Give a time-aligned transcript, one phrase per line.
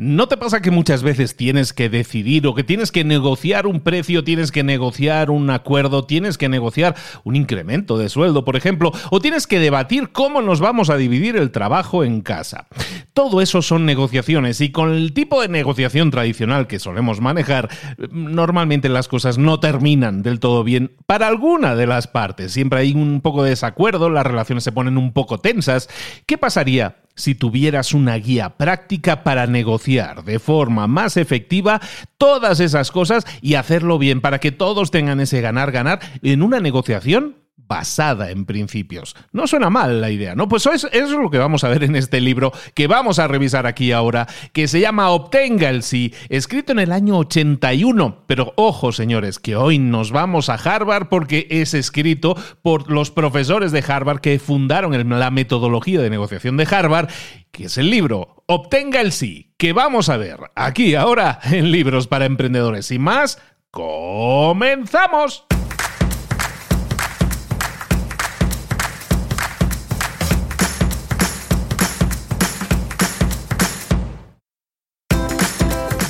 [0.00, 3.80] ¿No te pasa que muchas veces tienes que decidir o que tienes que negociar un
[3.80, 8.92] precio, tienes que negociar un acuerdo, tienes que negociar un incremento de sueldo, por ejemplo,
[9.10, 12.66] o tienes que debatir cómo nos vamos a dividir el trabajo en casa?
[13.12, 17.68] Todo eso son negociaciones y con el tipo de negociación tradicional que solemos manejar,
[18.10, 22.52] normalmente las cosas no terminan del todo bien para alguna de las partes.
[22.52, 25.90] Siempre hay un poco de desacuerdo, las relaciones se ponen un poco tensas.
[26.24, 31.80] ¿Qué pasaría si tuvieras una guía práctica para negociar de forma más efectiva
[32.18, 37.36] todas esas cosas y hacerlo bien para que todos tengan ese ganar-ganar en una negociación
[37.66, 39.16] basada en principios.
[39.32, 40.48] No suena mal la idea, ¿no?
[40.48, 43.66] Pues eso es, lo que vamos a ver en este libro que vamos a revisar
[43.66, 48.24] aquí ahora, que se llama Obtenga el sí, escrito en el año 81.
[48.26, 53.72] Pero ojo, señores, que hoy nos vamos a Harvard porque es escrito por los profesores
[53.72, 57.08] de Harvard que fundaron la metodología de negociación de Harvard,
[57.50, 62.08] que es el libro Obtenga el sí, que vamos a ver aquí ahora en Libros
[62.08, 62.90] para Emprendedores.
[62.90, 65.46] Y más, comenzamos.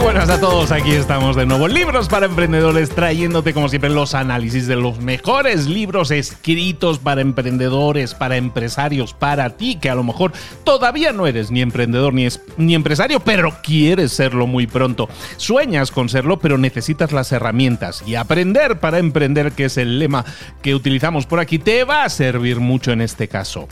[0.00, 1.68] buenas a todos, aquí estamos de nuevo.
[1.68, 8.14] Libros para emprendedores, trayéndote como siempre los análisis de los mejores libros escritos para emprendedores,
[8.14, 10.32] para empresarios, para ti, que a lo mejor
[10.64, 15.08] todavía no eres ni emprendedor ni, ni empresario, pero quieres serlo muy pronto.
[15.36, 20.24] Sueñas con serlo, pero necesitas las herramientas y aprender para emprender, que es el lema
[20.62, 23.68] que utilizamos por aquí, te va a servir mucho en este caso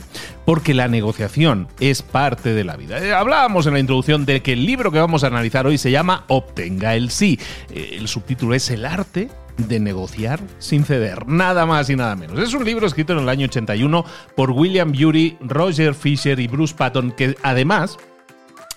[0.48, 3.04] porque la negociación es parte de la vida.
[3.04, 5.90] Eh, hablábamos en la introducción de que el libro que vamos a analizar hoy se
[5.90, 7.38] llama Obtenga el sí.
[7.68, 9.28] Eh, el subtítulo es El arte
[9.58, 12.38] de negociar sin ceder, nada más y nada menos.
[12.38, 16.74] Es un libro escrito en el año 81 por William Bury, Roger Fisher y Bruce
[16.74, 17.98] Patton, que además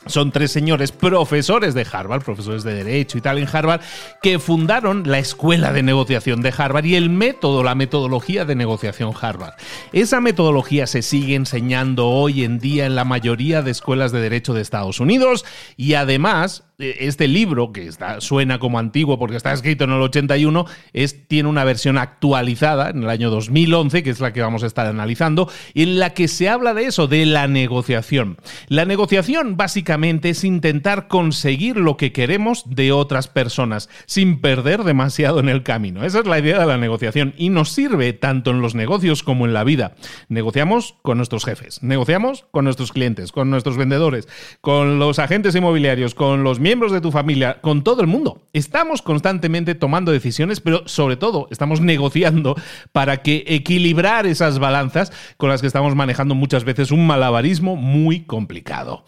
[0.08, 3.82] son tres señores profesores de Harvard, profesores de Derecho y tal en Harvard,
[4.22, 9.14] que fundaron la Escuela de Negociación de Harvard y el método, la metodología de negociación
[9.20, 9.54] Harvard.
[9.94, 14.54] Esa metodología se sigue enseñando hoy en día en la mayoría de escuelas de Derecho
[14.54, 15.46] de Estados Unidos
[15.78, 21.28] y además este libro, que suena como antiguo porque está escrito en el 81, es,
[21.28, 24.88] tiene una versión actualizada en el año 2011, que es la que vamos a estar
[24.88, 28.38] analizando, en la que se habla de eso, de la negociación.
[28.68, 35.40] La negociación básicamente es intentar conseguir lo que queremos de otras personas, sin perder demasiado
[35.42, 36.06] en el camino.
[36.06, 39.46] Esa es la idea de la negociación y nos sirve tanto en los negocios como
[39.46, 39.96] en la vida.
[40.30, 44.30] Negociamos con nuestros jefes, negociamos con nuestros clientes, con nuestros vendedores,
[44.62, 48.48] con los agentes inmobiliarios, con los miembros de tu familia, con todo el mundo.
[48.54, 52.56] Estamos constantemente tomando decisiones, pero sobre todo estamos negociando
[52.94, 58.22] para que equilibrar esas balanzas con las que estamos manejando muchas veces un malabarismo muy
[58.22, 59.04] complicado.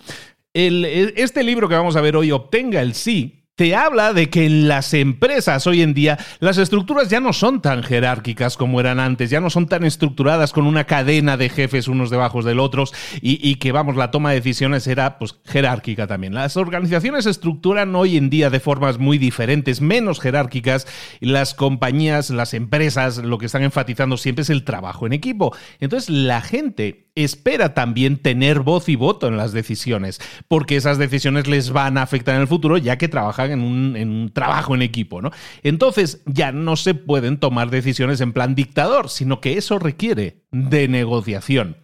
[0.54, 4.68] Este libro que vamos a ver hoy obtenga el sí te habla de que en
[4.68, 9.30] las empresas hoy en día las estructuras ya no son tan jerárquicas como eran antes,
[9.30, 13.56] ya no son tan estructuradas con una cadena de jefes unos debajo del otros y,
[13.56, 16.34] que, vamos, la toma de decisiones era pues jerárquica también.
[16.34, 20.88] Las organizaciones estructuran hoy en día de formas muy diferentes, menos jerárquicas.
[21.20, 25.56] Las compañías, las empresas, lo que están enfatizando siempre es el trabajo en equipo.
[25.80, 31.48] Entonces la gente espera también tener voz y voto en las decisiones, porque esas decisiones
[31.48, 35.22] les van a afectar en el futuro ya que trabajan en un, trabajo en equipo,
[35.22, 35.32] ¿no?
[35.62, 40.88] Entonces ya no se pueden tomar decisiones en plan dictador, sino que eso requiere de
[40.88, 41.78] negociación.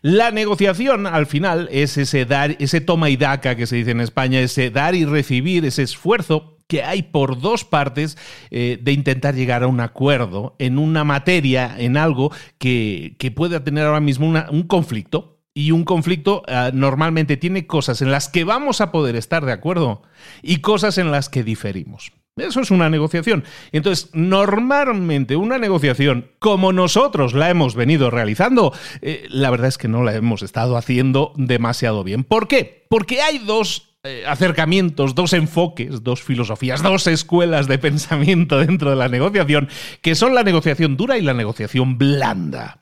[0.00, 4.00] La negociación, al final, es ese dar, ese toma y daca que se dice en
[4.00, 8.18] España, ese dar y recibir, ese esfuerzo que hay por dos partes
[8.50, 13.86] eh, de intentar llegar a un acuerdo en una materia, en algo que, pueda tener
[13.86, 15.38] ahora mismo un conflicto.
[15.54, 19.52] Y un conflicto ah, normalmente tiene cosas en las que vamos a poder estar de
[19.52, 20.02] acuerdo
[20.40, 22.12] y cosas en las que diferimos.
[22.36, 23.44] Eso es una negociación.
[23.72, 28.72] Entonces, normalmente una negociación, como nosotros la hemos venido realizando,
[29.02, 32.24] eh, la verdad es que no la hemos estado haciendo demasiado bien.
[32.24, 32.86] ¿Por qué?
[32.88, 38.96] Porque hay dos eh, acercamientos, dos enfoques, dos filosofías, dos escuelas de pensamiento dentro de
[38.96, 39.68] la negociación,
[40.00, 42.80] que son la negociación dura y la negociación blanda.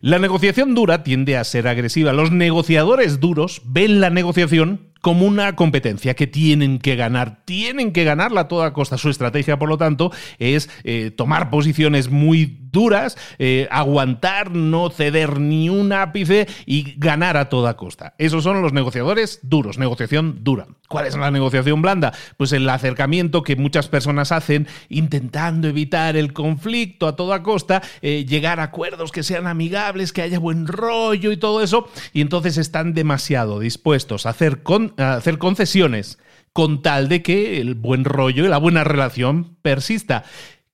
[0.00, 2.12] La negociación dura tiende a ser agresiva.
[2.12, 8.02] Los negociadores duros ven la negociación como una competencia que tienen que ganar, tienen que
[8.02, 8.98] ganarla a toda costa.
[8.98, 10.10] Su estrategia, por lo tanto,
[10.40, 17.36] es eh, tomar posiciones muy duras, eh, aguantar, no ceder ni un ápice y ganar
[17.36, 18.14] a toda costa.
[18.18, 20.66] Esos son los negociadores duros, negociación dura.
[20.88, 22.12] ¿Cuál es la negociación blanda?
[22.36, 28.24] Pues el acercamiento que muchas personas hacen intentando evitar el conflicto a toda costa, eh,
[28.26, 32.56] llegar a acuerdos que sean amigables, que haya buen rollo y todo eso, y entonces
[32.56, 36.18] están demasiado dispuestos a hacer con hacer concesiones
[36.52, 40.24] con tal de que el buen rollo y la buena relación persista.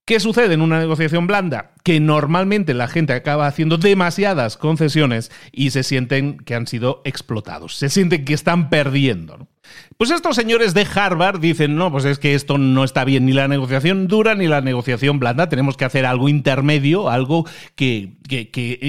[0.07, 1.73] ¿Qué sucede en una negociación blanda?
[1.83, 7.77] Que normalmente la gente acaba haciendo demasiadas concesiones y se sienten que han sido explotados,
[7.77, 9.49] se sienten que están perdiendo.
[9.97, 13.33] Pues estos señores de Harvard dicen, no, pues es que esto no está bien, ni
[13.33, 17.47] la negociación dura ni la negociación blanda, tenemos que hacer algo intermedio, algo
[17.77, 18.15] que,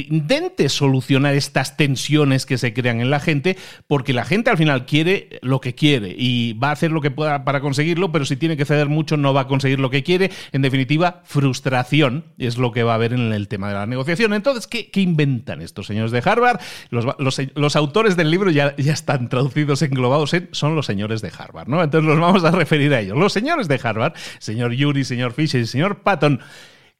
[0.10, 3.56] intente solucionar estas tensiones que se crean en la gente,
[3.88, 7.12] porque la gente al final quiere lo que quiere y va a hacer lo que
[7.12, 10.04] pueda para conseguirlo, pero si tiene que ceder mucho no va a conseguir lo que
[10.04, 10.32] quiere.
[10.54, 14.34] En definitiva, frustración es lo que va a haber en el tema de la negociación.
[14.34, 16.60] Entonces, ¿qué, inventan estos señores de Harvard?
[16.90, 21.84] Los, autores del libro ya, ya están traducidos, englobados en los señores de Harvard, ¿no?
[21.84, 23.18] Entonces nos vamos a referir a ellos.
[23.18, 26.40] Los señores de Harvard, señor Yuri, señor Fisher y señor Patton,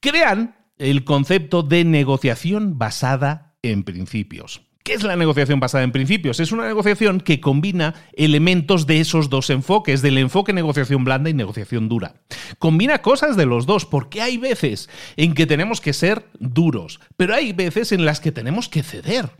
[0.00, 4.62] crean el concepto de negociación basada en principios.
[4.86, 6.38] ¿Qué es la negociación basada en principios?
[6.38, 11.34] Es una negociación que combina elementos de esos dos enfoques, del enfoque negociación blanda y
[11.34, 12.14] negociación dura.
[12.60, 17.34] Combina cosas de los dos, porque hay veces en que tenemos que ser duros, pero
[17.34, 19.30] hay veces en las que tenemos que ceder.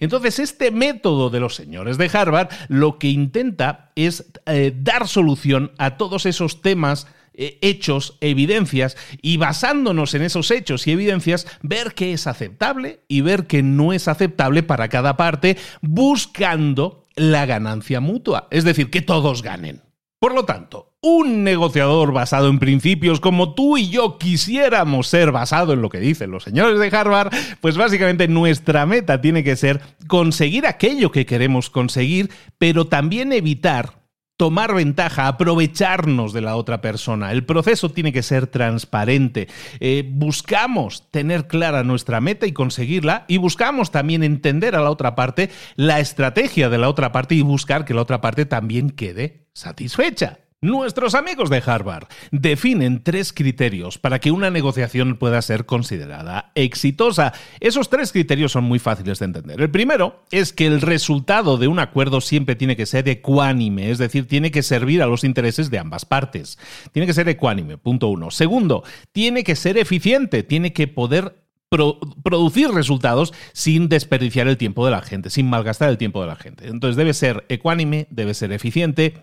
[0.00, 5.72] Entonces, este método de los señores de Harvard lo que intenta es eh, dar solución
[5.78, 7.06] a todos esos temas
[7.40, 13.20] eh, hechos, evidencias, y basándonos en esos hechos y evidencias, ver qué es aceptable y
[13.20, 19.02] ver qué no es aceptable para cada parte, buscando la ganancia mutua, es decir, que
[19.02, 19.82] todos ganen.
[20.18, 25.72] Por lo tanto, un negociador basado en principios como tú y yo quisiéramos ser basado
[25.72, 29.80] en lo que dicen los señores de Harvard, pues básicamente nuestra meta tiene que ser
[30.08, 33.98] conseguir aquello que queremos conseguir, pero también evitar
[34.36, 37.32] tomar ventaja, aprovecharnos de la otra persona.
[37.32, 39.48] El proceso tiene que ser transparente.
[39.80, 45.16] Eh, buscamos tener clara nuestra meta y conseguirla y buscamos también entender a la otra
[45.16, 49.48] parte, la estrategia de la otra parte y buscar que la otra parte también quede
[49.54, 50.38] satisfecha.
[50.60, 57.32] Nuestros amigos de Harvard definen tres criterios para que una negociación pueda ser considerada exitosa.
[57.60, 59.60] Esos tres criterios son muy fáciles de entender.
[59.60, 63.98] El primero es que el resultado de un acuerdo siempre tiene que ser ecuánime, es
[63.98, 66.58] decir, tiene que servir a los intereses de ambas partes.
[66.90, 68.32] Tiene que ser ecuánime, punto uno.
[68.32, 68.82] Segundo,
[69.12, 71.36] tiene que ser eficiente, tiene que poder
[71.68, 76.36] producir resultados sin desperdiciar el tiempo de la gente, sin malgastar el tiempo de la
[76.36, 76.68] gente.
[76.68, 79.14] Entonces debe ser ecuánime, debe ser eficiente.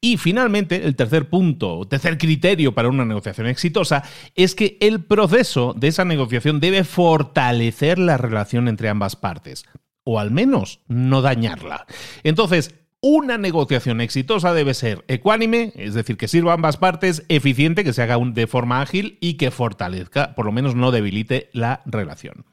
[0.00, 4.04] Y finalmente, el tercer punto, tercer criterio para una negociación exitosa
[4.36, 9.64] es que el proceso de esa negociación debe fortalecer la relación entre ambas partes
[10.04, 11.86] o al menos no dañarla.
[12.22, 17.84] Entonces, una negociación exitosa debe ser ecuánime, es decir, que sirva a ambas partes, eficiente,
[17.84, 21.82] que se haga de forma ágil y que fortalezca, por lo menos no debilite la
[21.86, 22.44] relación.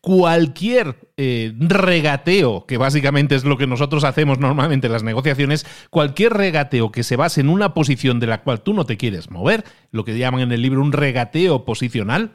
[0.00, 6.32] Cualquier eh, regateo, que básicamente es lo que nosotros hacemos normalmente en las negociaciones, cualquier
[6.32, 9.64] regateo que se base en una posición de la cual tú no te quieres mover,
[9.90, 12.32] lo que llaman en el libro un regateo posicional,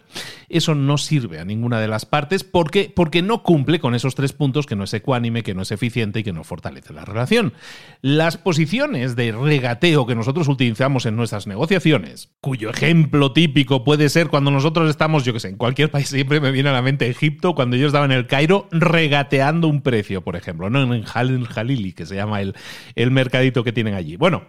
[0.50, 4.34] eso no sirve a ninguna de las partes porque, porque no cumple con esos tres
[4.34, 7.54] puntos que no es ecuánime, que no es eficiente y que no fortalece la relación.
[8.02, 14.28] Las posiciones de regateo que nosotros utilizamos en nuestras negociaciones, cuyo ejemplo típico puede ser
[14.28, 17.10] cuando nosotros estamos, yo que sé, en cualquier país, siempre me viene a la mente
[17.10, 20.94] Egipto, cuando yo estaba en el Cairo, regateando un precio, por ejemplo, ¿no?
[20.94, 22.56] En Jalili, que se llama el,
[22.96, 24.16] el mercadito que tienen allí.
[24.16, 24.44] Bueno,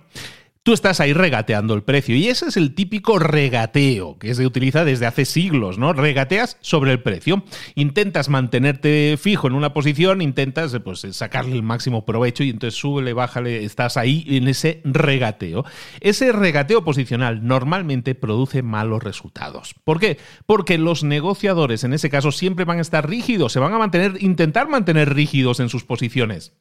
[0.69, 2.15] tú estás ahí regateando el precio.
[2.15, 5.95] Y ese es el típico regateo que se utiliza desde hace siglos, ¿no?
[5.95, 7.43] Regateas sobre el precio.
[7.75, 13.15] Intentas mantenerte fijo en una posición, intentas pues, sacarle el máximo provecho y entonces súbele,
[13.15, 15.65] bájale, estás ahí en ese regateo.
[16.01, 19.75] Ese regateo posicional normalmente produce malos resultados.
[19.85, 20.19] ¿Por qué?
[20.45, 24.19] Porque los negociadores en ese caso siempre van a estar rígidos, se van a mantener,
[24.21, 26.53] intentar mantener rígidos en sus posiciones.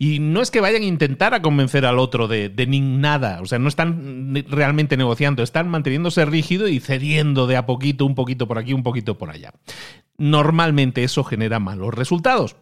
[0.00, 3.51] Y no es que vayan a intentar a convencer al otro de, de nada, o
[3.52, 8.48] sea, no están realmente negociando, están manteniéndose rígido y cediendo de a poquito, un poquito
[8.48, 9.52] por aquí, un poquito por allá.
[10.18, 12.56] Normalmente eso genera malos resultados.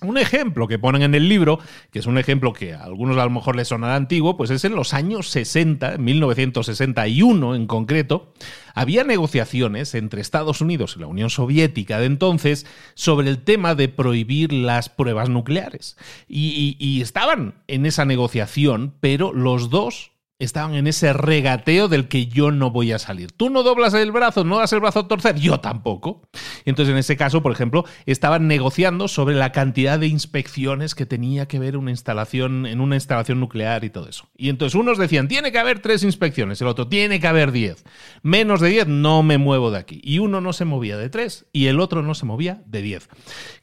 [0.00, 1.58] Un ejemplo que ponen en el libro,
[1.90, 4.64] que es un ejemplo que a algunos a lo mejor les sonará antiguo, pues es
[4.64, 8.32] en los años 60, 1961 en concreto,
[8.74, 12.64] había negociaciones entre Estados Unidos y la Unión Soviética de entonces
[12.94, 15.96] sobre el tema de prohibir las pruebas nucleares.
[16.28, 22.26] Y, y estaban en esa negociación, pero los dos estaban en ese regateo del que
[22.26, 23.32] yo no voy a salir.
[23.32, 26.22] Tú no doblas el brazo, no das el brazo a torcer, yo tampoco.
[26.64, 31.48] Entonces, en ese caso, por ejemplo, estaban negociando sobre la cantidad de inspecciones que tenía
[31.48, 34.28] que ver una instalación en una instalación nuclear y todo eso.
[34.36, 37.84] Y entonces unos decían, tiene que haber tres inspecciones, el otro, tiene que haber diez.
[38.22, 40.00] Menos de diez, no me muevo de aquí.
[40.04, 43.08] Y uno no se movía de tres y el otro no se movía de diez.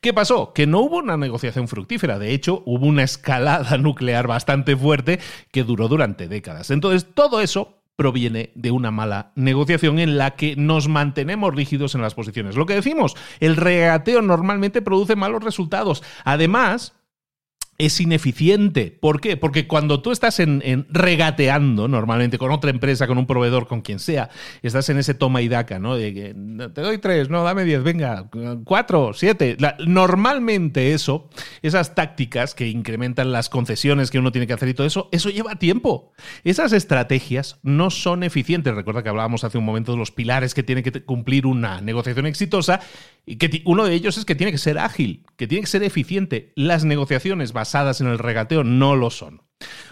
[0.02, 0.52] ¿Qué pasó?
[0.52, 2.20] Que no hubo una negociación fructífera.
[2.20, 5.20] De hecho, hubo una escalada nuclear bastante fuerte
[5.52, 6.65] que duró durante décadas.
[6.72, 12.02] Entonces, todo eso proviene de una mala negociación en la que nos mantenemos rígidos en
[12.02, 12.56] las posiciones.
[12.56, 16.04] Lo que decimos, el regateo normalmente produce malos resultados.
[16.26, 16.94] Además,
[17.78, 18.98] es ineficiente.
[19.00, 19.36] ¿Por qué?
[19.36, 24.00] Porque cuando tú estás en, regateando normalmente con otra empresa, con un proveedor, con quien
[24.00, 24.30] sea,
[24.62, 25.96] estás en ese toma y daca, ¿no?
[25.96, 26.36] De que
[26.74, 28.30] te doy tres, no, dame diez, venga,
[28.64, 29.58] cuatro, siete.
[29.86, 31.30] normalmente eso,
[31.62, 35.30] esas tácticas que incrementan las concesiones que uno tiene que hacer y todo eso, eso
[35.30, 36.14] lleva tiempo.
[36.46, 38.74] Esas estrategias no son eficientes.
[38.74, 42.26] Recuerda que hablábamos hace un momento de los pilares que tiene que cumplir una negociación
[42.26, 42.80] exitosa
[43.26, 45.84] y que uno de ellos es que tiene que ser ágil, que tiene que ser
[45.84, 46.54] eficiente.
[46.56, 49.42] Las negociaciones en el regateo no lo son.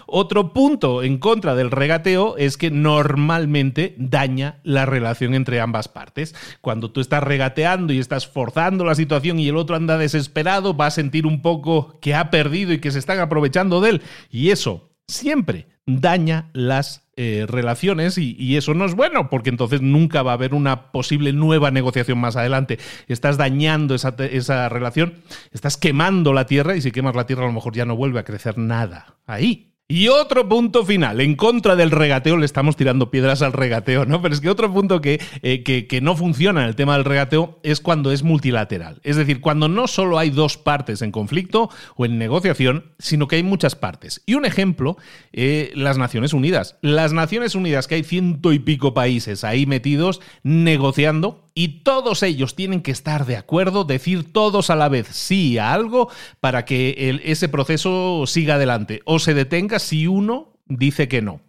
[0.05, 6.35] Otro punto en contra del regateo es que normalmente daña la relación entre ambas partes.
[6.61, 10.87] Cuando tú estás regateando y estás forzando la situación y el otro anda desesperado, va
[10.87, 14.01] a sentir un poco que ha perdido y que se están aprovechando de él.
[14.29, 20.23] Y eso siempre daña las eh, relaciones y, eso no es bueno, porque entonces nunca
[20.23, 22.79] va a haber una posible nueva negociación más adelante.
[23.07, 25.15] Estás dañando esa, esa relación,
[25.51, 28.19] estás quemando la tierra y si quemas la tierra a lo mejor ya no vuelve
[28.19, 29.72] a crecer nada ahí.
[29.89, 34.21] Y otro punto final, en contra del regateo, le estamos tirando piedras al regateo, ¿no?
[34.21, 37.03] Pero es que otro punto que, eh, que, que, no funciona en el tema del
[37.03, 39.01] regateo es cuando es multilateral.
[39.03, 43.35] Es decir, cuando no solo hay dos partes en conflicto o en negociación, sino que
[43.35, 44.23] hay muchas partes.
[44.25, 44.97] Y un ejemplo,
[45.33, 46.77] eh, las Naciones Unidas.
[46.81, 52.55] Las Naciones Unidas, que hay ciento y pico países ahí metidos negociando y todos ellos
[52.55, 57.19] tienen que estar de acuerdo, decir todos a la vez sí a algo para que
[57.23, 61.41] ese proceso siga adelante o se detenga si uno dice que no.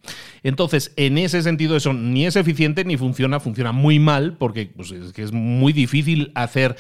[0.42, 4.90] Entonces, en ese sentido, eso ni es eficiente ni funciona, funciona muy mal porque pues,
[4.90, 6.76] es, muy difícil hacer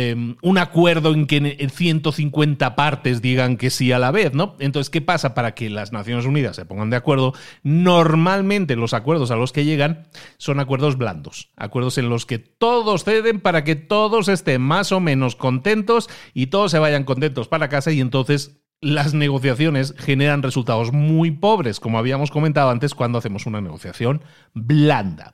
[0.00, 4.54] Em, un acuerdo en que en 150 partes digan que sí a la vez, ¿no?
[4.60, 5.34] Entonces, ¿qué pasa?
[5.34, 9.64] Para que las Naciones Unidas se pongan de acuerdo, normalmente los acuerdos a los que
[9.64, 14.92] llegan son acuerdos blandos, acuerdos en los que todos ceden para que todos estén más
[14.92, 20.44] o menos contentos y todos se vayan contentos para casa y entonces las negociaciones generan
[20.44, 24.22] resultados muy pobres, como habíamos comentado antes cuando hacemos una negociación
[24.54, 25.32] blanda.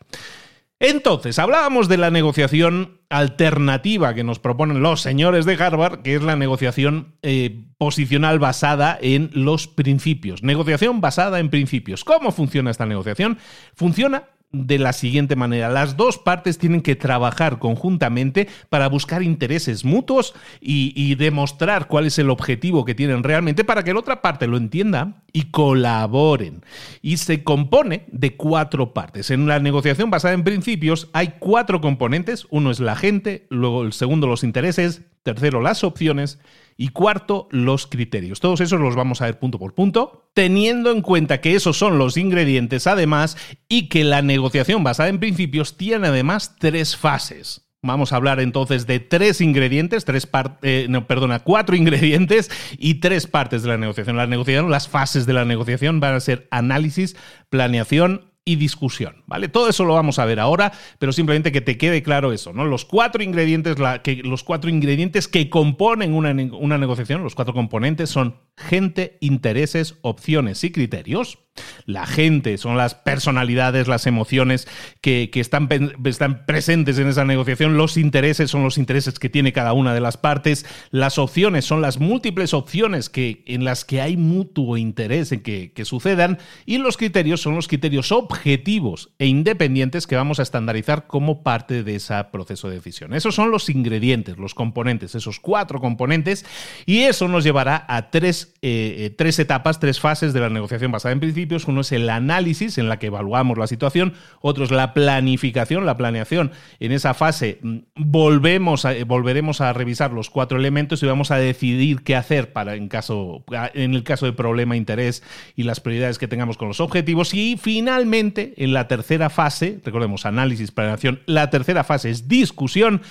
[0.86, 6.22] Entonces, hablábamos de la negociación alternativa que nos proponen los señores de Harvard, que es
[6.22, 10.42] la negociación eh, posicional basada en los principios.
[10.42, 12.04] Negociación basada en principios.
[12.04, 13.38] ¿Cómo funciona esta negociación?
[13.74, 14.24] Funciona
[14.54, 15.68] de la siguiente manera.
[15.68, 22.18] Las dos partes tienen que trabajar conjuntamente para buscar intereses mutuos y, demostrar cuál es
[22.18, 26.62] el objetivo que tienen realmente para que la otra parte lo entienda y colaboren.
[27.02, 29.30] Y se compone de cuatro partes.
[29.30, 32.46] En la negociación basada en principios hay cuatro componentes.
[32.50, 36.38] Uno es la gente, luego el segundo los intereses, tercero las opciones
[36.76, 38.40] y cuarto, los criterios.
[38.40, 41.99] Todos esos los vamos a ver punto por punto, teniendo en cuenta que esos son
[41.99, 43.37] los ingredientes además
[43.69, 47.64] y que la negociación basada en principios tiene además tres fases.
[47.83, 50.26] Vamos a hablar entonces de tres ingredientes, tres
[50.62, 54.16] eh, no, perdona, cuatro ingredientes y tres partes de la negociación.
[54.16, 57.14] La negociación, las fases de la negociación van a ser análisis,
[57.50, 59.48] planeación, y discusión, ¿vale?
[59.48, 62.64] Todo eso lo vamos a ver ahora, pero simplemente que te quede claro eso, ¿no?
[62.64, 68.10] Los cuatro ingredientes, que, los cuatro ingredientes que componen una, una negociación, los cuatro componentes
[68.10, 71.38] son gente, intereses, opciones y criterios.
[71.87, 74.66] La gente son las personalidades, las emociones
[75.00, 75.68] que, están,
[76.04, 77.76] están, presentes en esa negociación.
[77.76, 80.66] Los intereses son los intereses que tiene cada una de las partes.
[80.90, 85.73] Las opciones son las múltiples opciones que, en las que hay mutuo interés en que,
[85.73, 86.38] que sucedan.
[86.66, 91.82] Y los criterios son los criterios objetivos e independientes que vamos a estandarizar como parte
[91.82, 93.14] de ese proceso de decisión.
[93.14, 96.44] Esos son los ingredientes, los componentes, esos cuatro componentes.
[96.87, 100.90] Y eso nos llevará a tres, eh, eh, tres etapas, tres fases de la negociación
[100.90, 104.70] basada en principio uno es el análisis en la que evaluamos la situación, otro es
[104.70, 106.52] la planificación, la planeación.
[106.80, 111.36] En esa fase mm, volvemos a, volveremos a revisar los cuatro elementos y vamos a
[111.36, 115.22] decidir qué hacer para en, caso, en el caso de problema, interés
[115.56, 117.34] y las prioridades que tengamos con los objetivos.
[117.34, 123.02] Y finalmente, en la tercera fase, recordemos análisis, planeación, la tercera fase es discusión.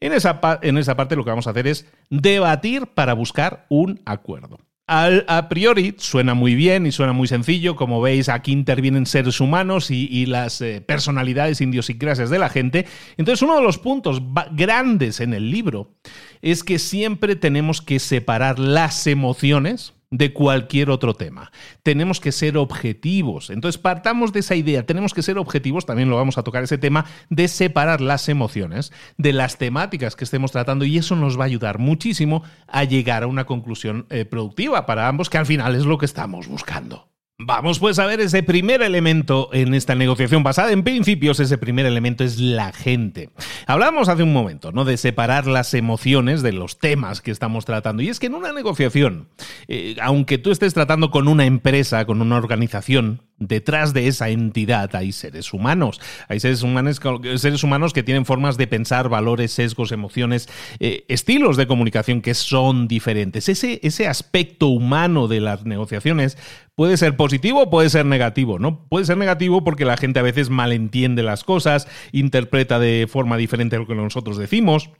[0.00, 4.00] En esa, en esa parte lo que vamos a hacer es debatir para buscar un
[4.06, 4.58] acuerdo
[4.90, 7.76] a priori suena muy bien y suena muy sencillo.
[7.76, 12.86] Como veis, aquí intervienen seres humanos y, las eh, personalidades, idiosincrasias de la gente.
[13.16, 14.20] Entonces, uno de los puntos
[14.52, 15.94] grandes en el libro
[16.42, 21.52] es que siempre tenemos que separar las emociones de cualquier otro tema.
[21.82, 23.50] Tenemos que ser objetivos.
[23.50, 24.84] Entonces, partamos de esa idea.
[24.84, 28.92] Tenemos que ser objetivos, también lo vamos a tocar ese tema, de separar las emociones
[29.16, 33.22] de las temáticas que estemos tratando y eso nos va a ayudar muchísimo a llegar
[33.22, 37.09] a una conclusión eh, productiva para ambos, que al final es lo que estamos buscando.
[37.42, 41.86] Vamos pues a ver ese primer elemento en esta negociación basada en principios, ese primer
[41.86, 43.30] elemento es la gente.
[43.66, 44.84] Hablamos hace un momento, ¿no?
[44.84, 48.02] De separar las emociones de los temas que estamos tratando.
[48.02, 49.30] Y es que en una negociación,
[49.68, 54.94] eh, aunque tú estés tratando con una empresa, con una organización, detrás de esa entidad
[54.94, 56.00] hay seres humanos.
[56.28, 57.00] Hay seres humanos,
[57.36, 62.34] seres humanos que tienen formas de pensar, valores, sesgos, emociones, eh, estilos de comunicación que
[62.34, 63.48] son diferentes.
[63.48, 66.38] Ese, ese aspecto humano de las negociaciones
[66.76, 68.86] puede ser positivo o puede ser negativo, ¿no?
[68.88, 73.78] Puede ser negativo porque la gente a veces malentiende las cosas, interpreta de forma diferente
[73.78, 74.90] lo que nosotros decimos.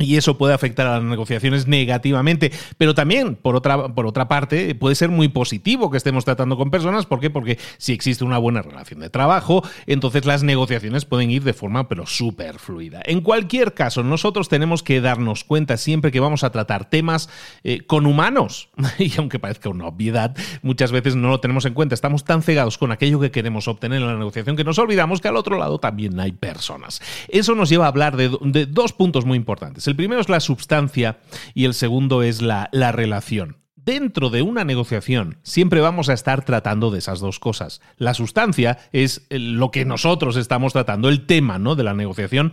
[0.00, 2.52] Y eso puede afectar a las negociaciones negativamente.
[2.76, 6.70] Pero también, por otra, por otra parte, puede ser muy positivo que estemos tratando con
[6.70, 7.04] personas.
[7.04, 7.30] ¿Por qué?
[7.30, 11.88] Porque si existe una buena relación de trabajo, entonces las negociaciones pueden ir de forma
[11.88, 13.02] pero súper fluida.
[13.06, 17.28] En cualquier caso, nosotros tenemos que darnos cuenta siempre que vamos a tratar temas
[17.64, 18.68] eh, con humanos.
[18.98, 21.94] Y aunque parezca una obviedad, muchas veces no lo tenemos en cuenta.
[21.94, 25.28] Estamos tan cegados con aquello que queremos obtener en la negociación que nos olvidamos que
[25.28, 27.00] al otro lado también hay personas.
[27.28, 29.87] Eso nos lleva a hablar de dos puntos muy importantes.
[29.88, 31.18] El primero es la substancia
[31.54, 33.56] y el segundo es la, la relación
[33.88, 37.80] dentro de una negociación siempre vamos a estar tratando de esas dos cosas.
[37.96, 41.74] La sustancia es lo que nosotros estamos tratando, el tema ¿no?
[41.74, 42.52] de la negociación.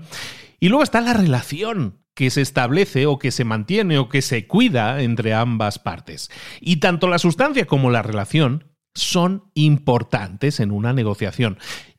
[0.62, 4.48] Y luego está la relación que se establece o que se mantiene o que se
[4.48, 6.32] cuida entre ambas partes.
[6.62, 11.58] Y tanto la sustancia como la relación son importantes en una negociación.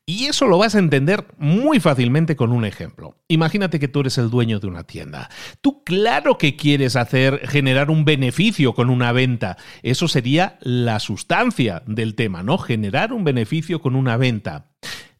[0.08, 3.16] Y eso lo vas a entender muy fácilmente con un ejemplo.
[3.26, 5.28] Imagínate que tú eres el dueño de una tienda.
[5.60, 9.56] Tú claro que quieres hacer generar un beneficio con una venta.
[9.82, 12.56] Eso sería la sustancia del tema, ¿no?
[12.56, 14.70] Generar un beneficio con una venta.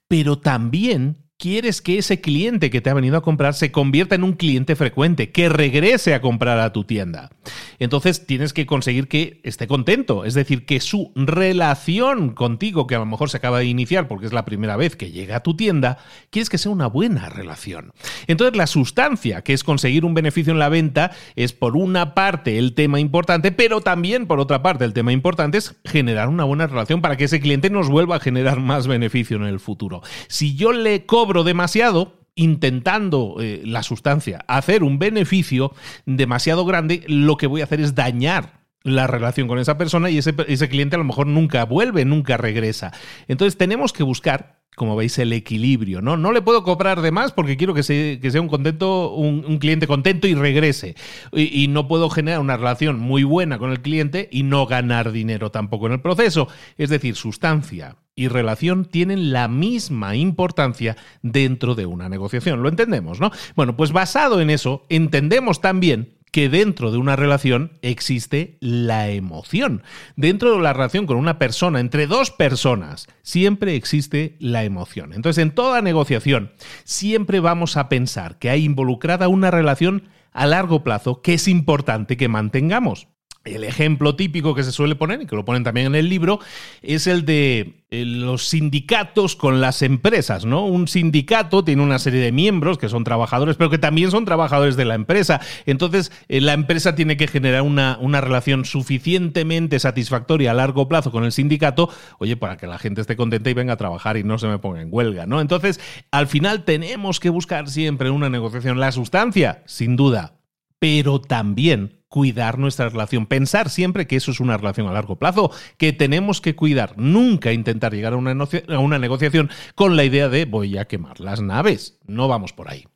[0.07, 4.25] Pero también quieres que ese cliente que te ha venido a comprar se convierta en
[4.25, 7.31] un cliente frecuente, que regrese a comprar a tu tienda.
[7.79, 13.01] Entonces tienes que conseguir que esté contento, es decir, que su relación contigo, que a
[13.01, 15.57] lo mejor se acaba de iniciar porque es la primera vez que llega a tu
[15.57, 15.99] tienda,
[16.31, 17.93] quieres que sea una buena relación.
[18.27, 22.59] Entonces la sustancia, que es conseguir un beneficio en la venta, es por una parte
[22.59, 26.67] el tema importante, pero también por otra parte el tema importante es generar una buena
[26.67, 30.03] relación para que ese cliente nos vuelva a generar más beneficio en el futuro.
[30.29, 35.73] Si yo le cobro demasiado, intentando eh, la sustancia hacer un beneficio
[36.05, 40.19] demasiado grande, lo que voy a hacer es dañar la relación con esa persona y
[40.19, 42.93] ese, ese, cliente a lo mejor nunca vuelve, nunca regresa.
[43.27, 46.17] Entonces tenemos que buscar, como veis, el equilibrio, ¿no?
[46.17, 50.29] No le puedo cobrar de más porque quiero que, sea un contento, un, cliente contento
[50.29, 50.95] y regrese.
[51.33, 55.11] Y, y, no puedo generar una relación muy buena con el cliente y no ganar
[55.11, 56.49] dinero tampoco en el proceso.
[56.79, 62.63] Es decir, sustancia, y relación tienen la misma importancia dentro de una negociación.
[62.63, 63.31] Lo entendemos, ¿no?
[63.55, 69.83] Bueno, pues basado en eso, entendemos también que dentro de una relación existe la emoción.
[70.17, 75.15] Dentro de la relación con una persona, entre dos personas, siempre existe la emoción.
[75.15, 76.53] Entonces, en toda negociación,
[76.85, 82.19] siempre vamos a pensar que hay involucrada una relación a largo plazo que es importante
[82.19, 83.09] que mantengamos.
[83.47, 86.41] El ejemplo típico que se suele poner, y que lo ponen también en el libro,
[86.83, 90.67] es el de eh, los sindicatos con las empresas, ¿no?
[90.67, 94.77] Un sindicato tiene una serie de miembros que son trabajadores, pero que también son trabajadores
[94.77, 95.41] de la empresa.
[95.67, 101.13] Entonces, eh, la empresa tiene que generar una, una relación suficientemente satisfactoria a largo plazo
[101.13, 104.25] con el sindicato, oye, para que la gente esté contenta y venga a trabajar y
[104.25, 105.41] no se me ponga en huelga, ¿no?
[105.41, 105.81] Entonces,
[106.11, 110.41] al final tenemos que buscar siempre en una negociación la sustancia, sin duda,
[110.81, 115.51] pero también cuidar nuestra relación, pensar siempre que eso es una relación a largo plazo,
[115.77, 120.29] que tenemos que cuidar, nunca intentar llegar a una, a una negociación con la idea
[120.29, 122.87] de voy a quemar las naves, no vamos por ahí.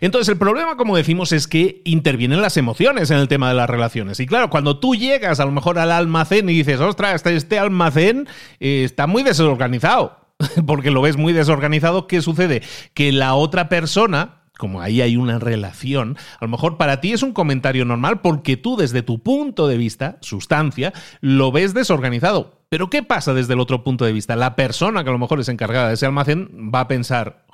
[0.00, 3.68] Entonces el problema, como decimos, es que intervienen las emociones en el tema de las
[3.68, 4.20] relaciones.
[4.20, 7.58] Y claro, cuando tú llegas a lo mejor al almacén y dices, ostras, este, este
[7.58, 8.28] almacén
[8.60, 10.34] eh, está muy desorganizado,
[10.66, 12.62] porque lo ves muy desorganizado, ¿qué sucede?
[12.94, 17.24] Que la otra persona como ahí hay una relación, a lo mejor para ti es
[17.24, 22.60] un comentario normal porque tú desde tu punto de vista, sustancia, lo ves desorganizado.
[22.68, 24.36] Pero ¿qué pasa desde el otro punto de vista?
[24.36, 27.44] La persona que a lo mejor es encargada de ese almacén va a pensar,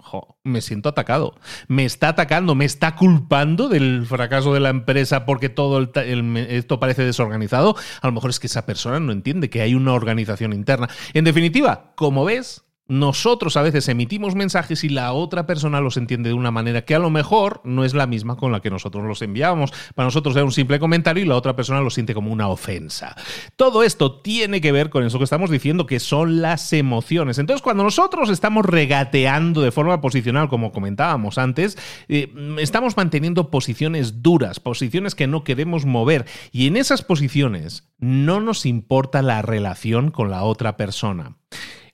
[0.44, 1.34] me siento atacado,
[1.66, 7.04] me está atacando, me está culpando del fracaso de la empresa porque todo esto parece
[7.04, 7.74] desorganizado.
[8.02, 10.90] A lo mejor es que esa persona no entiende que hay una organización interna.
[11.14, 16.30] En definitiva, como ves, nosotros a veces emitimos mensajes y la otra persona los entiende
[16.30, 19.04] de una manera que a lo mejor no es la misma con la que nosotros
[19.04, 19.72] los enviamos.
[19.94, 23.14] Para nosotros es un simple comentario y la otra persona lo siente como una ofensa.
[23.56, 27.38] Todo esto tiene que ver con eso que estamos diciendo, que son las emociones.
[27.38, 31.76] Entonces, cuando nosotros estamos regateando de forma posicional, como comentábamos antes,
[32.08, 36.24] eh, estamos manteniendo posiciones duras, posiciones que no queremos mover.
[36.52, 41.36] Y en esas posiciones no nos importa la relación con la otra persona.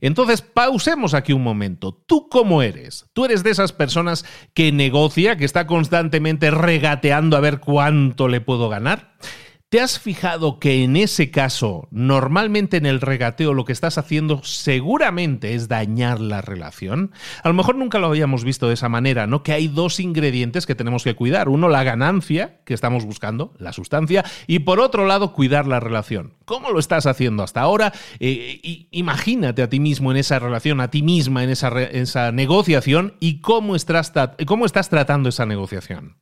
[0.06, 1.94] Entonces, pausemos aquí un momento.
[1.94, 3.06] ¿Tú cómo eres?
[3.14, 8.42] ¿Tú eres de esas personas que negocia, que está constantemente regateando a ver cuánto le
[8.42, 9.14] puedo ganar?
[9.74, 14.44] ¿Te has fijado que en ese caso, normalmente en el regateo lo que estás haciendo
[14.44, 17.10] seguramente es dañar la relación?
[17.42, 19.42] A lo mejor nunca lo habíamos visto de esa manera, ¿no?
[19.42, 21.48] Que hay dos ingredientes que tenemos que cuidar.
[21.48, 26.34] Uno, la ganancia que estamos buscando, la sustancia, y por otro lado, cuidar la relación.
[26.44, 27.92] ¿Cómo lo estás haciendo hasta ahora?
[28.20, 33.40] Eh, imagínate a ti mismo en esa relación, a ti misma en esa, negociación y
[33.40, 34.12] cómo estás,
[34.46, 36.16] cómo estás tratando esa negociación.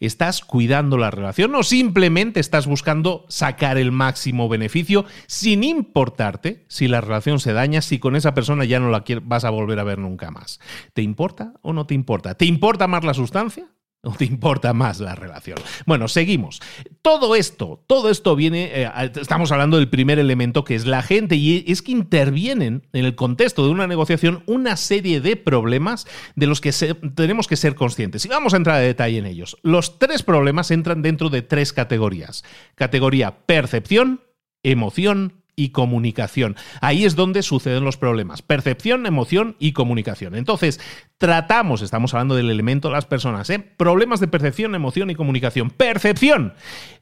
[0.00, 2.95] ¿Estás cuidando la relación o simplemente estás buscando
[3.28, 8.64] sacar el máximo beneficio sin importarte si la relación se daña, si con esa persona
[8.64, 10.60] ya no la vas a volver a ver nunca más?
[10.92, 12.34] ¿Te importa o no te importa?
[12.34, 13.68] ¿Te importa más la sustancia?
[14.06, 15.58] ¿O te importa más la relación?
[15.84, 16.62] Bueno, seguimos.
[17.02, 18.90] Todo esto, todo esto viene, eh,
[19.20, 23.16] estamos hablando del primer elemento que es la gente y es que intervienen en el
[23.16, 26.70] contexto de una negociación una serie de problemas de los que
[27.16, 28.24] tenemos que ser conscientes.
[28.24, 29.56] Y vamos a entrar a detalle en ellos.
[29.62, 32.44] Los tres problemas entran dentro de tres categorías.
[32.76, 34.20] Categoría percepción,
[34.62, 36.54] emoción y comunicación.
[36.82, 38.42] Ahí es donde suceden los problemas.
[38.42, 40.34] Percepción, emoción y comunicación.
[40.34, 40.78] Entonces,
[41.18, 43.58] tratamos, estamos hablando del elemento de las personas, ¿eh?
[43.58, 45.70] problemas de percepción, emoción y comunicación.
[45.70, 46.52] Percepción,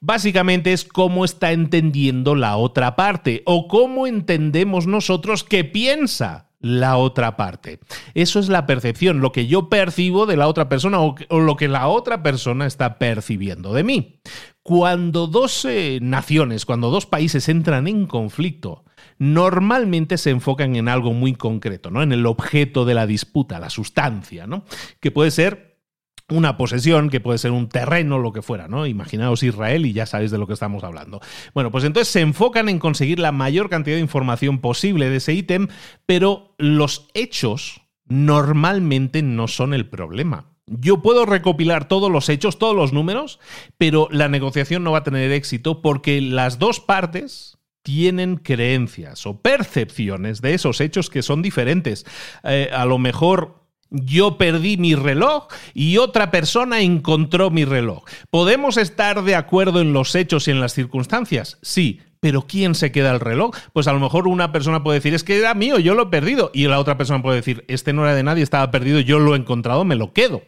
[0.01, 6.97] básicamente es cómo está entendiendo la otra parte o cómo entendemos nosotros que piensa la
[6.97, 7.79] otra parte.
[8.15, 11.69] Eso es la percepción, lo que yo percibo de la otra persona o, lo que
[11.69, 14.21] la otra persona está percibiendo de mí.
[14.65, 18.87] Cuando dos eh, naciones, cuando dos países entran en conflicto,
[19.19, 22.03] normalmente se enfocan en algo muy concreto, ¿no?
[22.03, 24.65] En el objeto de la disputa, la sustancia, ¿no?
[25.01, 25.83] Que puede ser
[26.31, 28.87] una posesión, que puede ser un terreno, lo que fuera, ¿no?
[28.87, 31.21] Imaginaos Israel y ya sabéis de lo que estamos hablando.
[31.53, 35.35] Bueno, pues entonces se enfocan en conseguir la mayor cantidad de información posible de ese
[35.35, 35.69] ítem,
[36.07, 40.54] pero los hechos normalmente no son el problema.
[40.67, 43.39] Yo puedo recopilar todos los hechos, todos los números,
[43.77, 49.43] pero la negociación no va a tener éxito porque las dos partes tienen creencias o
[49.43, 52.07] percepciones de esos hechos que son diferentes.
[52.43, 58.05] Eh, a lo mejor yo perdí mi reloj y otra persona encontró mi reloj.
[58.31, 61.59] ¿Podemos estar de acuerdo en los hechos y en las circunstancias?
[61.61, 63.55] Sí, pero ¿quién se queda el reloj?
[63.75, 66.07] Pues a lo mejor una persona puede decir, es que era mío, yo lo he
[66.07, 66.51] perdido.
[66.55, 69.35] Y la otra persona puede decir, este no era de nadie, estaba perdido, yo lo
[69.35, 70.43] he encontrado, me lo quedo.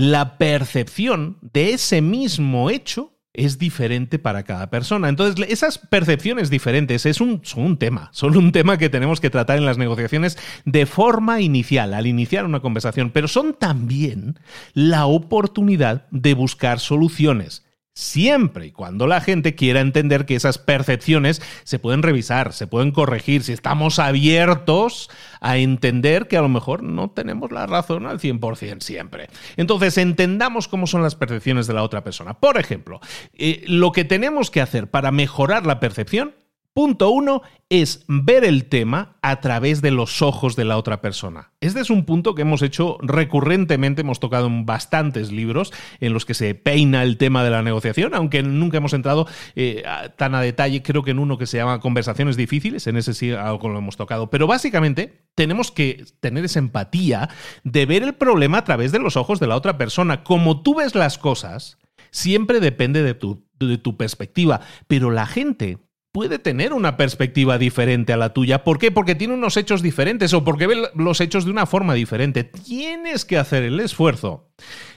[0.00, 5.08] La percepción de ese mismo hecho es diferente para cada persona.
[5.08, 9.28] Entonces, esas percepciones diferentes es un, son un tema, son un tema que tenemos que
[9.28, 14.38] tratar en las negociaciones de forma inicial, al iniciar una conversación, pero son también
[14.72, 17.64] la oportunidad de buscar soluciones
[17.98, 22.92] siempre y cuando la gente quiera entender que esas percepciones se pueden revisar, se pueden
[22.92, 28.20] corregir, si estamos abiertos a entender que a lo mejor no tenemos la razón al
[28.20, 29.28] 100% siempre.
[29.56, 32.34] Entonces, entendamos cómo son las percepciones de la otra persona.
[32.34, 33.00] Por ejemplo,
[33.34, 36.34] eh, lo que tenemos que hacer para mejorar la percepción
[36.78, 41.50] Punto uno es ver el tema a través de los ojos de la otra persona.
[41.60, 46.24] Este es un punto que hemos hecho recurrentemente, hemos tocado en bastantes libros en los
[46.24, 49.82] que se peina el tema de la negociación, aunque nunca hemos entrado eh,
[50.16, 53.32] tan a detalle, creo que en uno que se llama Conversaciones difíciles, en ese sí
[53.32, 54.30] algo lo hemos tocado.
[54.30, 57.28] Pero básicamente tenemos que tener esa empatía
[57.64, 60.22] de ver el problema a través de los ojos de la otra persona.
[60.22, 61.76] Como tú ves las cosas,
[62.12, 65.78] siempre depende de tu, de tu perspectiva, pero la gente
[66.18, 68.64] puede tener una perspectiva diferente a la tuya.
[68.64, 68.90] ¿Por qué?
[68.90, 72.42] Porque tiene unos hechos diferentes o porque ve los hechos de una forma diferente.
[72.42, 74.48] Tienes que hacer el esfuerzo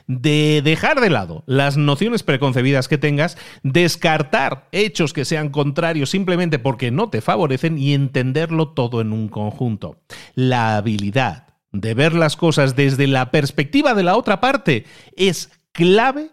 [0.08, 6.58] de dejar de lado las nociones preconcebidas que tengas, descartar hechos que sean contrarios simplemente
[6.58, 10.02] porque no te favorecen y entenderlo todo en un conjunto.
[10.34, 16.32] La habilidad de ver las cosas desde la perspectiva de la otra parte es clave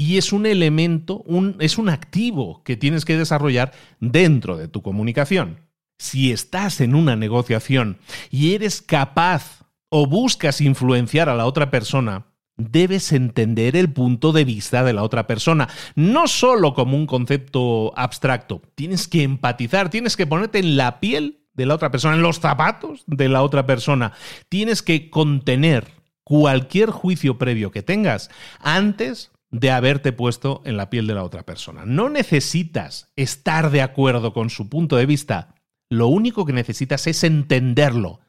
[0.00, 4.80] y es un elemento, un, es un activo que tienes que desarrollar dentro de tu
[4.80, 5.58] comunicación.
[5.98, 7.98] Si estás en una negociación
[8.30, 12.24] y eres capaz o buscas influenciar a la otra persona,
[12.56, 17.92] debes entender el punto de vista de la otra persona, no solo como un concepto
[17.94, 22.22] abstracto, tienes que empatizar, tienes que ponerte en la piel de la otra persona, en
[22.22, 24.14] los zapatos de la otra persona,
[24.48, 25.88] tienes que contener
[26.24, 31.44] cualquier juicio previo que tengas antes de haberte puesto en la piel de la otra
[31.44, 31.84] persona.
[31.84, 35.54] No necesitas estar de acuerdo con su punto de vista,
[35.88, 38.20] lo único que necesitas es entenderlo.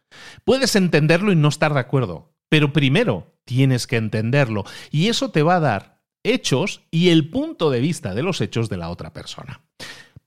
[0.43, 5.43] Puedes entenderlo y no estar de acuerdo, pero primero tienes que entenderlo y eso te
[5.43, 9.13] va a dar hechos y el punto de vista de los hechos de la otra
[9.13, 9.61] persona.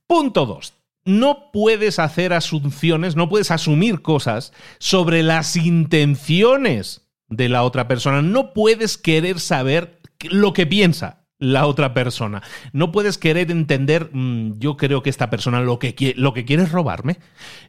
[0.07, 0.75] Punto 2.
[1.07, 8.23] No puedes hacer asunciones, no puedes asumir cosas sobre las intenciones de la otra persona.
[8.23, 12.43] No puedes querer saber lo que piensa la otra persona.
[12.73, 16.63] No puedes querer entender, mm, yo creo que esta persona lo que, lo que quiere
[16.63, 17.19] es robarme.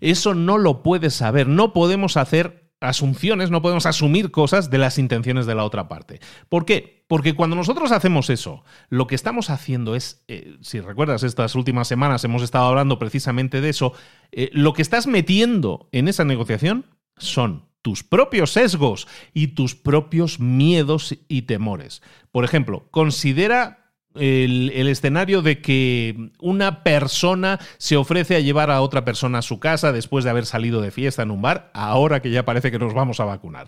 [0.02, 1.48] Eso no lo puedes saber.
[1.48, 6.20] No podemos hacer asunciones, no podemos asumir cosas de las intenciones de la otra parte.
[6.50, 7.04] ¿Por qué?
[7.08, 11.88] Porque cuando nosotros hacemos eso, lo que estamos haciendo es, eh, si recuerdas, estas últimas
[11.88, 13.94] semanas hemos estado hablando precisamente de eso,
[14.32, 16.86] eh, lo que estás metiendo en esa negociación
[17.18, 22.02] son tus propios sesgos y tus propios miedos y temores.
[22.32, 29.06] Por ejemplo, considera el, escenario de que una persona se ofrece a llevar a otra
[29.06, 32.32] persona a su casa después de haber salido de fiesta en un bar, ahora que
[32.32, 33.68] ya parece que nos vamos a vacunar.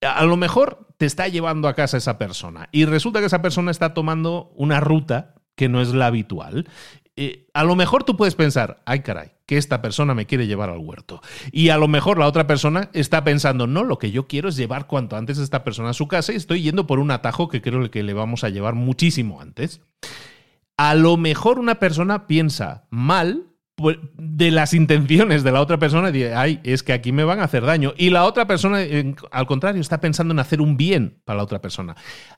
[0.00, 3.70] A lo mejor te está llevando a casa esa persona y resulta que esa persona
[3.70, 6.66] está tomando una ruta que no es la habitual
[7.16, 10.70] eh, a lo mejor tú puedes pensar, ay caray, que esta persona me quiere llevar
[10.70, 11.20] al huerto.
[11.52, 14.56] Y a lo mejor la otra persona está pensando, no, lo que yo quiero es
[14.56, 17.48] llevar cuanto antes a esta persona a su casa y estoy yendo por un atajo
[17.48, 19.80] que creo que le vamos a llevar muchísimo antes.
[20.76, 26.08] A lo mejor una persona piensa mal pues, de las intenciones de la otra persona
[26.08, 27.92] y dice, ay, es que aquí me van a hacer daño.
[27.96, 28.78] Y la otra persona,
[29.30, 31.96] al contrario, está pensando en hacer un bien para la otra persona.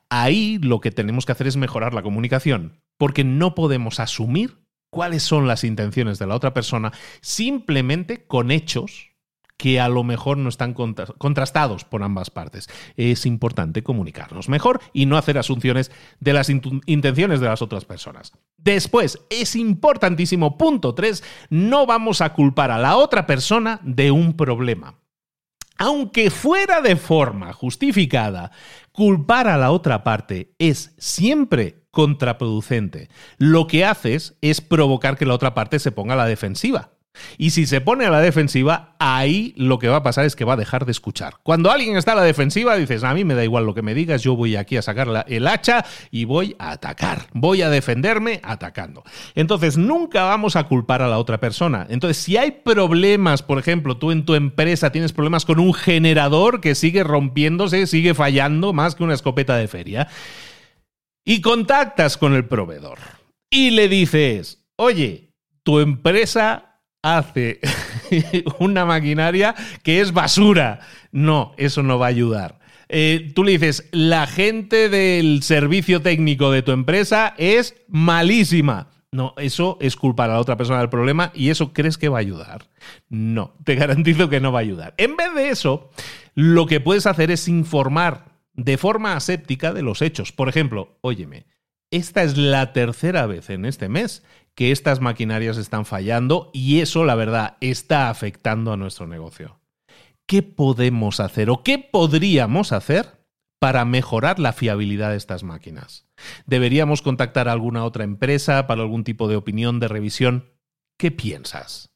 [0.08, 5.22] Ahí lo que tenemos que hacer es mejorar la comunicación, porque no podemos asumir cuáles
[5.22, 9.10] son las intenciones de la otra persona simplemente con hechos
[9.56, 12.68] que a lo mejor no están contrastados por ambas partes.
[12.96, 18.32] Es importante comunicarnos mejor y no hacer asunciones de las intenciones de las otras personas.
[18.58, 24.36] Después, es importantísimo, punto 3, no vamos a culpar a la otra persona de un
[24.36, 24.98] problema.
[25.78, 28.50] Aunque fuera de forma justificada,
[28.92, 33.08] culpar a la otra parte es siempre contraproducente.
[33.38, 36.90] Lo que haces es provocar que la otra parte se ponga a la defensiva.
[37.38, 40.44] Y si se pone a la defensiva, ahí lo que va a pasar es que
[40.44, 41.36] va a dejar de escuchar.
[41.42, 43.94] Cuando alguien está a la defensiva, dices, a mí me da igual lo que me
[43.94, 47.28] digas, yo voy aquí a sacar el hacha y voy a atacar.
[47.32, 49.02] Voy a defenderme atacando.
[49.34, 51.86] Entonces, nunca vamos a culpar a la otra persona.
[51.88, 56.60] Entonces, si hay problemas, por ejemplo, tú en tu empresa tienes problemas con un generador
[56.60, 60.08] que sigue rompiéndose, sigue fallando más que una escopeta de feria
[61.26, 62.98] y contactas con el proveedor
[63.50, 65.34] y le dices, oye,
[65.64, 67.60] tu empresa hace
[68.60, 70.80] una maquinaria que es basura.
[71.10, 72.60] No, eso no va a ayudar.
[72.88, 78.90] Eh, tú le dices, la gente del servicio técnico de tu empresa es malísima.
[79.10, 82.18] No, eso es culpar a la otra persona del problema y eso crees que va
[82.18, 82.68] a ayudar.
[83.08, 84.94] No, te garantizo que no va a ayudar.
[84.96, 85.90] En vez de eso,
[86.34, 90.32] lo que puedes hacer es informar de forma aséptica de los hechos.
[90.32, 91.46] Por ejemplo, óyeme,
[91.90, 97.04] esta es la tercera vez en este mes que estas maquinarias están fallando y eso,
[97.04, 99.60] la verdad, está afectando a nuestro negocio.
[100.26, 103.26] ¿Qué podemos hacer o qué podríamos hacer
[103.60, 106.06] para mejorar la fiabilidad de estas máquinas?
[106.46, 110.52] ¿Deberíamos contactar a alguna otra empresa para algún tipo de opinión de revisión?
[110.98, 111.95] ¿Qué piensas?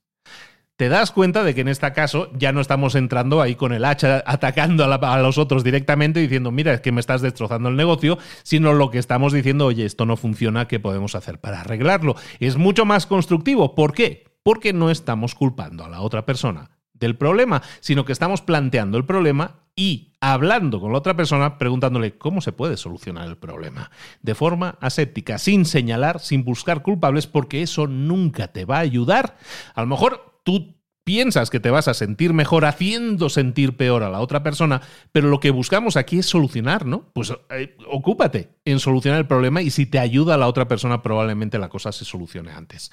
[0.81, 3.85] Te das cuenta de que en este caso ya no estamos entrando ahí con el
[3.85, 8.17] hacha atacando a, los otros directamente diciendo, mira, es que me estás destrozando el negocio,
[8.45, 12.17] sino lo que estamos diciendo, oye, esto no funciona, ¿qué podemos hacer para arreglarlo?
[12.39, 13.75] Es mucho más constructivo.
[13.75, 14.25] ¿Por qué?
[14.43, 19.05] Porque no estamos culpando a la otra persona del problema, sino que estamos planteando el
[19.05, 23.91] problema y hablando con la otra persona, preguntándole cómo se puede solucionar el problema.
[24.23, 29.37] De forma aséptica, sin señalar, sin buscar culpables, porque eso nunca te va a ayudar.
[29.75, 34.11] A lo mejor tú piensas que te vas a sentir mejor haciendo sentir peor a
[34.11, 37.11] la otra persona, pero lo que buscamos aquí es solucionar, ¿no?
[37.13, 41.03] Pues eh, ocúpate en solucionar el problema y si te ayuda a la otra persona
[41.03, 42.93] probablemente la cosa se solucione antes.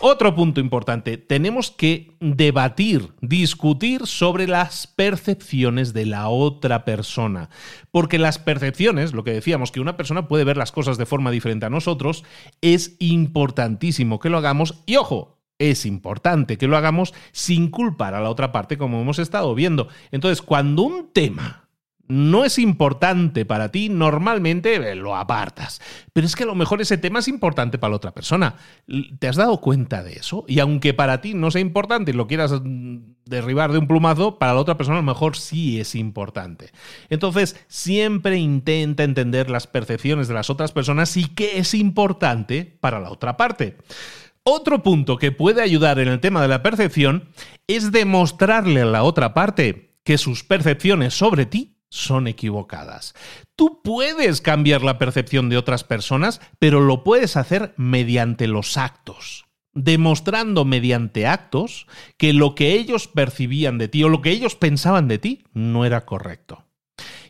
[0.00, 7.48] Otro punto importante, tenemos que debatir, discutir sobre las percepciones de la otra persona,
[7.92, 11.30] porque las percepciones, lo que decíamos, que una persona puede ver las cosas de forma
[11.30, 12.24] diferente a nosotros,
[12.60, 18.20] es importantísimo que lo hagamos y ojo, es importante que lo hagamos sin culpar a
[18.20, 19.88] la otra parte, como hemos estado viendo.
[20.10, 21.64] Entonces, cuando un tema
[22.06, 25.80] no es importante para ti, normalmente eh, lo apartas.
[26.12, 28.56] Pero es que a lo mejor ese tema es importante para la otra persona.
[29.18, 30.44] ¿Te has dado cuenta de eso?
[30.46, 34.38] Y aunque para ti no sea importante y lo quieras mm, derribar de un plumazo,
[34.38, 36.70] para la otra persona a lo mejor sí es importante.
[37.08, 43.00] Entonces, siempre intenta entender las percepciones de las otras personas y qué es importante para
[43.00, 43.78] la otra parte.
[44.46, 47.30] Otro punto que puede ayudar en el tema de la percepción
[47.66, 53.14] es demostrarle a la otra parte que sus percepciones sobre ti son equivocadas.
[53.56, 59.46] Tú puedes cambiar la percepción de otras personas, pero lo puedes hacer mediante los actos
[59.74, 65.08] demostrando mediante actos que lo que ellos percibían de ti o lo que ellos pensaban
[65.08, 66.63] de ti no era correcto.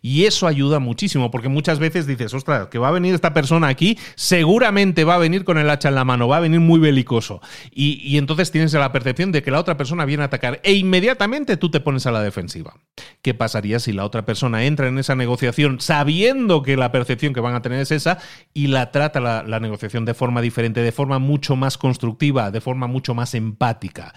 [0.06, 3.68] Y eso ayuda muchísimo, porque muchas veces dices, ostras, que va a venir esta persona
[3.68, 6.78] aquí, seguramente va a venir con el hacha en la mano, va a venir muy
[6.78, 7.40] belicoso.
[7.72, 11.56] Y, entonces tienes la percepción de que la otra persona viene a atacar e inmediatamente
[11.56, 12.74] tú te pones a la defensiva.
[13.22, 17.40] ¿Qué pasaría si la otra persona entra en esa negociación sabiendo que la percepción que
[17.40, 18.18] van a tener es esa
[18.52, 22.60] y la trata la, la negociación de forma diferente, de forma mucho más constructiva, de
[22.60, 24.12] forma mucho más empática?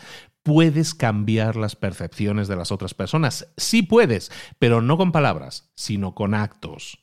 [0.47, 3.49] Puedes cambiar las percepciones de las otras personas.
[3.57, 6.99] Sí puedes, pero no con palabras, sino con actos.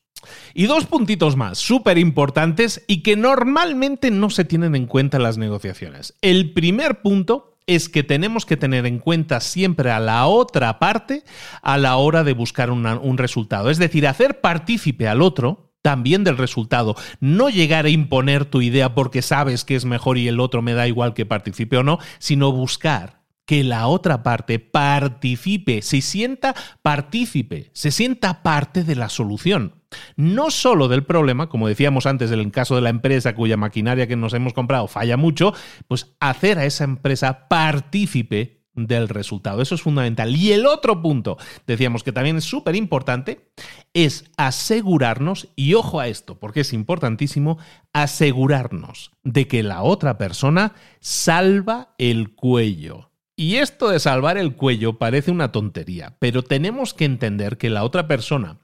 [0.54, 5.24] Y dos puntitos más, súper importantes y que normalmente no se tienen en cuenta en
[5.24, 6.14] las negociaciones.
[6.22, 11.22] El primer punto es que tenemos que tener en cuenta siempre a la otra parte
[11.60, 13.68] a la hora de buscar un resultado.
[13.68, 16.96] Es decir, hacer partícipe al otro también del resultado.
[17.20, 20.72] No llegar a imponer tu idea porque sabes que es mejor y el otro me
[20.72, 26.54] da igual que participe o no, sino buscar que la otra parte participe, se sienta
[26.82, 29.74] partícipe, se sienta parte de la solución.
[30.16, 34.16] No solo del problema, como decíamos antes del caso de la empresa cuya maquinaria que
[34.16, 35.52] nos hemos comprado falla mucho,
[35.86, 39.62] pues hacer a esa empresa partícipe del resultado.
[39.62, 40.34] Eso es fundamental.
[40.34, 43.50] Y el otro punto, decíamos que también es súper importante,
[43.92, 47.58] es asegurarnos, y ojo a esto, porque es importantísimo,
[47.92, 53.10] asegurarnos de que la otra persona salva el cuello.
[53.36, 57.82] Y esto de salvar el cuello parece una tontería, pero tenemos que entender que la
[57.82, 58.58] otra persona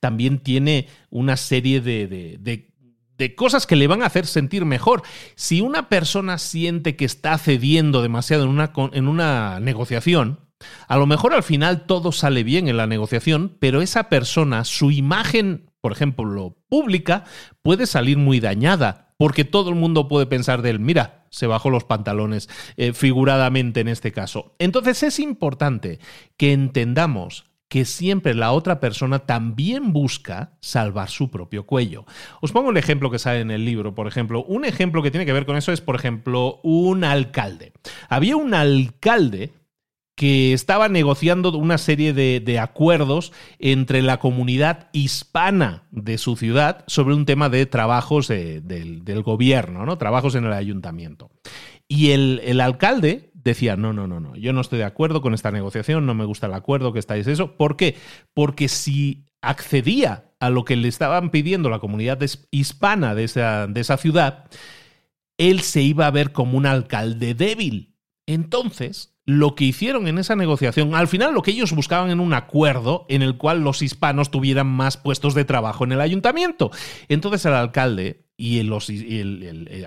[0.00, 5.02] también tiene una serie de, de, cosas que le van a hacer sentir mejor.
[5.36, 10.40] Si una persona siente que está cediendo demasiado en una, en una negociación,
[10.88, 14.90] a lo mejor al final todo sale bien en la negociación, pero esa persona, su
[14.90, 17.24] imagen, por ejemplo, pública,
[17.62, 21.70] puede salir muy dañada porque todo el mundo puede pensar de él, mira, se bajó
[21.70, 24.54] los pantalones, eh, figuradamente en este caso.
[24.58, 25.98] Entonces es importante
[26.36, 32.04] que entendamos que siempre la otra persona también busca salvar su propio cuello.
[32.40, 34.44] Os pongo el ejemplo que sale en el libro, por ejemplo.
[34.44, 37.72] Un ejemplo que tiene que ver con eso es, por ejemplo, un alcalde.
[38.08, 39.52] Había un alcalde
[40.16, 47.14] que estaba negociando una serie de, acuerdos entre la comunidad hispana de su ciudad sobre
[47.14, 49.98] un tema de trabajos del, gobierno, ¿no?
[49.98, 51.30] Trabajos en el ayuntamiento.
[51.86, 55.34] Y el, el, alcalde decía, no, no, no, no, yo no estoy de acuerdo con
[55.34, 57.56] esta negociación, no me gusta el acuerdo que estáis eso.
[57.56, 57.96] ¿Por qué?
[58.32, 62.18] Porque si accedía a lo que le estaban pidiendo la comunidad
[62.50, 64.44] hispana de esa, de esa ciudad,
[65.36, 67.94] él se iba a ver como un alcalde débil.
[68.26, 72.32] Entonces, lo que hicieron en esa negociación, al final lo que ellos buscaban en un
[72.32, 76.70] acuerdo en el cual los hispanos tuvieran más puestos de trabajo en el ayuntamiento.
[77.08, 78.88] Entonces el alcalde y, los,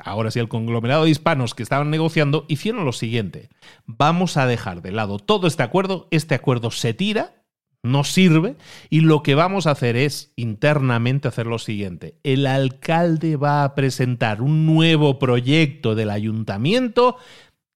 [0.04, 3.50] ahora sí el conglomerado de hispanos que estaban negociando hicieron lo siguiente.
[3.86, 7.36] Vamos a dejar de lado todo este acuerdo, este acuerdo se tira,
[7.82, 8.58] no sirve,
[8.90, 12.16] y lo que vamos a hacer es internamente hacer lo siguiente.
[12.24, 17.16] El alcalde va a presentar un nuevo proyecto del ayuntamiento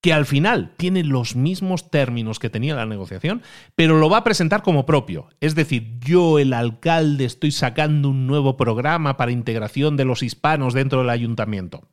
[0.04, 3.42] que al final tiene los mismos términos que tenía la negociación,
[3.74, 5.30] pero lo va a presentar como propio.
[5.40, 10.74] Es decir, yo, el alcalde, estoy sacando un nuevo programa para integración de los hispanos
[10.74, 11.88] dentro del ayuntamiento.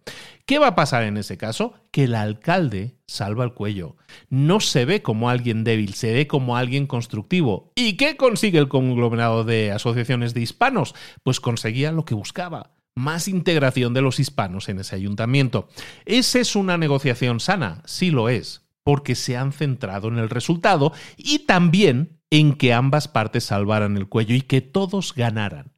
[0.44, 1.74] ¿Qué va a pasar en ese caso?
[1.92, 3.94] Que el alcalde salva el cuello.
[4.28, 7.70] No se ve como alguien débil, se ve como alguien constructivo.
[7.76, 10.96] ¿Y qué consigue el conglomerado de asociaciones de hispanos?
[11.22, 15.68] Pues conseguía lo que buscaba más integración de los hispanos en ese ayuntamiento.
[16.04, 17.82] ¿Esa es una negociación sana?
[17.86, 23.08] Sí lo es, porque se han centrado en el resultado y también en que ambas
[23.08, 25.72] partes salvaran el cuello y que todos ganaran.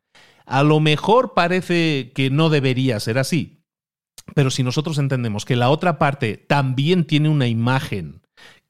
[0.45, 3.65] A lo mejor parece que no debería ser así,
[4.35, 8.22] pero si nosotros entendemos que la otra parte también tiene una imagen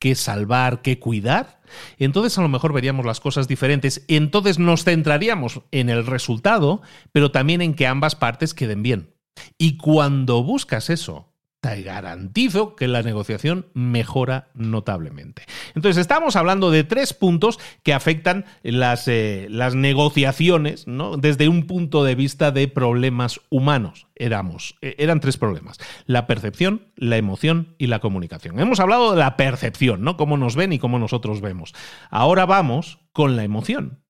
[0.03, 1.61] que salvar, que cuidar,
[1.97, 4.05] entonces a lo mejor veríamos las cosas diferentes.
[4.09, 6.83] Entonces nos centraríamos en el resultado,
[7.13, 9.15] pero también en que ambas partes queden bien.
[9.59, 11.32] Y cuando buscas eso,
[11.63, 15.45] te garantizo que la negociación mejora notablemente.
[15.77, 21.17] Entonces, estamos hablando de tres puntos que afectan las, eh, las negociaciones ¿no?
[21.17, 24.09] desde un punto de vista de problemas humanos.
[24.17, 25.79] Éramos, eh, eran tres problemas.
[26.05, 28.59] La percepción, la emoción y la comunicación.
[28.59, 30.17] Hemos hablado de la percepción, ¿no?
[30.17, 31.75] Cómo nos ven y cómo nosotros vemos.
[32.11, 34.02] Ahora vamos con la emoción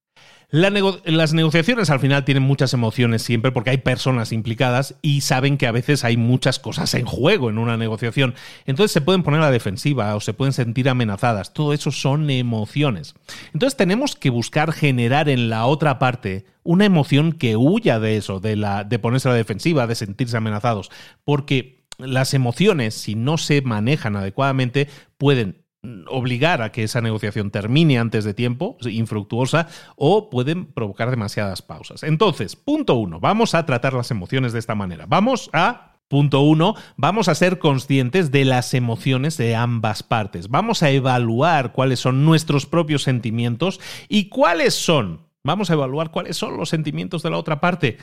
[0.53, 5.67] las negociaciones al final tienen muchas emociones siempre porque hay personas implicadas y saben que
[5.67, 8.35] a veces hay muchas cosas en juego en una negociación.
[8.67, 11.55] Entonces se pueden poner a la defensiva o se pueden sentir amenazadas.
[11.55, 13.15] Todo eso son emociones.
[13.55, 18.39] Entonces tenemos que buscar generar en la otra parte una emoción que huya de eso,
[18.39, 20.91] de, la, de ponerse a la defensiva, de sentirse amenazados.
[21.25, 25.62] Porque las emociones, si no se manejan adecuadamente, pueden
[26.09, 32.03] obligar a que esa negociación termine antes de tiempo, infructuosa, o pueden provocar demasiadas pausas.
[32.05, 35.07] Entonces, punto uno, vamos a tratar las emociones de esta manera.
[35.07, 40.51] Vamos a Punto uno, vamos a ser conscientes de las emociones de ambas partes.
[40.51, 43.81] Vamos a evaluar cuáles son nuestros propios sentimientos
[44.11, 47.97] y cuáles son, vamos a evaluar cuáles son los sentimientos de la otra parte.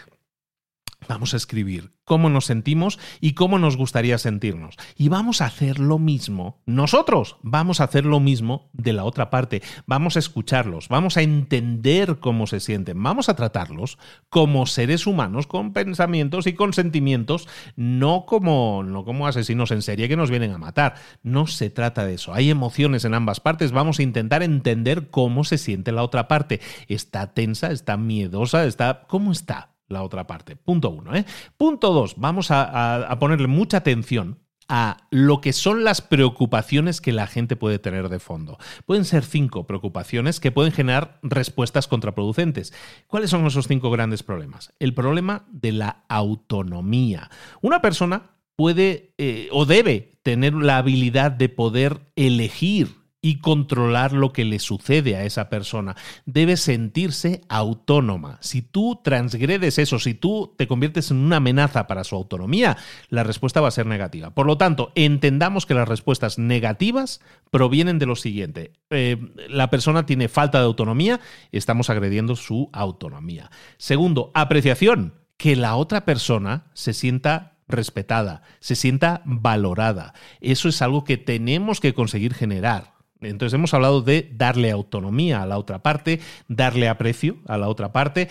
[1.08, 4.76] Vamos a escribir cómo nos sentimos y cómo nos gustaría sentirnos.
[4.96, 6.62] Y vamos a hacer lo mismo.
[6.66, 9.62] Nosotros vamos a hacer lo mismo de la otra parte.
[9.86, 13.98] Vamos a escucharlos, vamos a entender cómo se sienten, vamos a tratarlos
[14.30, 20.10] como seres humanos con pensamientos y con sentimientos, no como, no como asesinos en serie
[20.10, 20.96] que nos vienen a matar.
[21.24, 22.34] No se trata de eso.
[22.34, 23.72] Hay emociones en ambas partes.
[23.72, 26.60] Vamos a intentar entender cómo se siente la otra parte.
[26.88, 27.72] ¿Está tensa?
[27.72, 28.66] ¿Está miedosa?
[28.66, 29.06] ¿Está...
[29.08, 29.69] ¿Cómo está?
[29.90, 30.56] La otra parte.
[30.56, 31.16] Punto uno.
[31.16, 31.26] ¿eh?
[31.58, 34.40] Punto dos, vamos a, ponerle mucha atención
[34.72, 38.60] a lo que son las preocupaciones que la gente puede tener de fondo.
[38.86, 42.72] Pueden ser cinco preocupaciones que pueden generar respuestas contraproducentes.
[43.08, 44.72] ¿Cuáles son esos cinco grandes problemas?
[44.78, 47.32] El problema de la autonomía.
[47.62, 54.32] Una persona puede eh, o debe tener la habilidad de poder elegir y controlar lo
[54.32, 55.96] que le sucede a esa persona.
[56.26, 58.38] Debe sentirse autónoma.
[58.42, 62.78] Si tú transgredes eso, si tú te conviertes en una amenaza para su autonomía,
[63.10, 64.34] la respuesta va a ser negativa.
[64.34, 67.20] Por lo tanto, entendamos que las respuestas negativas
[67.52, 68.72] provienen de lo siguiente.
[68.90, 69.18] Eh,
[69.50, 71.20] la persona tiene falta de autonomía,
[71.52, 73.52] estamos agrediendo su autonomía.
[73.78, 80.14] Segundo, apreciación, que la otra persona se sienta respetada, se sienta valorada.
[80.42, 82.99] Eso es algo que tenemos que conseguir generar.
[83.22, 87.92] Entonces hemos hablado de darle autonomía a la otra parte, darle aprecio a la otra
[87.92, 88.30] parte,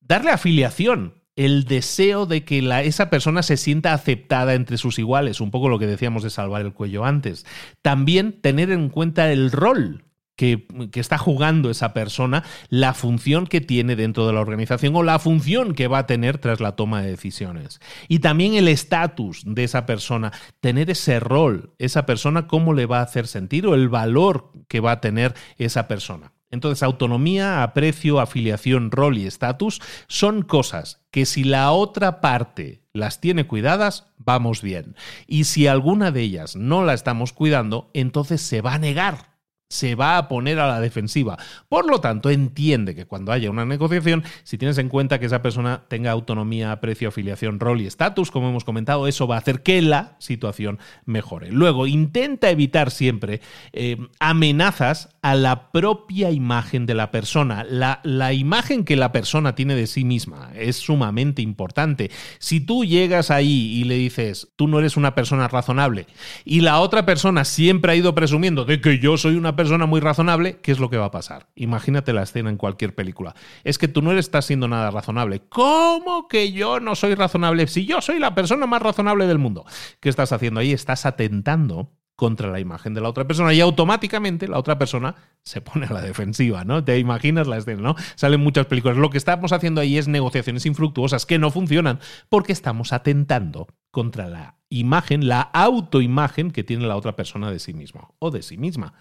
[0.00, 5.50] darle afiliación, el deseo de que esa persona se sienta aceptada entre sus iguales, un
[5.50, 7.46] poco lo que decíamos de salvar el cuello antes.
[7.82, 10.04] También tener en cuenta el rol
[10.40, 10.64] que,
[10.94, 15.74] está jugando esa persona, la función que tiene dentro de la organización o la función
[15.74, 17.78] que va a tener tras la toma de decisiones.
[18.08, 23.00] Y también el estatus de esa persona, tener ese rol, esa persona, cómo le va
[23.00, 26.32] a hacer sentir o el valor que va a tener esa persona.
[26.50, 33.20] Entonces, autonomía, aprecio, afiliación, rol y estatus son cosas que si la otra parte las
[33.20, 34.96] tiene cuidadas, vamos bien.
[35.26, 39.29] Y si alguna de ellas no la estamos cuidando, entonces se va a negar
[39.70, 41.38] se va a poner a la defensiva.
[41.68, 45.42] Por lo tanto, entiende que cuando haya una negociación, si tienes en cuenta que esa
[45.42, 49.62] persona tenga autonomía, precio, afiliación, rol y estatus, como hemos comentado, eso va a hacer
[49.62, 51.52] que la situación mejore.
[51.52, 53.40] Luego, intenta evitar siempre
[53.72, 57.62] eh, amenazas a la propia imagen de la persona.
[57.62, 62.10] La, la imagen que la persona tiene de sí misma es sumamente importante.
[62.40, 66.06] Si tú llegas ahí y le dices, tú no eres una persona razonable,
[66.44, 70.00] y la otra persona siempre ha ido presumiendo de que yo soy una persona muy
[70.00, 71.48] razonable, ¿qué es lo que va a pasar?
[71.54, 73.34] Imagínate la escena en cualquier película.
[73.64, 75.42] Es que tú no estás siendo nada razonable.
[75.48, 77.66] ¿Cómo que yo no soy razonable?
[77.66, 79.64] Si yo soy la persona más razonable del mundo.
[80.00, 80.72] ¿Qué estás haciendo ahí?
[80.72, 85.62] Estás atentando contra la imagen de la otra persona y automáticamente la otra persona se
[85.62, 86.84] pone a la defensiva, ¿no?
[86.84, 87.96] Te imaginas la escena, ¿no?
[88.14, 88.98] Salen muchas películas.
[88.98, 91.98] Lo que estamos haciendo ahí es negociaciones infructuosas que no funcionan
[92.28, 97.72] porque estamos atentando contra la imagen, la autoimagen que tiene la otra persona de sí
[97.72, 98.92] mismo o de sí misma.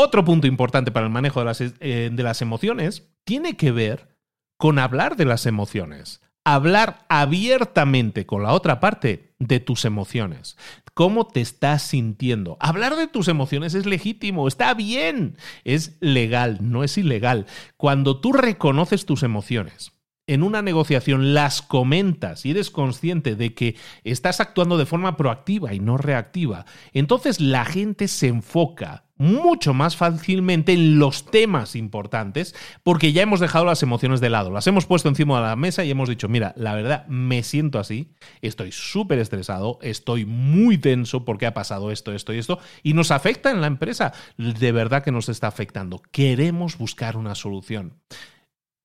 [0.00, 4.16] Otro punto importante para el manejo de las, eh, de las emociones tiene que ver
[4.56, 6.20] con hablar de las emociones.
[6.44, 10.56] Hablar abiertamente con la otra parte de tus emociones.
[10.94, 12.56] ¿Cómo te estás sintiendo?
[12.60, 17.46] Hablar de tus emociones es legítimo, está bien, es legal, no es ilegal.
[17.76, 19.90] Cuando tú reconoces tus emociones,
[20.28, 23.74] en una negociación las comentas y eres consciente de que
[24.04, 29.96] estás actuando de forma proactiva y no reactiva, entonces la gente se enfoca mucho más
[29.96, 34.86] fácilmente en los temas importantes porque ya hemos dejado las emociones de lado, las hemos
[34.86, 38.72] puesto encima de la mesa y hemos dicho, mira, la verdad me siento así, estoy
[38.72, 43.50] súper estresado, estoy muy tenso porque ha pasado esto, esto y esto y nos afecta
[43.50, 47.94] en la empresa, de verdad que nos está afectando, queremos buscar una solución.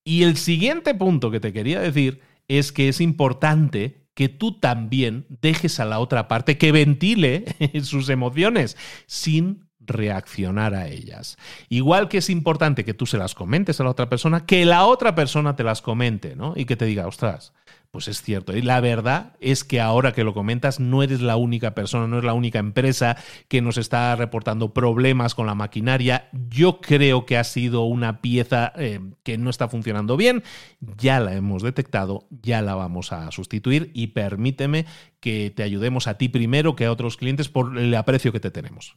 [0.04, 5.26] Y el siguiente punto que te quería decir es que es importante que tú también
[5.28, 7.44] dejes a la otra parte que ventile
[7.82, 8.76] sus emociones
[9.06, 11.36] sin reaccionar a ellas.
[11.68, 14.84] Igual que es importante que tú se las comentes a la otra persona, que la
[14.86, 16.54] otra persona te las comente, ¿no?
[16.56, 17.52] Y que te diga, ostras,
[17.94, 18.56] pues es cierto.
[18.56, 22.18] Y la verdad es que ahora que lo comentas, no eres la única persona, no
[22.18, 23.16] es la única empresa
[23.46, 26.28] que nos está reportando problemas con la maquinaria.
[26.32, 30.42] Yo creo que ha sido una pieza eh, que no está funcionando bien.
[30.80, 34.86] Ya la hemos detectado, ya la vamos a sustituir y permíteme
[35.20, 38.50] que te ayudemos a ti primero que a otros clientes por el aprecio que te
[38.50, 38.96] tenemos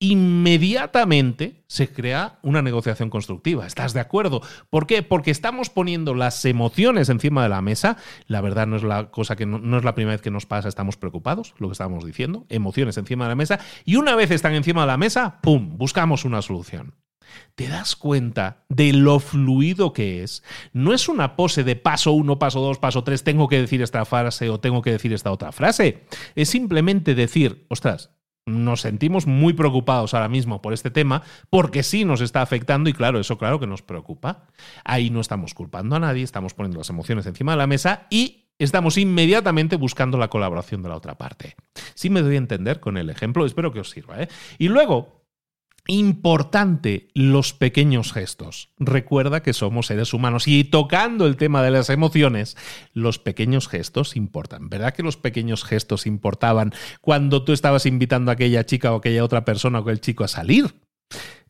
[0.00, 3.66] inmediatamente se crea una negociación constructiva.
[3.66, 4.40] ¿Estás de acuerdo?
[4.70, 5.02] ¿Por qué?
[5.02, 7.98] Porque estamos poniendo las emociones encima de la mesa.
[8.26, 10.68] La verdad no es la cosa que no, es la primera vez que nos pasa,
[10.68, 14.54] estamos preocupados, lo que estábamos diciendo, emociones encima de la mesa y una vez están
[14.54, 16.94] encima de la mesa, pum, buscamos una solución.
[17.54, 20.42] ¿Te das cuenta de lo fluido que es?
[20.72, 24.04] No es una pose de paso uno, paso dos, paso tres, tengo que decir esta
[24.04, 26.04] frase o tengo que decir esta otra frase.
[26.34, 28.10] Es simplemente decir, ostras,
[28.50, 32.92] nos sentimos muy preocupados ahora mismo por este tema porque sí nos está afectando y
[32.92, 34.46] claro, eso claro que nos preocupa.
[34.84, 38.46] Ahí no estamos culpando a nadie, estamos poniendo las emociones encima de la mesa y
[38.58, 41.56] estamos inmediatamente buscando la colaboración de la otra parte.
[41.94, 44.22] Sí me doy a entender con el ejemplo, espero que os sirva.
[44.22, 44.28] ¿eh?
[44.58, 45.19] Y luego,
[45.90, 48.70] importante los pequeños gestos.
[48.78, 52.56] Recuerda que somos seres humanos y tocando el tema de las emociones,
[52.94, 54.68] los pequeños gestos importan.
[54.68, 59.24] ¿Verdad que los pequeños gestos importaban cuando tú estabas invitando a aquella chica o aquella
[59.24, 60.74] otra persona o aquel chico a salir?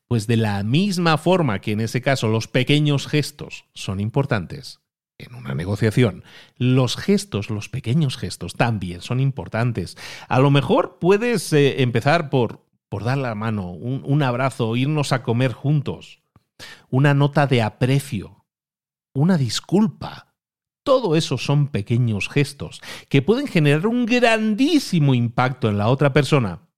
[0.09, 4.81] Pues de la misma forma que en ese caso los pequeños gestos son importantes,
[5.19, 6.25] en una negociación,
[6.57, 9.99] los gestos, los pequeños gestos también son importantes.
[10.29, 15.23] A lo mejor puedes eh, empezar por por dar la mano, un, abrazo, irnos a
[15.23, 16.23] comer juntos,
[16.91, 18.45] una nota de aprecio,
[19.15, 20.35] una disculpa.
[20.83, 26.69] Todo eso son pequeños gestos que pueden generar un grandísimo impacto en la otra persona,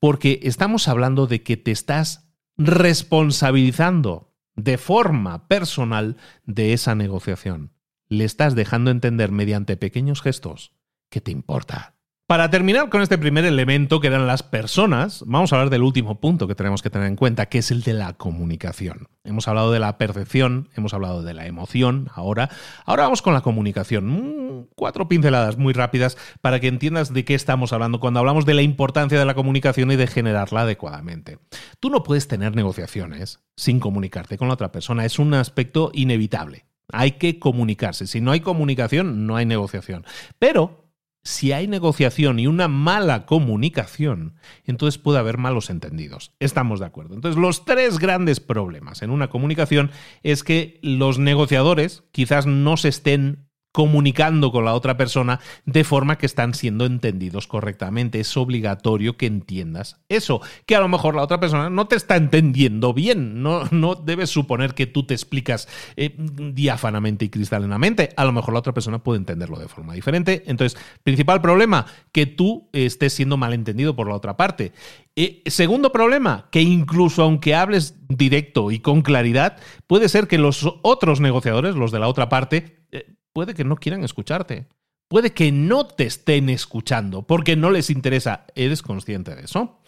[0.00, 7.74] porque estamos hablando de que te estás responsabilizando de forma personal de esa negociación.
[8.08, 10.72] Le estás dejando entender mediante pequeños gestos
[11.10, 11.97] que te importa.
[12.28, 16.20] Para terminar con este primer elemento que eran las personas, vamos a hablar del último
[16.20, 19.08] punto que tenemos que tener en cuenta, que es el de la comunicación.
[19.24, 22.50] Hemos hablado de la percepción, hemos hablado de la emoción, ahora,
[22.84, 24.08] ahora vamos con la comunicación.
[24.08, 28.52] Mm, cuatro pinceladas muy rápidas para que entiendas de qué estamos hablando cuando hablamos de
[28.52, 31.38] la importancia de la comunicación y de generarla adecuadamente.
[31.80, 36.66] Tú no puedes tener negociaciones sin comunicarte con la otra persona, es un aspecto inevitable.
[36.92, 38.06] Hay que comunicarse.
[38.06, 40.04] Si no hay comunicación, no hay negociación.
[40.38, 40.87] Pero
[41.28, 46.32] si hay negociación y una mala comunicación, entonces puede haber malos entendidos.
[46.40, 47.14] Estamos de acuerdo.
[47.14, 49.90] Entonces, los tres grandes problemas en una comunicación
[50.22, 56.18] es que los negociadores quizás no se estén comunicando con la otra persona de forma
[56.18, 58.20] que están siendo entendidos correctamente.
[58.20, 62.16] Es obligatorio que entiendas eso, que a lo mejor la otra persona no te está
[62.16, 63.42] entendiendo bien.
[63.42, 68.10] No, no debes suponer que tú te explicas eh, diáfanamente y cristalinamente.
[68.16, 70.42] A lo mejor la otra persona puede entenderlo de forma diferente.
[70.46, 74.72] Entonces, principal problema, que tú estés siendo malentendido por la otra parte.
[75.20, 79.56] Eh, segundo problema, que incluso aunque hables directo y con claridad,
[79.86, 83.76] puede ser que los otros negociadores, los de la otra parte, eh, puede que no
[83.76, 84.66] quieran escucharte.
[85.06, 88.46] Puede que no te estén escuchando porque no les interesa.
[88.56, 89.78] ¿Eres consciente de eso?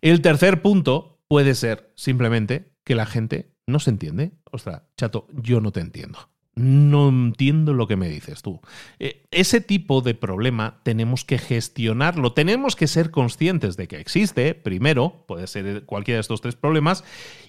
[0.00, 4.32] El tercer punto puede ser simplemente que la gente no se entiende.
[4.50, 6.18] Ostras, chato, yo no te entiendo
[6.56, 8.60] no entiendo lo que me dices tú.
[8.98, 14.54] Eh, ese tipo de problema tenemos que gestionarlo, tenemos que ser conscientes de que existe,
[14.54, 17.04] primero, puede ser cualquiera de estos tres problemas,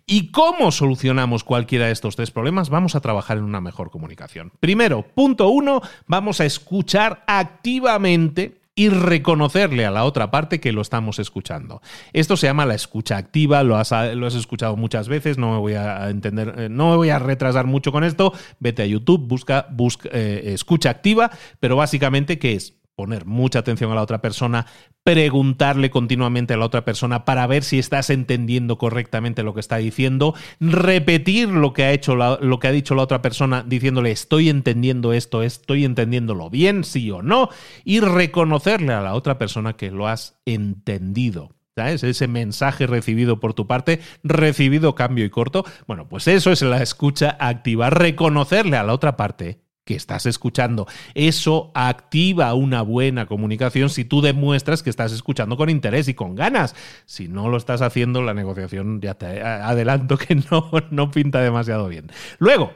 [0.08, 4.52] y cómo solucionamos cualquiera de estos tres problemas, vamos a trabajar en una mejor comunicación.
[4.60, 10.82] Primero, punto uno, vamos a escuchar activamente y reconocerle a la otra parte que lo
[10.82, 11.82] estamos escuchando.
[12.12, 15.60] Esto se llama la escucha activa, lo has, lo has escuchado muchas veces, no me
[15.60, 18.34] voy a entender, eh, no me voy a retrasar mucho con esto.
[18.60, 22.74] Vete a YouTube, busca, busca eh, escucha activa, pero básicamente, ¿qué es?
[22.96, 24.66] Poner mucha atención a la otra persona,
[25.04, 29.78] preguntarle continuamente a la otra persona para ver si estás entendiendo correctamente lo que está
[29.78, 34.50] diciendo, repetir lo que ha hecho lo que ha dicho la otra persona diciéndole estoy
[34.50, 37.50] entendiendo esto, estoy entendiéndolo bien, sí o no,
[37.84, 41.52] y reconocerle a la otra persona que lo has entendido.
[41.78, 42.06] ¿Sabes?
[42.06, 45.66] Ese mensaje recibido por tu parte, recibido cambio y corto.
[45.88, 50.88] Bueno, pues eso es la escucha activa, reconocerle a la otra parte que estás escuchando.
[51.14, 56.36] Eso activa una buena comunicación si tú demuestras que estás escuchando con interés y con
[56.36, 56.76] ganas.
[57.06, 61.88] Si no lo estás haciendo, la negociación ya te adelanto que no, no pinta demasiado
[61.88, 62.12] bien.
[62.40, 62.74] Luego,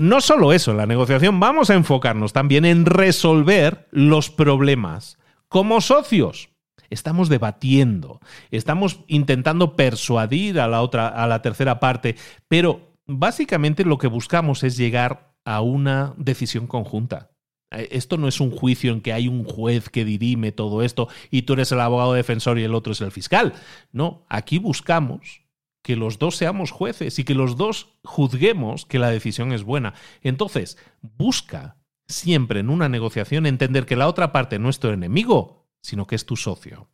[0.00, 6.50] no solo eso, la negociación vamos a enfocarnos también en resolver los problemas como socios.
[6.90, 8.18] Estamos debatiendo,
[8.50, 12.16] estamos intentando persuadir a la otra, a la tercera parte,
[12.48, 17.30] pero básicamente lo que buscamos es llegar a una decisión conjunta.
[17.70, 21.08] Eh, esto no es un juicio en que hay un juez que dirime todo esto
[21.30, 23.54] y tú eres el abogado defensor y el otro es el fiscal.
[23.90, 25.40] No, aquí buscamos
[25.82, 29.94] que los dos seamos jueces y que los dos juzguemos que la decisión es buena.
[30.20, 35.66] Entonces, busca siempre en una negociación entender que la otra parte no es tu enemigo,
[35.80, 36.90] sino que es tu socio.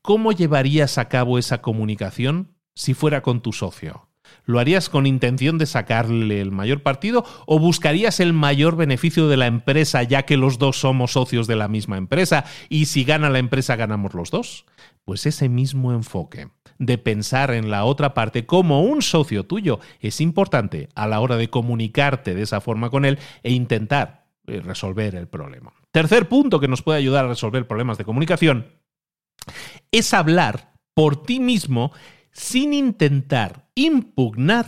[0.00, 4.09] ¿Cómo llevarías a cabo esa comunicación si fuera con tu socio?
[4.44, 9.36] ¿Lo harías con intención de sacarle el mayor partido o buscarías el mayor beneficio de
[9.36, 13.30] la empresa ya que los dos somos socios de la misma empresa y si gana
[13.30, 14.66] la empresa ganamos los dos?
[15.04, 20.20] Pues ese mismo enfoque de pensar en la otra parte como un socio tuyo es
[20.20, 25.14] importante a la hora de comunicarte de esa forma con él e intentar eh, resolver
[25.14, 25.72] el problema.
[25.92, 28.66] Tercer punto que nos puede ayudar a resolver problemas de comunicación
[29.92, 31.92] es hablar por ti mismo
[32.32, 34.66] sin intentar impugnar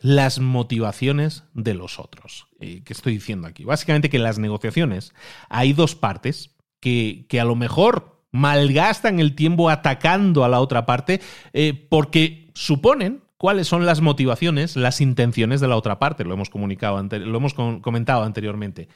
[0.00, 2.46] las motivaciones de los otros.
[2.58, 3.64] Eh, ¿Qué estoy diciendo aquí?
[3.64, 5.12] Básicamente que en las negociaciones
[5.48, 10.86] hay dos partes que, que a lo mejor malgastan el tiempo atacando a la otra
[10.86, 11.20] parte
[11.52, 16.24] eh, porque suponen cuáles son las motivaciones, las intenciones de la otra parte.
[16.24, 18.88] Lo hemos, comunicado lo hemos comentado anteriormente.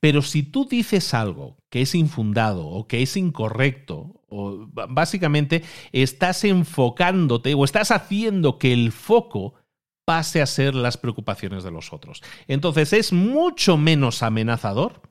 [0.00, 4.21] Pero si tú dices algo que es infundado o que es incorrecto,
[4.88, 5.62] básicamente
[5.92, 9.54] estás enfocándote o estás haciendo que el foco
[10.04, 12.22] pase a ser las preocupaciones de los otros.
[12.48, 15.02] Entonces es mucho menos amenazador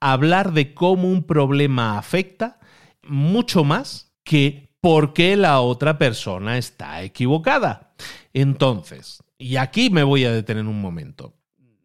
[0.00, 2.60] hablar de cómo un problema afecta
[3.02, 7.94] mucho más que por qué la otra persona está equivocada.
[8.32, 11.34] Entonces, y aquí me voy a detener un momento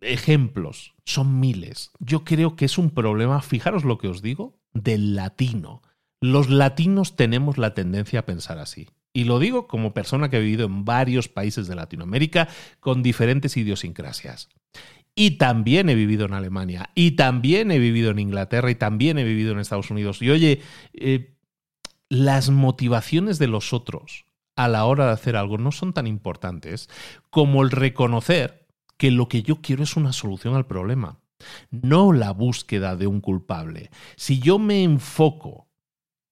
[0.01, 1.91] ejemplos, son miles.
[1.99, 5.81] Yo creo que es un problema, fijaros lo que os digo, del latino.
[6.21, 8.87] Los latinos tenemos la tendencia a pensar así.
[9.13, 12.47] Y lo digo como persona que ha vivido en varios países de Latinoamérica
[12.79, 14.49] con diferentes idiosincrasias.
[15.15, 19.25] Y también he vivido en Alemania, y también he vivido en Inglaterra, y también he
[19.25, 20.21] vivido en Estados Unidos.
[20.21, 20.61] Y oye,
[20.93, 21.35] eh,
[22.07, 26.89] las motivaciones de los otros a la hora de hacer algo no son tan importantes
[27.29, 28.67] como el reconocer
[28.97, 31.19] que lo que yo quiero es una solución al problema,
[31.71, 33.89] no la búsqueda de un culpable.
[34.15, 35.70] Si yo me enfoco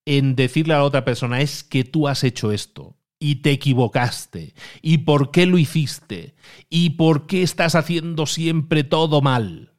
[0.09, 4.55] en decirle a la otra persona es que tú has hecho esto y te equivocaste
[4.81, 6.33] y por qué lo hiciste
[6.67, 9.75] y por qué estás haciendo siempre todo mal,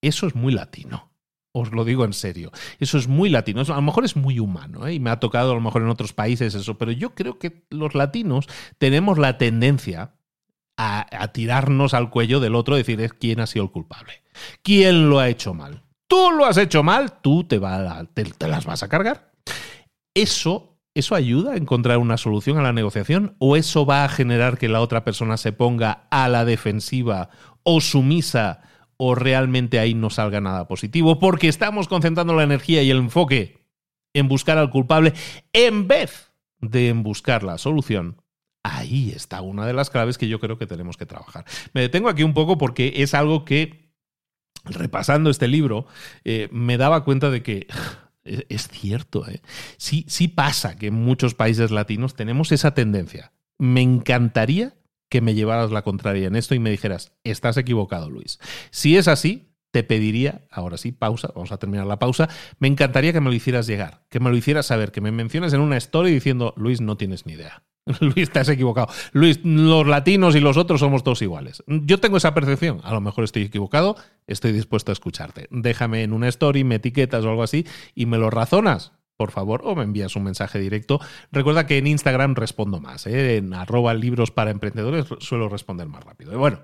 [0.00, 1.10] eso es muy latino.
[1.56, 2.52] Os lo digo en serio.
[2.78, 3.62] Eso es muy latino.
[3.62, 4.94] a lo mejor es muy humano, ¿eh?
[4.94, 7.64] y me ha tocado a lo mejor en otros países eso, pero yo creo que
[7.70, 8.46] los latinos
[8.78, 10.14] tenemos la tendencia
[10.76, 14.22] a, tirarnos al cuello del otro, decir quién ha sido el culpable,
[14.62, 15.82] quién lo ha hecho mal.
[16.06, 19.33] tú lo has hecho mal, tú te las vas a cargar.
[20.14, 24.58] Eso ¿Eso ayuda a encontrar una solución a la negociación o eso va a generar
[24.58, 27.30] que la otra persona se ponga a la defensiva
[27.64, 28.62] o sumisa
[28.96, 31.18] o realmente ahí no salga nada positivo?
[31.18, 33.66] Porque estamos concentrando la energía y el enfoque
[34.12, 35.14] en buscar al culpable
[35.52, 38.22] en vez de en buscar la solución.
[38.62, 41.44] Ahí está una de las claves que yo creo que tenemos que trabajar.
[41.72, 43.90] Me detengo aquí un poco porque es algo que,
[44.64, 45.86] repasando este libro,
[46.22, 47.66] eh, me daba cuenta de que
[48.24, 49.42] es, cierto, ¿eh?
[49.76, 53.32] sí, sí pasa que en muchos países latinos tenemos esa tendencia.
[53.58, 54.74] Me encantaría
[55.08, 58.40] que me llevaras la contraria en esto y me dijeras, estás equivocado, Luis.
[58.70, 63.12] Si es así, te pediría, ahora sí, pausa, vamos a terminar la pausa, me encantaría
[63.12, 65.76] que me lo hicieras llegar, que me lo hicieras saber, que me menciones en una
[65.76, 67.64] story diciendo, Luis, no tienes ni idea.
[68.00, 68.88] Luis, te has equivocado.
[69.12, 71.62] Luis, los latinos y los otros somos todos iguales.
[71.66, 72.80] Yo tengo esa percepción.
[72.82, 73.96] A lo mejor estoy equivocado.
[74.26, 75.48] Estoy dispuesto a escucharte.
[75.50, 78.92] Déjame en una story, me etiquetas o algo así y me lo razonas.
[79.16, 81.00] Por favor, o me envías un mensaje directo.
[81.30, 83.06] Recuerda que en Instagram respondo más.
[83.06, 83.36] ¿eh?
[83.36, 86.36] En arroba libros para emprendedores suelo responder más rápido.
[86.38, 86.60] bueno,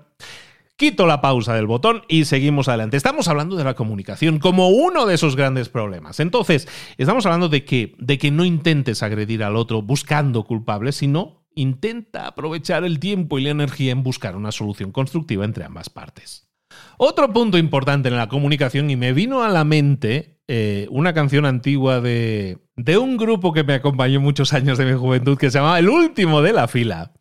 [0.81, 2.97] Quito la pausa del botón y seguimos adelante.
[2.97, 6.19] Estamos hablando de la comunicación como uno de esos grandes problemas.
[6.19, 11.45] Entonces, estamos hablando de que, de que no intentes agredir al otro buscando culpables, sino
[11.53, 16.50] intenta aprovechar el tiempo y la energía en buscar una solución constructiva entre ambas partes.
[16.97, 21.45] Otro punto importante en la comunicación, y me vino a la mente eh, una canción
[21.45, 25.57] antigua de, de un grupo que me acompañó muchos años de mi juventud que se
[25.57, 27.13] llamaba El último de la fila.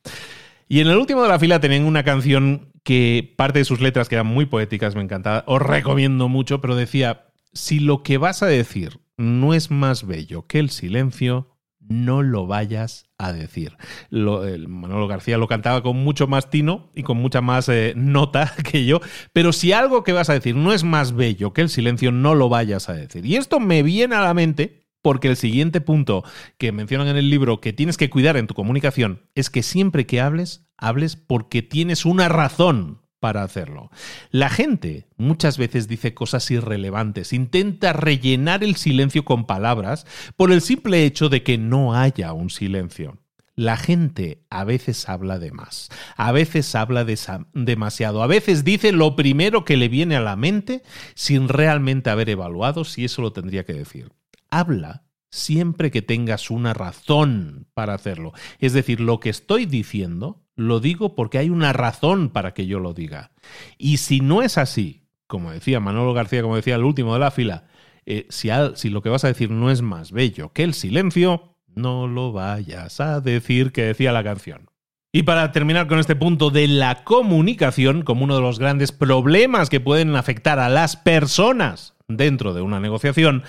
[0.68, 4.08] Y en el último de la fila tenían una canción que parte de sus letras,
[4.08, 8.42] que eran muy poéticas, me encantaba, os recomiendo mucho, pero decía, si lo que vas
[8.42, 11.56] a decir no es más bello que el silencio,
[11.90, 13.76] no lo vayas a decir.
[14.10, 18.86] Manolo García lo cantaba con mucho más tino y con mucha más eh, nota que
[18.86, 19.00] yo,
[19.32, 22.34] pero si algo que vas a decir no es más bello que el silencio, no
[22.34, 23.26] lo vayas a decir.
[23.26, 26.24] Y esto me viene a la mente porque el siguiente punto
[26.58, 30.06] que mencionan en el libro que tienes que cuidar en tu comunicación es que siempre
[30.06, 33.90] que hables, hables porque tienes una razón para hacerlo.
[34.30, 40.06] La gente muchas veces dice cosas irrelevantes, intenta rellenar el silencio con palabras
[40.36, 43.18] por el simple hecho de que no haya un silencio.
[43.54, 47.18] La gente a veces habla de más, a veces habla de
[47.52, 50.82] demasiado, a veces dice lo primero que le viene a la mente
[51.14, 54.10] sin realmente haber evaluado si eso lo tendría que decir
[54.50, 58.32] habla siempre que tengas una razón para hacerlo.
[58.58, 62.80] Es decir, lo que estoy diciendo, lo digo porque hay una razón para que yo
[62.80, 63.32] lo diga.
[63.78, 67.30] Y si no es así, como decía Manolo García, como decía el último de la
[67.30, 67.64] fila,
[68.06, 71.56] eh, si, si lo que vas a decir no es más bello que el silencio,
[71.74, 74.70] no lo vayas a decir que decía la canción.
[75.12, 79.68] Y para terminar con este punto de la comunicación, como uno de los grandes problemas
[79.68, 83.42] que pueden afectar a las personas dentro de una negociación,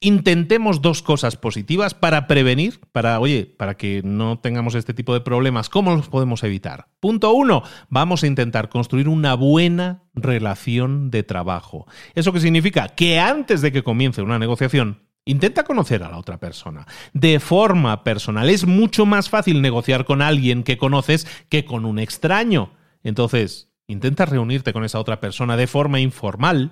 [0.00, 5.20] intentemos dos cosas positivas para prevenir, para, oye, para que no tengamos este tipo de
[5.20, 5.68] problemas.
[5.68, 6.88] ¿Cómo los podemos evitar?
[7.00, 11.86] Punto uno, vamos a intentar construir una buena relación de trabajo.
[12.14, 12.88] ¿Eso qué significa?
[12.88, 18.04] Que antes de que comience una negociación, Intenta conocer a la otra persona de forma
[18.04, 18.48] personal.
[18.48, 22.70] Es mucho más fácil negociar con alguien que conoces que con un extraño.
[23.02, 26.70] Entonces, intenta reunirte con esa otra persona de forma informal.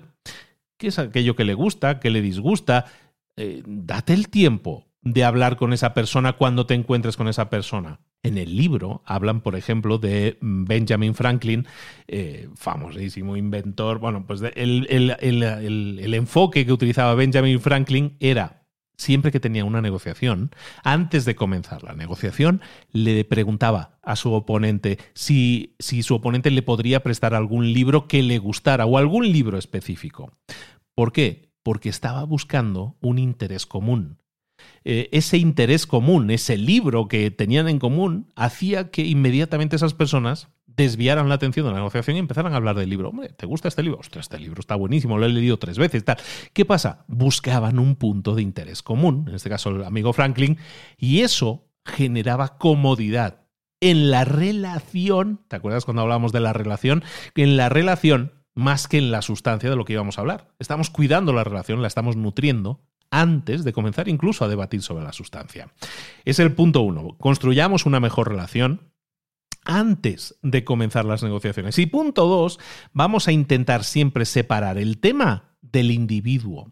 [0.77, 2.85] ¿Qué es aquello que le gusta, que le disgusta?
[3.37, 7.99] Eh, date el tiempo de hablar con esa persona cuando te encuentres con esa persona.
[8.23, 11.67] En el libro hablan, por ejemplo, de Benjamin Franklin,
[12.07, 13.99] eh, famosísimo inventor.
[13.99, 18.65] Bueno, pues el, el enfoque que utilizaba Benjamin Franklin era
[18.97, 20.51] siempre que tenía una negociación,
[20.83, 22.61] antes de comenzar la negociación,
[22.91, 28.23] le preguntaba a su oponente si, si, su oponente le podría prestar algún libro que
[28.23, 30.31] le gustara o algún libro específico.
[30.93, 31.44] ¿Por qué?
[31.65, 34.19] Porque estaba buscando un interés común.
[34.83, 40.49] Eh, ese interés común, ese libro que tenían en común, hacía que inmediatamente esas personas
[40.67, 43.09] desviaran la atención de la negociación y empezaran a hablar del libro.
[43.09, 43.99] Hombre, ¿te gusta este libro?
[43.99, 46.05] Ostras, este libro está buenísimo, lo he leído tres veces.
[46.05, 46.17] Tal.
[46.53, 47.03] ¿Qué pasa?
[47.07, 50.59] Buscaban un punto de interés común, en este caso el amigo Franklin,
[50.99, 53.47] y eso generaba comodidad
[53.79, 55.41] en la relación.
[55.47, 57.03] ¿Te acuerdas cuando hablábamos de la relación?
[57.33, 60.53] En la relación más que en la sustancia de lo que íbamos a hablar.
[60.59, 62.81] Estamos cuidando la relación, la estamos nutriendo
[63.11, 65.69] antes de comenzar incluso a debatir sobre la sustancia.
[66.23, 67.17] Es el punto uno.
[67.17, 68.91] Construyamos una mejor relación
[69.65, 71.77] antes de comenzar las negociaciones.
[71.79, 72.59] Y punto dos,
[72.93, 76.71] vamos a intentar siempre separar el tema del individuo.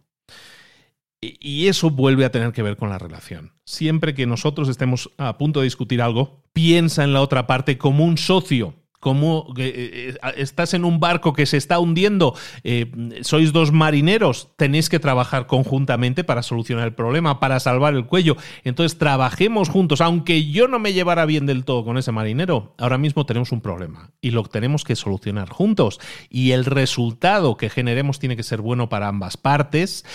[1.22, 3.54] Y eso vuelve a tener que ver con la relación.
[3.66, 8.04] Siempre que nosotros estemos a punto de discutir algo, piensa en la otra parte como
[8.04, 12.90] un socio como eh, eh, estás en un barco que se está hundiendo, eh,
[13.20, 18.38] sois dos marineros, tenéis que trabajar conjuntamente para solucionar el problema, para salvar el cuello.
[18.64, 22.98] Entonces trabajemos juntos, aunque yo no me llevara bien del todo con ese marinero, ahora
[22.98, 26.00] mismo tenemos un problema y lo tenemos que solucionar juntos.
[26.30, 30.06] Y el resultado que generemos tiene que ser bueno para ambas partes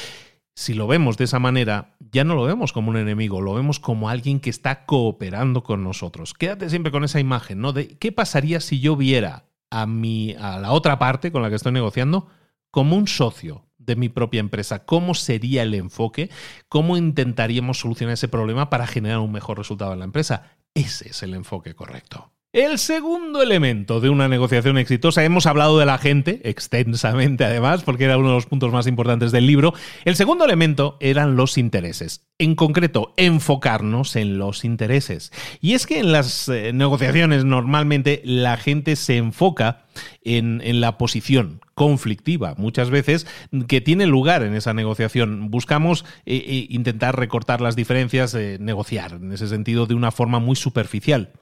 [0.58, 3.78] si lo vemos de esa manera, ya no lo vemos como un enemigo, lo vemos
[3.78, 6.34] como alguien que está cooperando con nosotros.
[6.34, 7.72] Quédate siempre con esa imagen, ¿no?
[7.72, 11.54] De qué pasaría si yo viera a mi a la otra parte con la que
[11.54, 12.26] estoy negociando
[12.72, 16.28] como un socio de mi propia empresa, cómo sería el enfoque,
[16.68, 20.56] cómo intentaríamos solucionar ese problema para generar un mejor resultado en la empresa.
[20.74, 22.32] Ese es el enfoque correcto.
[22.54, 28.04] El segundo elemento de una negociación exitosa, hemos hablado de la gente extensamente además, porque
[28.04, 29.74] era uno de los puntos más importantes del libro,
[30.06, 32.26] el segundo elemento eran los intereses.
[32.38, 35.30] En concreto, enfocarnos en los intereses.
[35.60, 39.84] Y es que en las eh, negociaciones normalmente la gente se enfoca
[40.22, 43.26] en, la posición conflictiva, muchas veces,
[43.66, 45.50] que tiene lugar en esa negociación.
[45.50, 50.56] Buscamos eh, eh, intentar recortar las diferencias, negociar en ese sentido de una forma muy
[50.56, 51.32] superficial.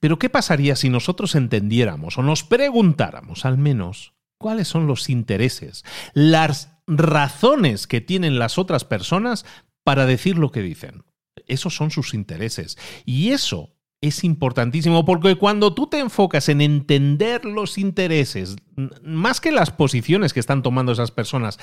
[0.00, 5.84] Pero ¿qué pasaría si nosotros entendiéramos o nos preguntáramos al menos cuáles son los intereses,
[6.12, 9.46] las razones que tienen las otras personas
[9.84, 11.04] para decir lo que dicen?
[11.46, 12.78] Esos son sus intereses.
[13.04, 18.56] Y eso es importantísimo porque cuando tú te enfocas en entender los intereses,
[19.02, 21.58] más que las posiciones que están tomando esas personas,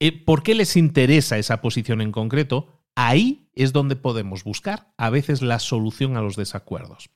[0.00, 2.68] eh, ¿por qué les interesa esa posición en concreto?
[2.96, 7.10] Ahí es donde podemos buscar a veces la solución a los desacuerdos.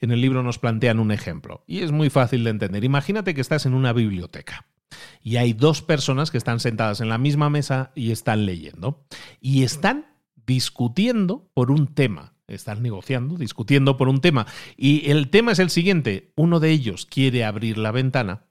[0.00, 2.84] En el libro nos plantean un ejemplo y es muy fácil de entender.
[2.84, 4.66] Imagínate que estás en una biblioteca
[5.22, 9.02] y hay dos personas que están sentadas en la misma mesa y están leyendo
[9.40, 10.06] y están
[10.46, 12.34] discutiendo por un tema.
[12.50, 14.46] Están negociando, discutiendo por un tema.
[14.76, 16.32] Y el tema es el siguiente.
[16.36, 18.46] Uno de ellos quiere abrir la ventana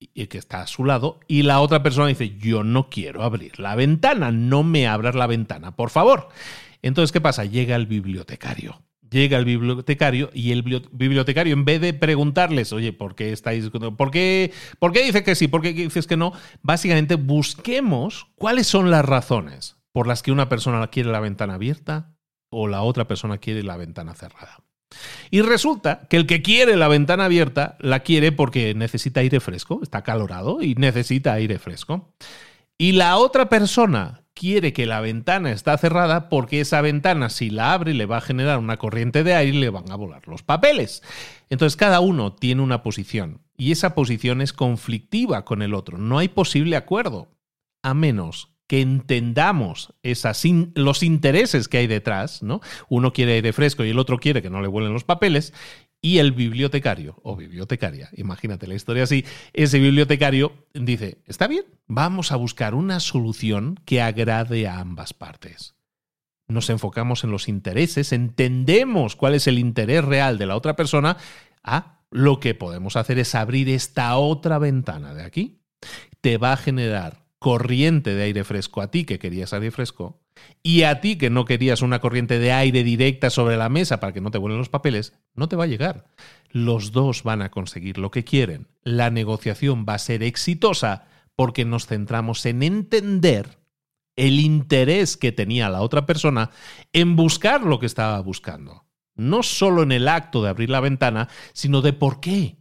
[0.00, 3.58] y que está a su lado, y la otra persona dice, yo no quiero abrir
[3.58, 6.28] la ventana, no me abras la ventana, por favor.
[6.82, 7.44] Entonces, ¿qué pasa?
[7.44, 8.80] Llega el bibliotecario
[9.10, 13.70] llega el bibliotecario y el bibliotecario, en vez de preguntarles, oye, ¿por qué estáis.?
[13.70, 15.48] ¿Por qué, ¿Por qué dices que sí?
[15.48, 16.32] ¿Por qué dices que no?
[16.62, 22.17] Básicamente busquemos cuáles son las razones por las que una persona quiere la ventana abierta
[22.50, 24.58] o la otra persona quiere la ventana cerrada.
[25.30, 29.80] Y resulta que el que quiere la ventana abierta la quiere porque necesita aire fresco,
[29.82, 32.14] está calorado y necesita aire fresco.
[32.78, 37.72] Y la otra persona quiere que la ventana está cerrada porque esa ventana si la
[37.72, 40.44] abre le va a generar una corriente de aire y le van a volar los
[40.44, 41.02] papeles.
[41.50, 45.98] Entonces cada uno tiene una posición y esa posición es conflictiva con el otro.
[45.98, 47.28] No hay posible acuerdo
[47.82, 49.94] a menos que entendamos
[50.74, 52.60] los intereses que hay detrás, ¿no?
[52.88, 55.54] Uno quiere aire fresco y el otro quiere que no le vuelen los papeles
[56.00, 62.30] y el bibliotecario o bibliotecaria, imagínate la historia así, ese bibliotecario dice, está bien, vamos
[62.30, 65.74] a buscar una solución que agrade a ambas partes.
[66.46, 71.16] Nos enfocamos en los intereses, entendemos cuál es el interés real de la otra persona,
[71.64, 75.62] ah, lo que podemos hacer es abrir esta otra ventana de aquí.
[76.20, 80.20] Te va a generar corriente de aire fresco a ti que querías aire fresco
[80.62, 84.12] y a ti que no querías una corriente de aire directa sobre la mesa para
[84.12, 86.06] que no te vuelen los papeles, no te va a llegar.
[86.50, 88.68] Los dos van a conseguir lo que quieren.
[88.82, 93.58] La negociación va a ser exitosa porque nos centramos en entender
[94.16, 96.50] el interés que tenía la otra persona
[96.92, 98.84] en buscar lo que estaba buscando.
[99.14, 102.57] No solo en el acto de abrir la ventana, sino de por qué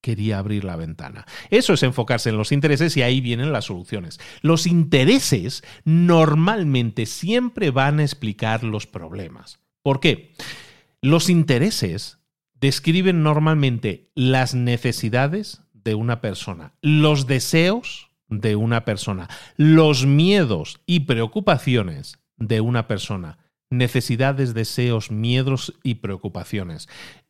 [0.00, 1.26] quería abrir la ventana.
[1.50, 4.20] Eso es enfocarse en los intereses y ahí vienen las soluciones.
[4.42, 9.60] Los intereses normalmente siempre van a explicar los problemas.
[9.82, 10.32] ¿Por qué?
[11.00, 12.18] Los intereses
[12.60, 21.00] describen normalmente las necesidades de una persona, los deseos de una persona, los miedos y
[21.00, 23.38] preocupaciones de una persona.
[23.70, 26.88] Necesidades, deseos, miedos y preocupaciones.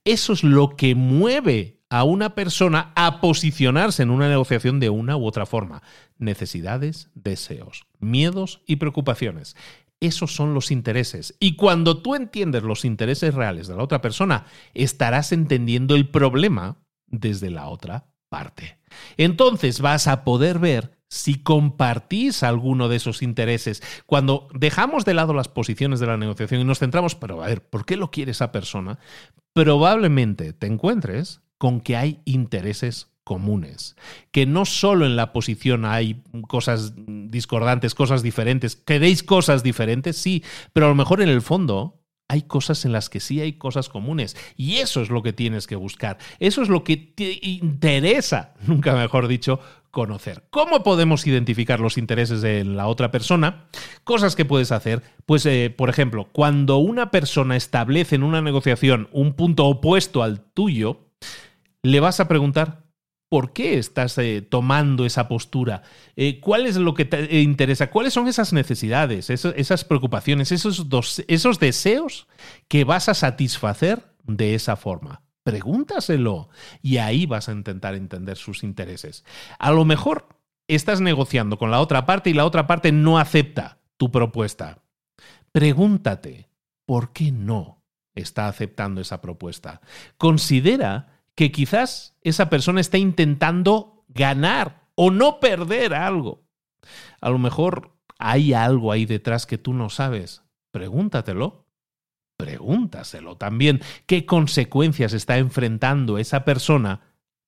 [0.09, 5.19] Eso es lo que mueve a una persona a posicionarse en una negociación de una
[5.19, 5.83] u otra forma.
[6.17, 9.55] Necesidades, deseos, miedos y preocupaciones.
[10.01, 11.37] Esos son los intereses.
[11.41, 16.79] Y cuando tú entiendes los intereses reales de la otra persona, estarás entendiendo el problema
[17.07, 18.78] desde la otra parte.
[19.17, 23.83] Entonces vas a poder ver si compartís alguno de esos intereses.
[24.07, 27.63] Cuando dejamos de lado las posiciones de la negociación y nos centramos, pero a ver,
[27.63, 28.99] ¿por qué lo quiere esa persona?
[29.55, 33.97] Probablemente te encuentres con que hay intereses comunes,
[34.31, 40.43] que no solo en la posición hay cosas discordantes, cosas diferentes, queréis cosas diferentes, sí,
[40.73, 43.89] pero a lo mejor en el fondo hay cosas en las que sí hay cosas
[43.89, 44.37] comunes.
[44.57, 46.19] Y eso es lo que tienes que buscar.
[46.39, 49.61] Eso es lo que te interesa, nunca mejor dicho,
[49.91, 50.45] conocer.
[50.51, 53.65] ¿Cómo podemos identificar los intereses de la otra persona?
[54.05, 55.03] Cosas que puedes hacer.
[55.27, 60.41] Pues, eh, por ejemplo, cuando una persona establece en una negociación un punto opuesto al
[60.41, 61.09] tuyo,
[61.83, 62.88] le vas a preguntar,
[63.29, 65.83] ¿Por qué estás eh, tomando esa postura?
[66.17, 67.91] Eh, ¿Cuál es lo que te interesa?
[67.91, 72.27] ¿Cuáles son esas necesidades, esas preocupaciones, esos deseos
[72.69, 75.23] que vas a satisfacer de esa forma?
[75.43, 76.49] Pregúntaselo
[76.83, 79.25] y ahí vas a intentar entender sus intereses.
[79.59, 80.29] A lo mejor
[80.67, 84.83] estás negociando con la otra parte y la otra parte no acepta tu propuesta.
[85.53, 86.49] Pregúntate,
[86.87, 87.83] ¿por qué no
[88.15, 89.81] está aceptando esa propuesta?
[90.17, 96.43] Considera que quizás esa persona está intentando ganar o no perder algo.
[97.21, 100.43] A lo mejor hay algo ahí detrás que tú no sabes.
[100.73, 101.65] Pregúntatelo.
[102.37, 103.81] Pregúntaselo también.
[104.07, 107.03] ¿Qué consecuencias está enfrentando esa persona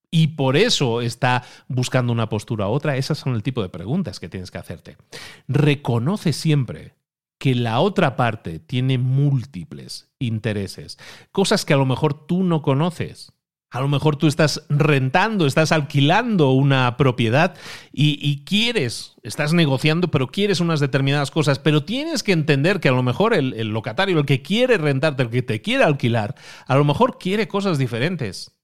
[0.09, 2.97] y por eso está buscando una postura u otra?
[2.97, 4.99] Esas son el tipo de preguntas que tienes que hacerte.
[5.49, 6.95] Reconoce siempre
[7.39, 10.97] que la otra parte tiene múltiples intereses,
[11.33, 13.33] cosas que a lo mejor tú no conoces
[13.71, 17.55] a lo mejor tú estás rentando, estás alquilando una propiedad
[17.93, 22.93] y, quieres, estás negociando, pero quieres unas determinadas cosas, pero tienes que entender que a
[22.93, 26.35] lo mejor el, el, locatario, el que quiere rentarte, el que te quiere alquilar,
[26.67, 28.57] a lo mejor quiere cosas diferentes.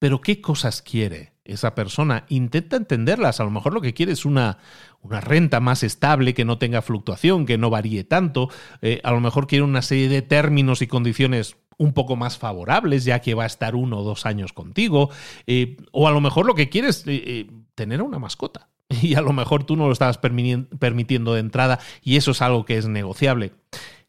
[0.00, 2.24] Pero ¿qué cosas quiere esa persona?
[2.30, 3.38] Intenta entenderlas.
[3.38, 4.56] A lo mejor lo que quiere es una,
[5.02, 8.48] una renta más estable, que no tenga fluctuación, que no varíe tanto.
[8.80, 13.06] Eh, a lo mejor quiere una serie de términos y condiciones un poco más favorables,
[13.06, 15.08] ya que va a estar uno o dos años contigo.
[15.46, 18.68] Eh, o a lo mejor lo que quieres es eh, tener una mascota.
[19.02, 22.64] Y a lo mejor tú no lo estabas permitiendo de entrada y eso es algo
[22.64, 23.52] que es negociable.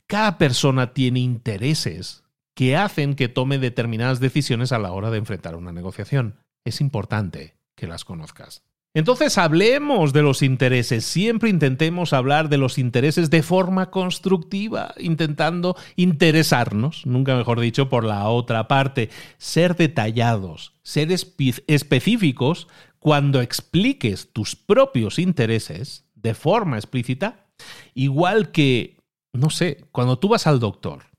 [0.07, 2.23] Cada persona tiene intereses
[2.55, 6.39] que hacen que tome determinadas decisiones a la hora de enfrentar una negociación.
[6.65, 8.63] Es importante que las conozcas.
[8.93, 15.77] Entonces hablemos de los intereses, siempre intentemos hablar de los intereses de forma constructiva, intentando
[15.95, 22.67] interesarnos, nunca mejor dicho, por la otra parte, ser detallados, ser específicos
[22.99, 27.47] cuando expliques tus propios intereses de forma explícita,
[27.93, 28.97] igual que,
[29.31, 31.10] no sé, cuando tú vas al doctor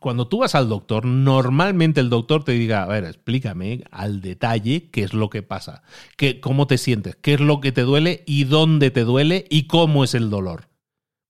[0.00, 4.88] cuando tú vas al doctor, normalmente el doctor te diga, a ver, explícame al detalle
[4.90, 5.82] qué es lo que pasa,
[6.16, 9.66] qué, cómo te sientes, qué es lo que te duele y dónde te duele y
[9.66, 10.70] cómo es el dolor.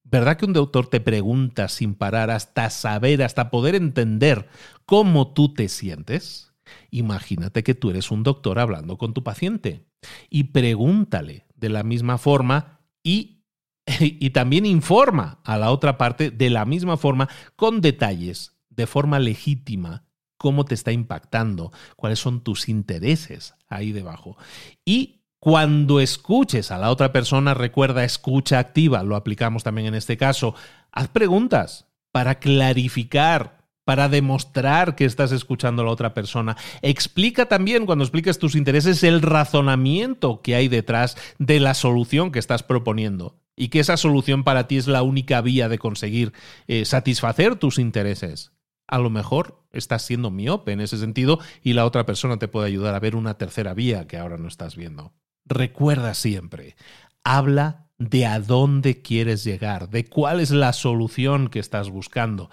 [0.05, 4.49] ¿Verdad que un doctor te pregunta sin parar hasta saber, hasta poder entender
[4.87, 6.53] cómo tú te sientes?
[6.93, 9.85] Imagínate que tú eres un doctor hablando con tu paciente
[10.31, 13.43] y pregúntale de la misma forma y,
[13.99, 19.19] y también informa a la otra parte de la misma forma con detalles de forma
[19.19, 20.05] legítima
[20.37, 24.39] cómo te está impactando, cuáles son tus intereses ahí debajo.
[24.87, 30.17] Y cuando escuches a la otra persona, recuerda escucha activa, lo aplicamos también en este
[30.17, 30.55] caso,
[30.93, 36.57] haz preguntas para clarificar para demostrar que estás escuchando a la otra persona.
[36.81, 42.39] Explica también, cuando expliques tus intereses, el razonamiento que hay detrás de la solución que
[42.39, 46.33] estás proponiendo y que esa solución para ti es la única vía de conseguir
[46.69, 48.53] eh, satisfacer tus intereses
[48.91, 52.67] a lo mejor estás siendo miope en ese sentido y la otra persona te puede
[52.67, 55.13] ayudar a ver una tercera vía que ahora no estás viendo.
[55.47, 56.75] Recuerda siempre,
[57.23, 62.51] habla de a dónde quieres llegar, de cuál es la solución que estás buscando.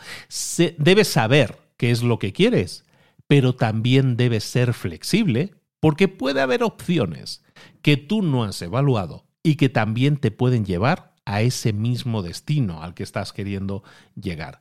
[0.77, 2.85] debes saber qué es lo que quieres,
[3.25, 7.43] pero también debes ser flexible porque puede haber opciones
[7.81, 12.83] que tú no has evaluado y que también te pueden llevar a ese mismo destino
[12.83, 13.83] al que estás queriendo
[14.15, 14.59] llegar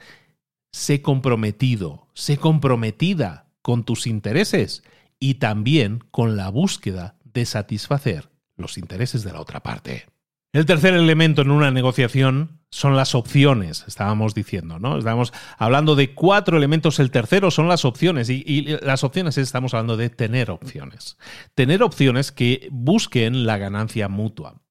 [0.72, 4.82] sé comprometido, sé comprometida con tus intereses
[5.18, 10.06] y también con la búsqueda de satisfacer los intereses de la otra parte.
[10.52, 14.98] El tercer elemento en una negociación son las opciones, estábamos diciendo, ¿no?
[14.98, 19.74] Estábamos hablando de cuatro elementos, el tercero son las opciones y, y, las opciones estamos
[19.74, 21.18] hablando de tener opciones.
[21.54, 24.62] Tener opciones que busquen la ganancia mutua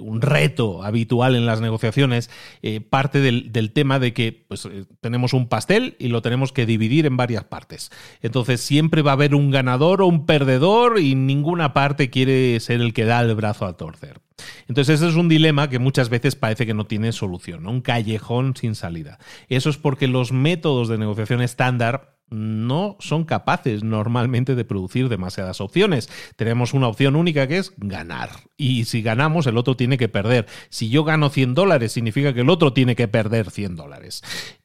[0.00, 2.30] un reto habitual en las negociaciones
[2.62, 6.66] eh, parte del, tema de que pues, eh, tenemos un pastel y lo tenemos que
[6.66, 7.90] dividir en varias partes.
[8.22, 12.80] Entonces siempre va a haber un ganador o un perdedor y ninguna parte quiere ser
[12.80, 14.20] el que da el brazo a torcer.
[14.68, 18.54] Entonces ese es un dilema que muchas veces parece que no tiene solución, un callejón
[18.56, 19.18] sin salida.
[19.48, 25.60] Eso es porque los métodos de negociación estándar no son capaces normalmente de producir demasiadas
[25.60, 26.08] opciones.
[26.36, 28.30] Tenemos una opción única que es ganar.
[28.56, 30.46] Y si ganamos, el otro tiene que perder.
[30.68, 34.22] Si yo gano 100 dólares, significa que el otro tiene que perder 100 dólares.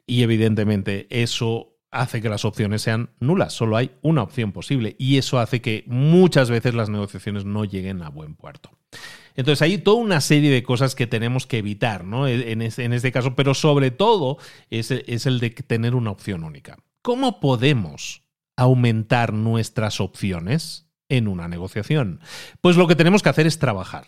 [0.07, 3.53] Y evidentemente eso hace que las opciones sean nulas.
[3.53, 4.95] Solo hay una opción posible.
[4.97, 8.71] Y eso hace que muchas veces las negociaciones no lleguen a buen puerto.
[9.35, 12.27] Entonces hay toda una serie de cosas que tenemos que evitar ¿no?
[12.27, 14.37] en, este, caso, pero sobre todo
[14.69, 16.77] es el de tener una opción única.
[17.01, 18.23] ¿Cómo podemos
[18.55, 22.19] aumentar nuestras opciones en una negociación?
[22.61, 24.05] Pues lo que tenemos que hacer es trabajar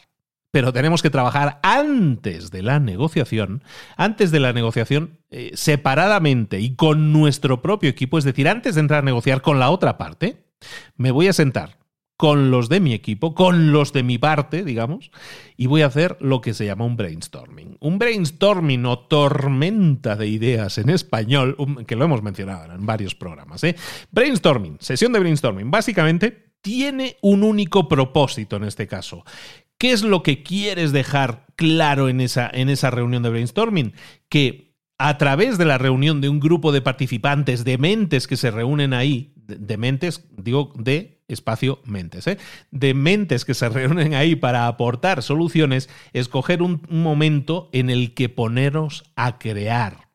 [0.53, 3.63] pero tenemos que trabajar antes de la negociación,
[3.97, 8.81] antes de la negociación eh, separadamente y con nuestro propio equipo, es decir, antes de
[8.81, 10.43] entrar a negociar con la otra parte,
[10.95, 11.79] me voy a sentar
[12.17, 15.11] con los de mi equipo, con los de mi parte, digamos,
[15.57, 17.77] y voy a hacer lo que se llama un brainstorming.
[17.79, 21.57] Un brainstorming o tormenta de ideas en español,
[21.87, 23.63] que lo hemos mencionado en varios programas.
[23.63, 23.75] ¿eh?
[24.11, 29.25] Brainstorming, sesión de brainstorming, básicamente tiene un único propósito en este caso,
[29.83, 33.91] ¿Qué es lo que quieres dejar claro en esa, en esa reunión de brainstorming?
[34.29, 38.49] Que a través de la reunión de un grupo de participantes, de mentes que se
[38.49, 42.37] reúnen ahí, de, mentes, digo de espacio mentes, ¿eh?
[42.71, 48.29] de mentes que se reúnen ahí para aportar soluciones, escoger un, momento en el que
[48.29, 50.09] poneros a crear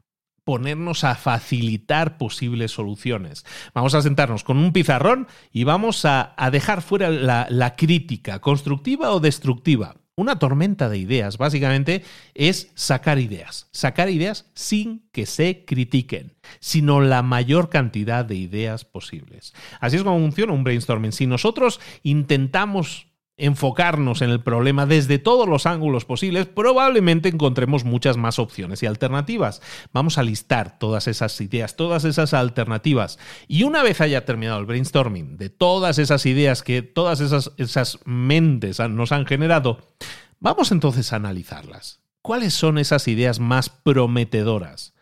[0.44, 3.44] ponernos a facilitar posibles soluciones.
[3.74, 9.20] Vamos a sentarnos con un pizarrón y vamos a, dejar fuera la, crítica, constructiva o
[9.20, 9.96] destructiva.
[10.18, 12.02] Una tormenta de ideas, básicamente,
[12.34, 13.68] es sacar ideas.
[13.70, 19.54] Sacar ideas sin que se critiquen, sino la mayor cantidad de ideas posibles.
[19.78, 21.12] Así es como funciona un brainstorming.
[21.12, 23.06] Si nosotros intentamos
[23.38, 28.86] enfocarnos en el problema desde todos los ángulos posibles, probablemente encontremos muchas más opciones y
[28.86, 29.62] alternativas.
[29.92, 33.18] Vamos a listar todas esas ideas, todas esas alternativas.
[33.46, 37.98] Y una vez haya terminado el brainstorming de todas esas ideas que todas esas, esas
[38.04, 39.78] mentes nos han generado,
[40.40, 42.00] vamos entonces a analizarlas.
[42.20, 44.94] ¿Cuáles son esas ideas más prometedoras?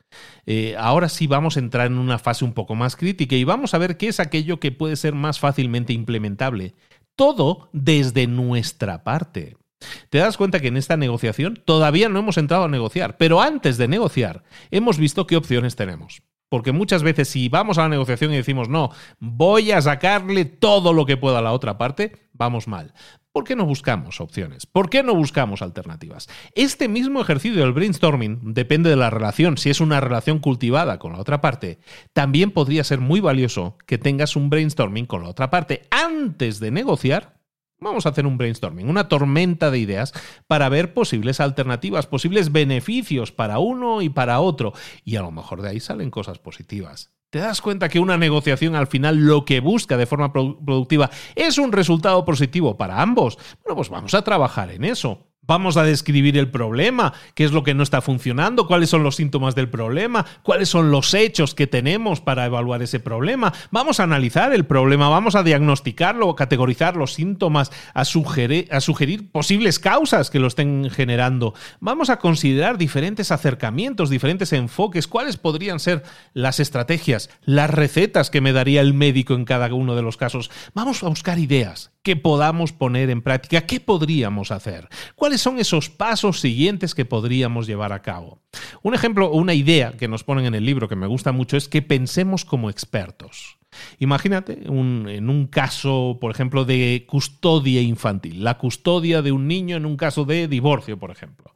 [0.47, 3.75] Eh, ahora sí vamos a entrar en una fase un poco más crítica y vamos
[3.75, 6.75] a ver qué es aquello que puede ser más fácilmente implementable
[7.17, 9.57] todo desde nuestra parte.
[10.11, 13.77] Te das cuenta que en esta negociación todavía no hemos entrado a negociar, pero antes
[13.77, 16.23] de negociar hemos visto qué opciones tenemos.
[16.49, 20.93] Porque muchas veces si vamos a la negociación y decimos, no, voy a sacarle todo
[20.93, 22.95] lo que pueda a la otra parte, vamos mal.
[23.37, 24.65] ¿Por qué no buscamos opciones?
[24.65, 26.27] ¿Por qué no buscamos alternativas?
[26.55, 29.59] Este mismo ejercicio del brainstorming depende de la relación.
[29.59, 31.79] Si es una relación cultivada con la otra parte,
[32.15, 36.71] también podría ser muy valioso que tengas un brainstorming con la otra parte antes de
[36.71, 37.37] negociar
[37.79, 40.15] Vamos a hacer un brainstorming, una tormenta de ideas
[40.47, 44.73] para ver posibles alternativas, posibles beneficios para uno y para otro.
[45.05, 47.13] Y a lo mejor de ahí salen cosas positivas.
[47.31, 51.59] ¿Te das cuenta que una negociación al final lo que busca de forma productiva es
[51.59, 53.37] un resultado positivo para ambos?
[53.65, 55.27] Bueno, pues vamos a trabajar en eso.
[55.47, 59.17] Vamos a describir el problema, qué es lo que no está funcionando, cuáles son los
[59.17, 63.53] síntomas del problema, cuáles son los hechos que tenemos para evaluar ese problema.
[63.71, 70.31] Vamos a analizar el problema, vamos a diagnosticarlo, categorizar los síntomas, a sugerir, posibles causas
[70.31, 71.55] que lo estén generando.
[71.81, 76.03] Vamos a considerar diferentes acercamientos, diferentes enfoques, cuáles podrían ser
[76.35, 80.51] las estrategias, las recetas que me daría el médico en cada uno de los casos.
[80.75, 85.91] Vamos a buscar ideas que podamos poner en práctica, qué podríamos hacer, cuáles son esos
[85.91, 88.41] pasos siguientes que podríamos llevar a cabo.
[88.83, 91.69] Un ejemplo, una idea que nos ponen en el libro que me gusta mucho es
[91.69, 93.59] que pensemos como expertos.
[93.99, 99.85] Imagínate en un caso, por ejemplo, de custodia infantil, la custodia de un niño en
[99.85, 101.53] un caso de divorcio, por ejemplo.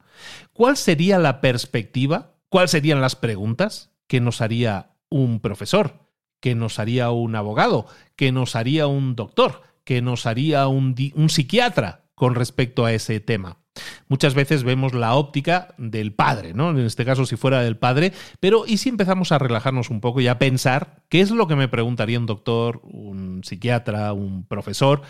[0.53, 2.35] ¿Cuál sería la perspectiva?
[2.49, 6.07] ¿Cuáles serían las preguntas que nos haría un profesor?
[6.39, 7.87] ¿Que nos haría un abogado?
[8.15, 9.63] ¿Que nos haría un doctor?
[9.83, 10.95] que nos haría un,
[11.29, 13.57] psiquiatra con respecto a ese tema.
[14.07, 16.71] Muchas veces vemos la óptica del padre, ¿no?
[16.71, 20.19] En este caso, si fuera del padre, pero ¿y si empezamos a relajarnos un poco
[20.21, 25.01] y a pensar qué es lo que me preguntaría un doctor, un psiquiatra, un profesor?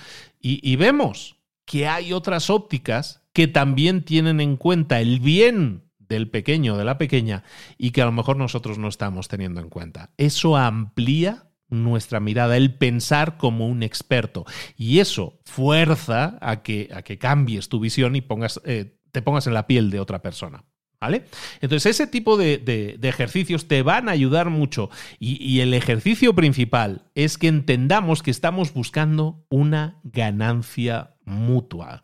[0.43, 6.78] y vemos que hay otras ópticas que también tienen en cuenta el bien del pequeño
[6.78, 7.43] de la pequeña
[7.78, 10.12] y que a lo mejor nosotros no estamos teniendo en cuenta.
[10.18, 14.45] Eso amplía nuestra mirada, el pensar como un experto.
[14.78, 19.47] Y eso fuerza a que, a que cambies tu visión y pongas, eh, te pongas
[19.47, 20.63] en la piel de otra persona.
[20.99, 21.26] ¿Vale?
[21.61, 24.91] Entonces, ese tipo de, ejercicios te van a ayudar mucho.
[25.17, 32.03] Y, y el ejercicio principal es que entendamos que estamos buscando una ganancia mutua.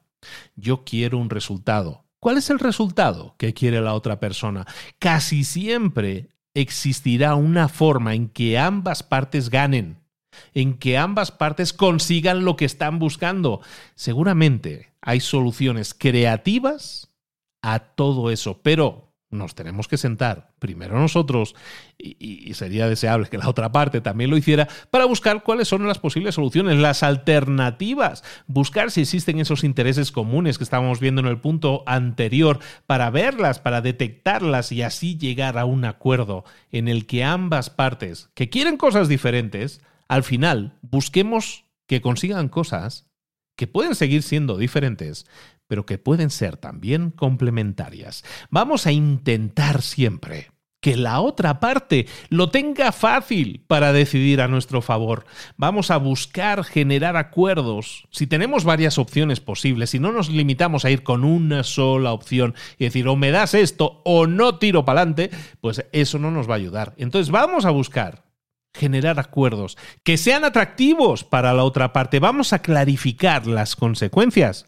[0.56, 2.08] Yo quiero un resultado.
[2.20, 4.66] ¿Cuál es el resultado que quiere la otra persona?
[4.98, 10.00] Casi siempre existirá una forma en que ambas partes ganen,
[10.54, 13.62] en que ambas partes consigan lo que están buscando.
[13.96, 17.12] Seguramente hay soluciones creativas
[17.62, 21.56] a todo eso, pero nos tenemos que sentar primero nosotros
[21.98, 26.00] y, sería deseable que la otra parte también lo hiciera para buscar cuáles son las
[26.00, 31.40] posibles soluciones, las alternativas, buscar si existen esos intereses comunes que estábamos viendo en el
[31.40, 37.24] punto anterior, para verlas, para detectarlas y así llegar a un acuerdo en el que
[37.24, 43.08] ambas partes que quieren cosas diferentes, al final busquemos que consigan cosas
[43.58, 45.26] que pueden seguir siendo diferentes,
[45.68, 48.24] pero que pueden ser también complementarias.
[48.50, 50.50] Vamos a intentar siempre
[50.80, 55.26] que la otra parte lo tenga fácil para decidir a nuestro favor.
[55.58, 58.08] Vamos a buscar generar acuerdos.
[58.12, 62.56] Si tenemos varias opciones posibles, si no nos limitamos a ir con una sola opción
[62.78, 65.32] y decir o me das esto o no tiro para adelante,
[65.62, 66.94] pues eso no nos va a ayudar.
[66.98, 68.24] Entonces vamos a buscar
[68.74, 72.20] generar acuerdos que sean atractivos para la otra parte.
[72.20, 74.68] Vamos a clarificar las consecuencias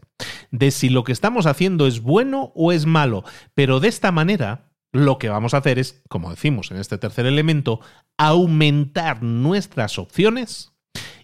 [0.51, 3.23] de si lo que estamos haciendo es bueno o es malo.
[3.53, 7.25] Pero de esta manera, lo que vamos a hacer es, como decimos en este tercer
[7.25, 7.79] elemento,
[8.17, 10.73] aumentar nuestras opciones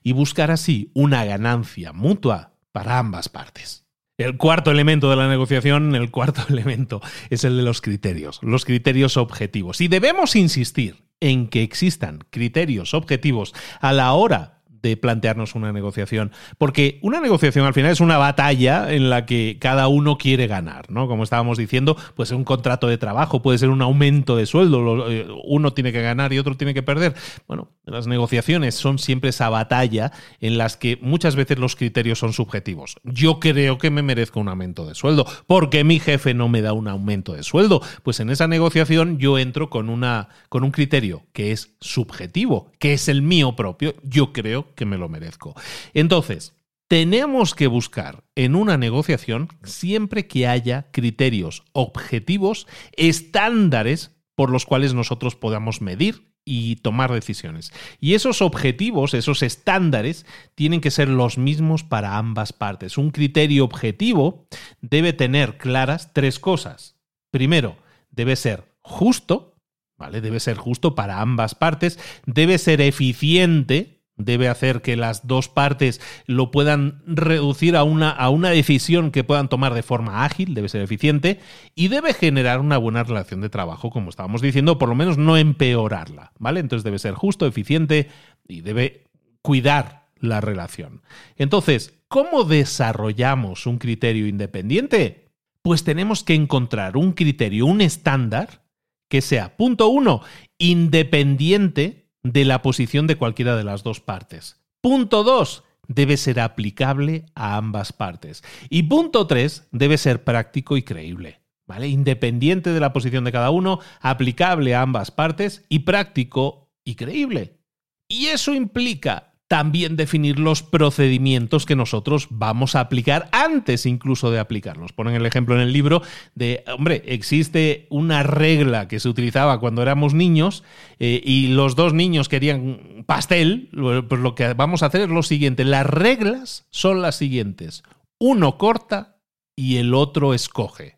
[0.03, 3.85] y buscar así una ganancia mutua para ambas partes.
[4.17, 8.65] El cuarto elemento de la negociación, el cuarto elemento es el de los criterios, los
[8.65, 9.81] criterios objetivos.
[9.81, 14.54] Y debemos insistir en que existan criterios objetivos a la hora
[14.85, 16.31] de plantearnos una negociación.
[16.57, 20.91] Porque una negociación al final es una batalla en la que cada uno quiere ganar,
[20.91, 21.07] ¿no?
[21.07, 25.27] Como estábamos diciendo, pues un contrato de trabajo, puede ser un aumento de sueldo, eh,
[25.45, 27.15] uno tiene que ganar y otro tiene que perder.
[27.47, 32.33] Bueno, las negociaciones son siempre esa batalla en las que muchas veces los criterios son
[32.33, 32.97] subjetivos.
[33.03, 36.73] Yo creo que me merezco un aumento de sueldo, porque mi jefe no me da
[36.73, 37.81] un aumento de sueldo.
[38.03, 42.93] Pues en esa negociación yo entro con, una, con un criterio que es subjetivo, que
[42.93, 43.95] es el mío propio.
[44.03, 45.55] Yo creo que me lo merezco.
[45.93, 46.53] Entonces,
[46.87, 54.93] tenemos que buscar en una negociación siempre que haya criterios objetivos, estándares por los cuales
[54.93, 57.73] nosotros podamos medir y tomar decisiones.
[57.99, 62.99] Y esos objetivos, esos estándares, tienen que ser los mismos para ambas partes.
[62.99, 64.45] Un criterio objetivo
[64.79, 66.97] debe tener claras tres cosas.
[67.31, 67.77] Primero,
[68.11, 69.57] debe ser justo,
[69.97, 70.21] ¿vale?
[70.21, 76.01] Debe ser justo para ambas partes, debe ser eficiente, debe hacer que las dos partes
[76.25, 80.69] lo puedan reducir a una, a una decisión que puedan tomar de forma ágil, debe
[80.69, 81.39] ser eficiente
[81.75, 85.37] y debe generar una buena relación de trabajo, como estábamos diciendo, por lo menos no
[85.37, 86.59] empeorarla, ¿vale?
[86.59, 88.09] Entonces debe ser justo, eficiente
[88.47, 89.07] y debe
[89.41, 91.01] cuidar la relación.
[91.35, 95.29] Entonces, ¿cómo desarrollamos un criterio independiente?
[95.61, 98.63] Pues tenemos que encontrar un criterio, un estándar
[99.07, 100.21] que sea, punto uno,
[100.57, 104.59] independiente de la posición de cualquiera de las dos partes.
[104.81, 105.63] Punto 2.
[105.87, 108.43] Debe ser aplicable a ambas partes.
[108.67, 109.67] Y punto 3.
[109.71, 111.41] Debe ser práctico y creíble.
[111.67, 111.87] ¿Vale?
[111.87, 117.59] Independiente de la posición de cada uno, aplicable a ambas partes y práctico y creíble.
[118.07, 124.39] Y eso implica también definir los procedimientos que nosotros vamos a aplicar antes incluso de
[124.39, 124.91] aplicarlos.
[124.91, 126.01] Ponen el ejemplo en el libro
[126.33, 130.63] de, hombre, existe una regla que se utilizaba cuando éramos niños
[130.99, 133.69] eh, y los dos niños querían pastel,
[134.09, 137.83] pues lo que vamos a hacer es lo siguiente, las reglas son las siguientes,
[138.19, 139.17] uno corta
[139.55, 140.94] y el otro escoge.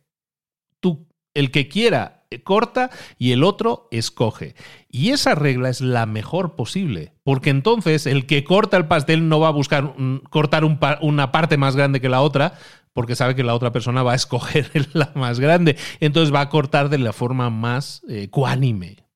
[1.38, 4.55] El que quiera corta y el otro escoge.
[4.89, 9.39] Y esa regla es la mejor posible, porque entonces el que corta el pastel no
[9.39, 9.93] va a buscar
[10.30, 12.53] cortar una parte más grande que la otra,
[12.93, 15.77] porque sabe que la otra persona va a escoger la más grande.
[15.99, 18.30] Entonces va a cortar de la forma más eh,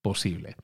[0.02, 0.56] posible.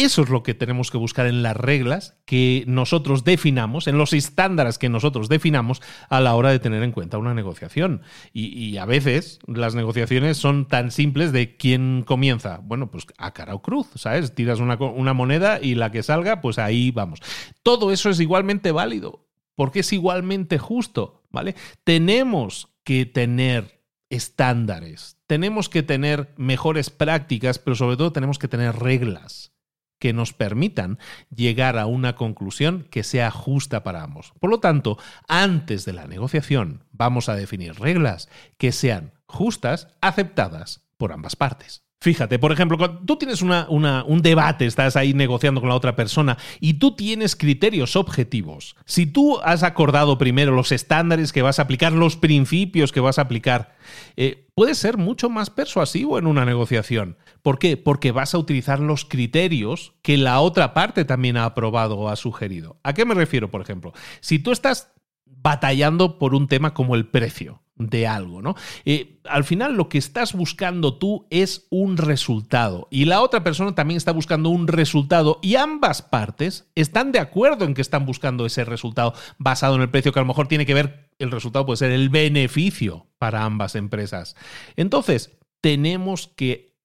[0.00, 4.14] Eso es lo que tenemos que buscar en las reglas que nosotros definamos, en los
[4.14, 8.00] estándares que nosotros definamos a la hora de tener en cuenta una negociación.
[8.32, 12.62] Y, a veces las negociaciones son tan simples de quién comienza.
[12.64, 14.34] Bueno, pues a cara o cruz, ¿sabes?
[14.34, 17.20] Tiras una, una moneda y la que salga, pues ahí vamos.
[17.62, 21.56] Todo eso es igualmente válido, porque es igualmente justo, ¿vale?
[21.84, 28.76] Tenemos que tener estándares, tenemos que tener mejores prácticas, pero sobre todo tenemos que tener
[28.76, 29.52] reglas
[30.00, 30.98] que nos permitan
[31.32, 34.32] llegar a una conclusión que sea justa para ambos.
[34.40, 34.98] Por lo tanto,
[35.28, 38.28] antes de la negociación vamos a definir reglas
[38.58, 41.84] que sean justas, aceptadas por ambas partes.
[42.02, 46.38] Fíjate, por ejemplo, cuando tú tienes un debate, estás ahí negociando con la otra persona
[46.58, 48.74] y tú tienes criterios objetivos.
[48.86, 53.18] Si tú has acordado primero los estándares que vas a aplicar, los principios que vas
[53.18, 53.76] a aplicar,
[54.16, 57.18] eh, puedes ser mucho más persuasivo en una negociación.
[57.42, 57.76] ¿Por qué?
[57.76, 62.16] Porque vas a utilizar los criterios que la otra parte también ha aprobado o ha
[62.16, 62.80] sugerido.
[62.82, 63.92] ¿A qué me refiero, por ejemplo?
[64.20, 64.90] Si tú estás
[65.26, 68.54] batallando por un tema como el precio de algo, ¿no?
[68.84, 73.74] Eh, al final lo que estás buscando tú es un resultado y la otra persona
[73.74, 78.46] también está buscando un resultado y ambas partes están de acuerdo en que están buscando
[78.46, 81.66] ese resultado basado en el precio que a lo mejor tiene que ver, el resultado
[81.66, 84.36] puede ser el beneficio para ambas empresas.
[84.76, 86.76] Entonces, tenemos que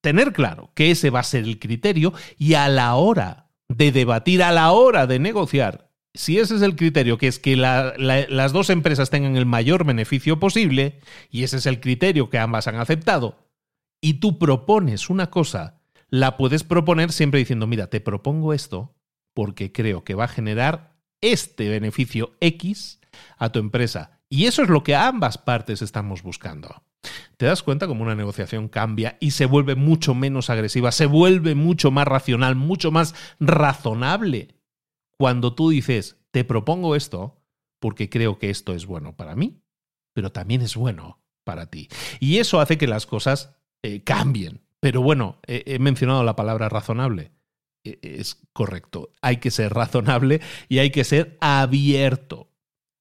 [0.00, 4.42] tener claro que ese va a ser el criterio y a la hora de debatir,
[4.42, 8.70] a la hora de negociar, si ese es el criterio, que es que las dos
[8.70, 13.38] empresas tengan el mayor beneficio posible, y ese es el criterio que ambas han aceptado,
[14.00, 18.94] y tú propones una cosa, la puedes proponer siempre diciendo, mira, te propongo esto
[19.34, 23.00] porque creo que va a generar este beneficio X
[23.38, 24.20] a tu empresa.
[24.28, 26.82] Y eso es lo que ambas partes estamos buscando.
[27.36, 31.54] ¿Te das cuenta cómo una negociación cambia y se vuelve mucho menos agresiva, se vuelve
[31.54, 34.48] mucho más racional, mucho más razonable?
[35.22, 37.40] Cuando tú dices, te propongo esto
[37.78, 39.62] porque creo que esto es bueno para mí,
[40.12, 41.88] pero también es bueno para ti.
[42.18, 43.54] Y eso hace que las cosas
[43.84, 44.62] eh, cambien.
[44.80, 47.30] Pero bueno, he mencionado la palabra razonable.
[47.84, 49.12] E, es correcto.
[49.20, 52.50] Hay que ser razonable y hay que ser abierto.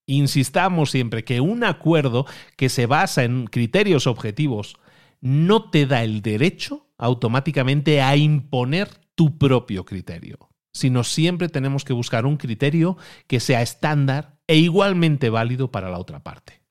[0.05, 4.75] Insistamos siempre que un acuerdo que se basa en criterios objetivos
[5.21, 11.93] no te da el derecho automáticamente a imponer tu propio criterio sino siempre tenemos que
[11.93, 16.61] buscar un criterio que sea estándar e igualmente válido para la otra parte.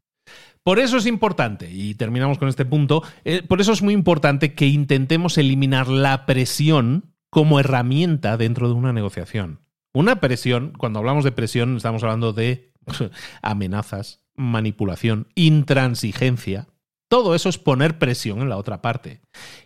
[0.62, 4.55] Por eso es importante, y terminamos con este punto, eh, por eso es muy importante
[4.55, 9.60] que intentemos eliminar la presión como herramienta dentro de una negociación.
[9.93, 12.72] Una presión, cuando hablamos de presión, estamos hablando de
[13.43, 16.68] amenazas, manipulación, intransigencia,
[17.11, 19.20] todo eso es poner presión en la otra parte.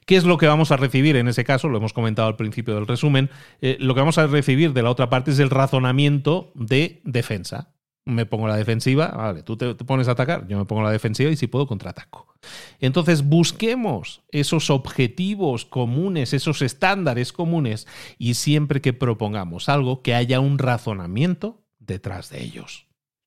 [0.07, 1.69] ¿Qué es lo que vamos a recibir en ese caso?
[1.69, 3.29] Lo hemos comentado al principio del resumen.
[3.61, 7.75] Eh, lo que vamos a recibir de la otra parte es el razonamiento de defensa.
[8.07, 11.31] Me pongo la defensiva, vale, tú te, pones a atacar, yo me pongo la defensiva
[11.31, 12.35] y si puedo contraataco.
[12.81, 17.87] Entonces busquemos esos objetivos comunes, esos estándares comunes
[18.19, 22.84] y siempre que propongamos algo que haya un razonamiento detrás de ellos.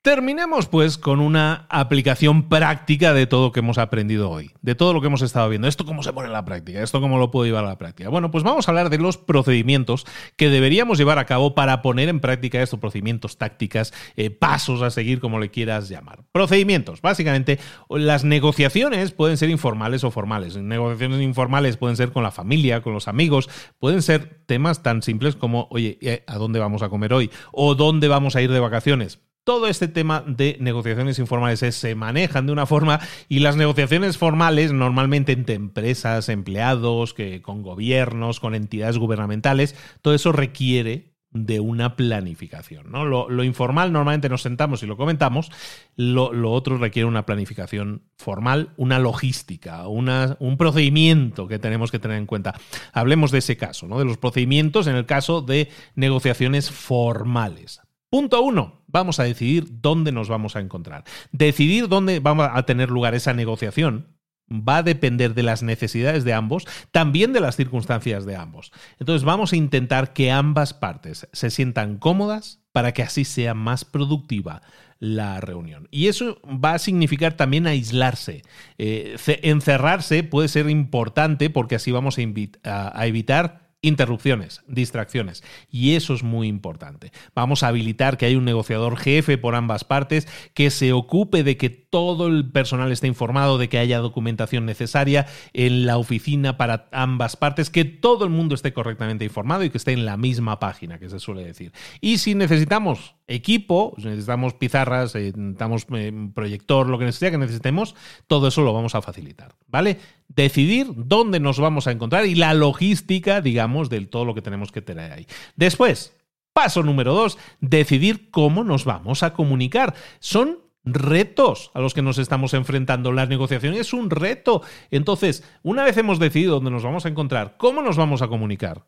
[0.08, 4.94] Terminemos pues con una aplicación práctica de todo lo que hemos aprendido hoy, de todo
[4.94, 5.68] lo que hemos estado viendo.
[5.68, 6.82] ¿Esto cómo se pone en la práctica?
[6.82, 8.08] ¿Esto cómo lo puedo llevar a la práctica?
[8.08, 10.06] Bueno, pues vamos a hablar de los procedimientos
[10.38, 14.92] que deberíamos llevar a cabo para poner en práctica estos procedimientos, tácticas, eh, pasos a
[14.92, 16.24] seguir, como le quieras llamar.
[16.32, 17.60] Procedimientos, básicamente,
[17.90, 20.56] las negociaciones pueden ser informales o formales.
[20.56, 25.36] Negociaciones informales pueden ser con la familia, con los amigos, pueden ser temas tan simples
[25.36, 27.30] como, oye, ¿a dónde vamos a comer hoy?
[27.52, 29.20] ¿O dónde vamos a ir de vacaciones?
[29.48, 33.00] Todo este tema de negociaciones informales se manejan de una forma
[33.30, 40.14] y las negociaciones formales normalmente entre empresas, empleados, que, con gobiernos, con entidades gubernamentales, todo
[40.14, 42.92] eso requiere de una planificación.
[42.92, 43.06] ¿no?
[43.06, 45.50] Lo, informal normalmente nos sentamos y lo comentamos,
[45.96, 52.26] lo, otro requiere una planificación formal, una logística, un procedimiento que tenemos que tener en
[52.26, 52.54] cuenta.
[52.92, 53.98] Hablemos de ese caso, ¿no?
[53.98, 57.80] de los procedimientos en el caso de negociaciones formales.
[58.10, 61.04] Punto uno, vamos a decidir dónde nos vamos a encontrar.
[61.32, 64.18] Decidir dónde vamos a tener lugar esa negociación
[64.50, 68.72] va a depender de las necesidades de ambos, también de las circunstancias de ambos.
[69.00, 73.86] Entonces vamos a intentar que ambas partes se sientan cómodas para que así sea más
[73.86, 74.62] productiva
[75.00, 75.88] la reunión.
[75.92, 78.44] Y eso va a significar también aislarse.
[78.78, 85.44] Eh, encerrarse puede ser importante porque así vamos a evitar interrupciones, distracciones.
[85.70, 87.12] Y eso es muy importante.
[87.36, 91.58] Vamos a habilitar que haya un negociador jefe por ambas partes que se ocupe de
[91.58, 96.88] que todo el personal esté informado, de que haya documentación necesaria en la oficina para
[96.92, 100.60] ambas partes, que todo el mundo esté correctamente informado y que esté en la misma
[100.60, 101.72] página, que se suele decir.
[102.02, 107.96] Y si necesitamos equipo, necesitamos pizarras, eh, necesitamos eh, proyector, lo que sea que necesitemos,
[108.28, 109.98] todo eso lo vamos a facilitar, ¿vale?
[110.28, 114.72] Decidir dónde nos vamos a encontrar y la logística, digamos, de todo lo que tenemos
[114.72, 115.28] que tener ahí.
[115.56, 116.16] Después,
[116.54, 119.96] paso número dos, decidir cómo nos vamos a comunicar.
[120.20, 123.12] Son retos a los que nos estamos enfrentando.
[123.12, 124.62] La negociación es un reto.
[124.92, 128.86] Entonces, una vez hemos decidido dónde nos vamos a encontrar, ¿cómo nos vamos a comunicar?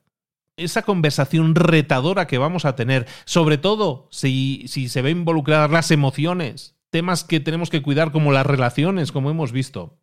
[0.59, 5.91] esa conversación retadora que vamos a tener, sobre todo si, si se ven involucradas las
[5.91, 9.97] emociones, temas que tenemos que cuidar como las relaciones, como hemos visto.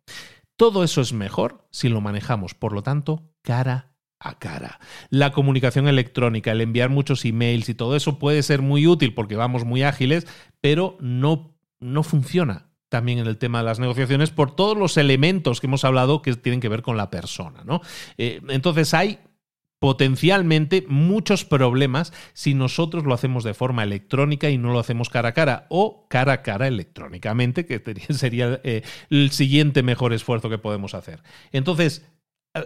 [0.57, 4.79] Todo eso es mejor si lo manejamos, por lo tanto, cara a cara.
[5.09, 9.35] La comunicación electrónica, el enviar muchos emails y todo eso puede ser muy útil porque
[9.35, 10.25] vamos muy ágiles,
[10.59, 15.59] pero no, no funciona también en el tema de las negociaciones por todos los elementos
[15.59, 17.63] que hemos hablado que tienen que ver con la persona.
[17.63, 17.81] ¿no?
[18.17, 19.19] Eh, entonces hay
[19.79, 25.29] potencialmente muchos problemas si nosotros lo hacemos de forma electrónica y no lo hacemos cara
[25.29, 27.81] a cara o cara a cara electrónicamente, que
[28.13, 31.21] sería eh, el siguiente mejor esfuerzo que podemos hacer.
[31.51, 32.05] Entonces,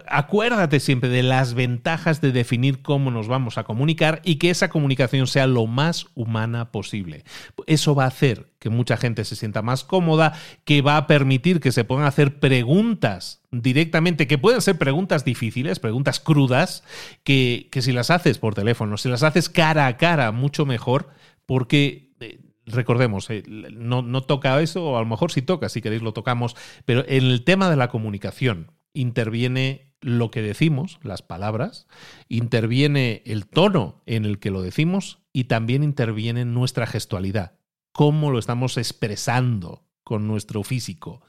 [0.06, 4.68] acuérdate siempre de las ventajas de definir cómo nos vamos a comunicar y que esa
[4.68, 7.24] comunicación sea lo más humana posible.
[7.66, 11.58] Eso va a hacer que mucha gente se sienta más cómoda, que va a permitir
[11.58, 16.84] que se puedan hacer preguntas directamente, que pueden ser preguntas difíciles, preguntas crudas,
[17.24, 21.08] que, si las haces por teléfono, si las haces cara a cara, mucho mejor,
[21.44, 25.82] porque eh, recordemos, eh, no, no, toca eso, o a lo mejor sí toca, si
[25.82, 31.22] queréis lo tocamos, pero en el tema de la comunicación, interviene lo que decimos, las
[31.22, 31.86] palabras,
[32.28, 37.58] interviene el tono en el que lo decimos y también interviene nuestra gestualidad,
[37.92, 41.22] cómo lo estamos expresando con nuestro físico.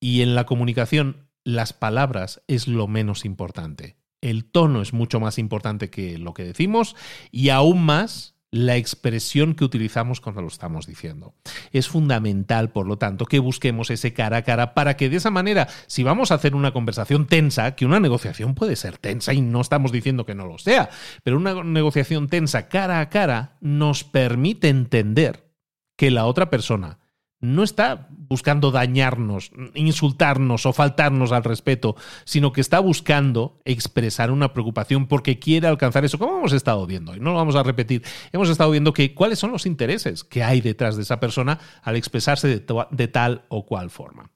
[0.00, 3.96] Y en la comunicación, las palabras es lo menos importante.
[4.20, 6.96] El tono es mucho más importante que lo que decimos
[7.30, 11.34] y aún más la expresión que utilizamos cuando lo estamos diciendo.
[11.72, 15.30] Es fundamental, por lo tanto, que busquemos ese cara a cara para que de esa
[15.30, 19.40] manera, si vamos a hacer una conversación tensa, que una negociación puede ser tensa y
[19.40, 20.88] no estamos diciendo que no lo sea,
[21.22, 25.52] pero una negociación tensa cara a cara nos permite entender
[25.96, 26.98] que la otra persona
[27.40, 34.52] no está buscando dañarnos, insultarnos o faltarnos al respeto, sino que está buscando expresar una
[34.52, 38.02] preocupación porque quiere alcanzar eso, como hemos estado viendo, y no lo vamos a repetir,
[38.32, 41.96] hemos estado viendo que cuáles son los intereses que hay detrás de esa persona al
[41.96, 44.30] expresarse de, de tal o cual forma.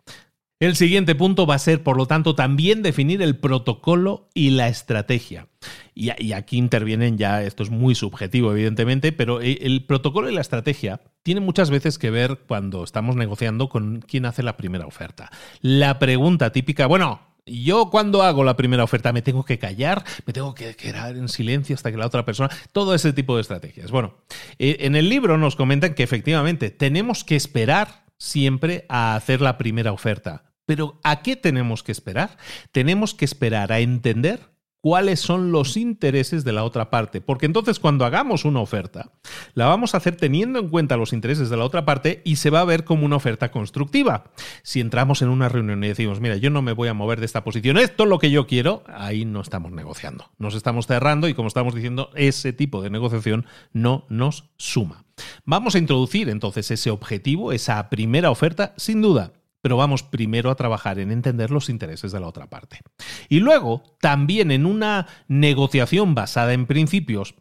[0.61, 4.69] El siguiente punto va a ser, por lo tanto, también definir el protocolo y la
[4.69, 5.49] estrategia.
[5.95, 10.41] Y, aquí intervienen ya, esto es muy subjetivo, evidentemente, pero eh, el protocolo y la
[10.41, 15.31] estrategia tienen muchas veces que ver cuando estamos negociando con quién hace la primera oferta.
[15.61, 20.33] La pregunta típica, bueno, yo cuando hago la primera oferta me tengo que callar, me
[20.33, 23.91] tengo que quedar en silencio hasta que la otra persona, todo ese tipo de estrategias.
[23.91, 24.15] Bueno,
[24.59, 29.59] eh, en el libro nos comentan que efectivamente tenemos que esperar siempre a hacer la
[29.59, 32.39] primera oferta, pero ¿a qué tenemos que esperar?
[32.71, 34.52] Tenemos que esperar a entender
[34.83, 37.23] cuáles son los intereses de la otra parte.
[37.23, 39.13] Porque entonces cuando hagamos una oferta,
[39.55, 42.51] la vamos a hacer teniendo en cuenta los intereses de la otra parte y se
[42.51, 44.25] va a ver como una oferta constructiva.
[44.63, 47.27] Si entramos en una reunión y decimos, mira, yo no me voy a mover de
[47.27, 50.31] esta posición, esto es lo que yo quiero, ahí no estamos negociando.
[50.39, 55.05] Nos estamos cerrando y como estamos diciendo, ese tipo de negociación no nos suma.
[55.45, 59.33] Vamos a introducir entonces ese objetivo, esa primera oferta, sin duda
[59.63, 62.81] pero vamos primero a trabajar en entender los intereses de la otra parte.
[63.29, 67.35] Y luego, también en una negociación basada en principios,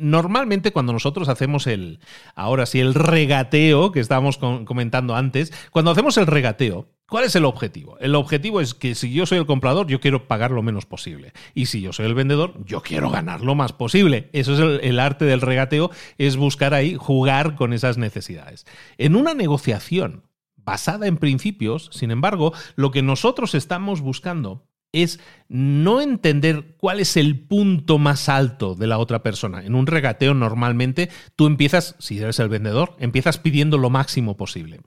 [0.00, 2.00] normalmente cuando nosotros hacemos el,
[2.34, 7.44] ahora sí, el regateo que estábamos comentando antes, cuando hacemos el regateo, ¿Cuál es el
[7.44, 7.96] objetivo?
[8.00, 11.32] El objetivo es que si yo soy el comprador, yo quiero pagar lo menos posible.
[11.54, 14.28] Y si yo soy el vendedor, yo quiero ganar lo más posible.
[14.32, 18.66] Eso es el, el, arte del regateo, es buscar ahí, jugar con esas necesidades.
[18.98, 20.24] En una negociación,
[20.66, 27.16] basada en principios, sin embargo, lo que nosotros estamos buscando es no entender cuál es
[27.16, 29.64] el punto más alto de la otra persona.
[29.64, 34.80] En un regateo normalmente tú empiezas, si eres el vendedor, empiezas pidiendo lo máximo posible.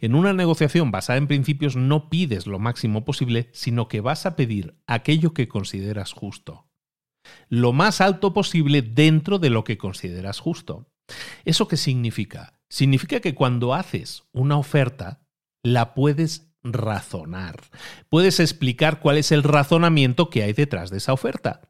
[0.00, 4.36] En una negociación basada en principios no pides lo máximo posible, sino que vas a
[4.36, 6.66] pedir aquello que consideras justo.
[7.48, 10.88] Lo más alto posible dentro de lo que consideras justo.
[11.44, 12.58] ¿Eso qué significa?
[12.68, 15.21] Significa que cuando haces una oferta,
[15.62, 17.60] la puedes razonar.
[18.08, 21.60] Puedes explicar cuál es el razonamiento que hay detrás de esa oferta.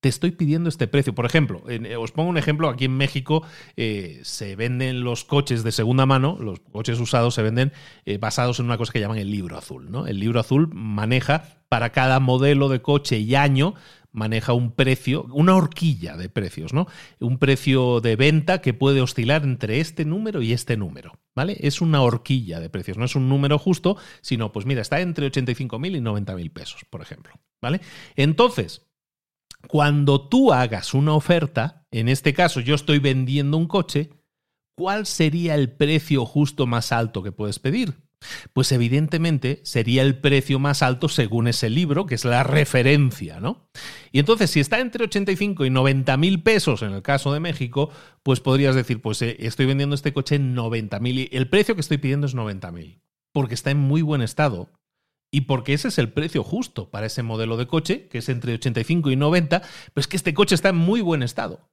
[0.00, 1.14] Te estoy pidiendo este precio.
[1.14, 3.46] Por ejemplo, eh, os pongo un ejemplo, aquí en México
[3.76, 7.72] eh, se venden los coches de segunda mano, los coches usados se venden
[8.04, 9.92] eh, basados en una cosa que llaman el libro azul.
[9.92, 10.08] ¿no?
[10.08, 13.74] El libro azul maneja para cada modelo de coche y año
[14.12, 16.86] maneja un precio, una horquilla de precios, ¿no?
[17.18, 21.56] Un precio de venta que puede oscilar entre este número y este número, ¿vale?
[21.60, 25.30] Es una horquilla de precios, no es un número justo, sino, pues mira, está entre
[25.30, 27.80] 85.000 y 90.000 pesos, por ejemplo, ¿vale?
[28.14, 28.86] Entonces,
[29.66, 34.10] cuando tú hagas una oferta, en este caso yo estoy vendiendo un coche,
[34.76, 38.01] ¿cuál sería el precio justo más alto que puedes pedir?
[38.52, 43.68] Pues evidentemente sería el precio más alto según ese libro, que es la referencia, ¿no?
[44.10, 47.90] Y entonces, si está entre 85 y 90 mil pesos en el caso de México,
[48.22, 51.74] pues podrías decir, pues eh, estoy vendiendo este coche en 90 mil y el precio
[51.74, 53.00] que estoy pidiendo es 90 mil,
[53.32, 54.70] porque está en muy buen estado
[55.32, 58.54] y porque ese es el precio justo para ese modelo de coche, que es entre
[58.54, 61.70] 85 y 90, pero es que este coche está en muy buen estado.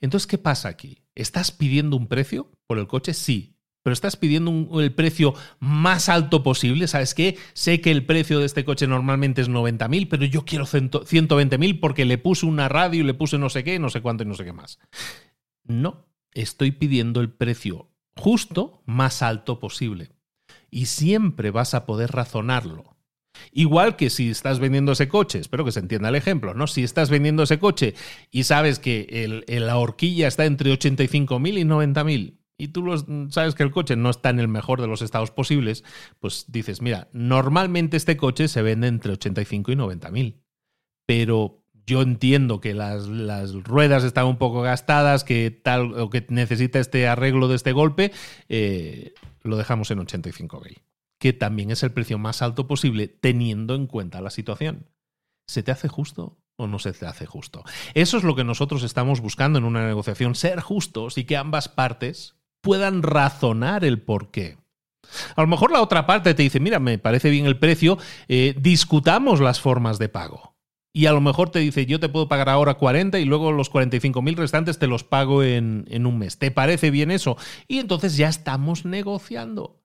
[0.00, 1.02] Entonces, ¿qué pasa aquí?
[1.14, 3.14] ¿Estás pidiendo un precio por el coche?
[3.14, 3.53] Sí,
[3.84, 6.88] pero estás pidiendo el precio más alto posible.
[6.88, 7.36] ¿Sabes qué?
[7.52, 12.06] Sé que el precio de este coche normalmente es 90.000, pero yo quiero 120.000 porque
[12.06, 14.44] le puse una radio, le puse no sé qué, no sé cuánto y no sé
[14.44, 14.78] qué más.
[15.64, 20.12] No, estoy pidiendo el precio justo más alto posible.
[20.70, 22.96] Y siempre vas a poder razonarlo.
[23.52, 26.66] Igual que si estás vendiendo ese coche, espero que se entienda el ejemplo, ¿no?
[26.68, 27.94] Si estás vendiendo ese coche
[28.30, 33.70] y sabes que la horquilla está entre 85.000 y 90.000 y tú sabes que el
[33.70, 35.84] coche no está en el mejor de los estados posibles,
[36.20, 40.42] pues dices, mira, normalmente este coche se vende entre 85 y 90.000,
[41.06, 43.06] pero yo entiendo que las,
[43.64, 48.12] ruedas están un poco gastadas, que tal o que necesita este arreglo de este golpe,
[48.48, 50.82] eh, lo dejamos en 85.000
[51.24, 54.90] que también es el precio más alto posible teniendo en cuenta la situación.
[55.48, 57.64] ¿Se te hace justo o no se te hace justo?
[57.94, 61.70] Eso es lo que nosotros estamos buscando en una negociación, ser justos y que ambas
[61.70, 64.56] partes puedan razonar el por qué.
[65.36, 68.56] A lo mejor la otra parte te dice, mira, me parece bien el precio, eh,
[68.58, 70.56] discutamos las formas de pago.
[70.92, 73.68] Y a lo mejor te dice, yo te puedo pagar ahora 40 y luego los
[73.68, 76.38] 45 mil restantes te los pago en, en un mes.
[76.38, 77.36] ¿Te parece bien eso?
[77.68, 79.82] Y entonces ya estamos negociando.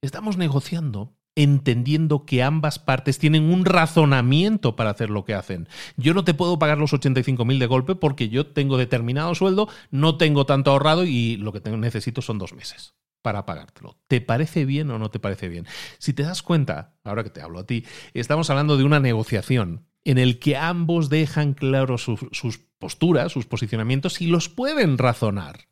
[0.00, 5.68] Estamos negociando entendiendo que ambas partes tienen un razonamiento para hacer lo que hacen.
[5.96, 10.16] Yo no te puedo pagar los 85.000 de golpe porque yo tengo determinado sueldo, no
[10.16, 13.96] tengo tanto ahorrado y lo que necesito son dos meses para pagártelo.
[14.06, 15.66] ¿Te parece bien o no te parece bien?
[15.98, 19.86] Si te das cuenta, ahora que te hablo a ti, estamos hablando de una negociación
[20.04, 25.68] en el que ambos dejan claros sus posturas, sus posicionamientos y los pueden razonar.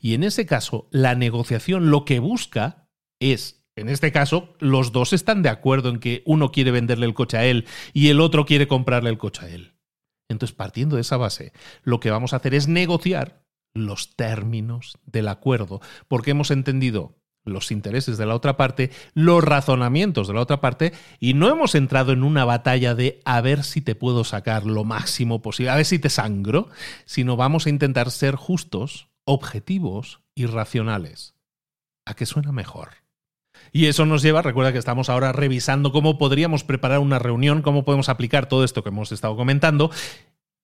[0.00, 2.88] Y en ese caso, la negociación lo que busca
[3.20, 7.14] es en este caso, los dos están de acuerdo en que uno quiere venderle el
[7.14, 9.74] coche a él y el otro quiere comprarle el coche a él.
[10.28, 11.52] Entonces, partiendo de esa base,
[11.82, 13.42] lo que vamos a hacer es negociar
[13.74, 20.28] los términos del acuerdo, porque hemos entendido los intereses de la otra parte, los razonamientos
[20.28, 23.80] de la otra parte, y no hemos entrado en una batalla de a ver si
[23.80, 26.68] te puedo sacar lo máximo posible, a ver si te sangro,
[27.06, 31.34] sino vamos a intentar ser justos, objetivos y racionales.
[32.04, 32.99] ¿A qué suena mejor?
[33.72, 37.84] Y eso nos lleva, recuerda que estamos ahora revisando cómo podríamos preparar una reunión, cómo
[37.84, 39.90] podemos aplicar todo esto que hemos estado comentando.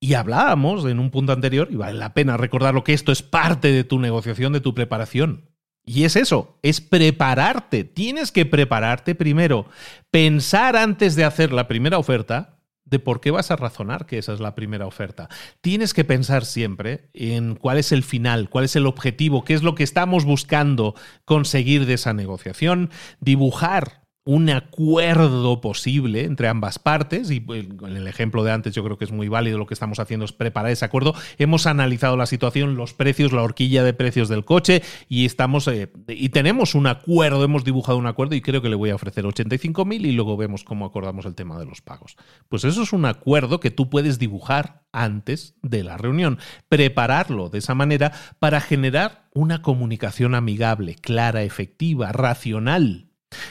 [0.00, 3.72] Y hablábamos en un punto anterior, y vale la pena recordarlo, que esto es parte
[3.72, 5.48] de tu negociación, de tu preparación.
[5.84, 7.84] Y es eso, es prepararte.
[7.84, 9.66] Tienes que prepararte primero,
[10.10, 12.55] pensar antes de hacer la primera oferta,
[12.86, 15.28] de por qué vas a razonar que esa es la primera oferta.
[15.60, 19.62] Tienes que pensar siempre en cuál es el final, cuál es el objetivo, qué es
[19.62, 20.94] lo que estamos buscando
[21.24, 22.90] conseguir de esa negociación,
[23.20, 28.82] dibujar un acuerdo posible entre ambas partes, y pues, en el ejemplo de antes yo
[28.82, 32.16] creo que es muy válido, lo que estamos haciendo es preparar ese acuerdo, hemos analizado
[32.16, 36.74] la situación, los precios, la horquilla de precios del coche, y estamos eh, y tenemos
[36.74, 40.10] un acuerdo, hemos dibujado un acuerdo y creo que le voy a ofrecer 85.000 y
[40.10, 42.16] luego vemos cómo acordamos el tema de los pagos.
[42.48, 47.58] Pues eso es un acuerdo que tú puedes dibujar antes de la reunión, prepararlo de
[47.58, 53.05] esa manera para generar una comunicación amigable, clara, efectiva, racional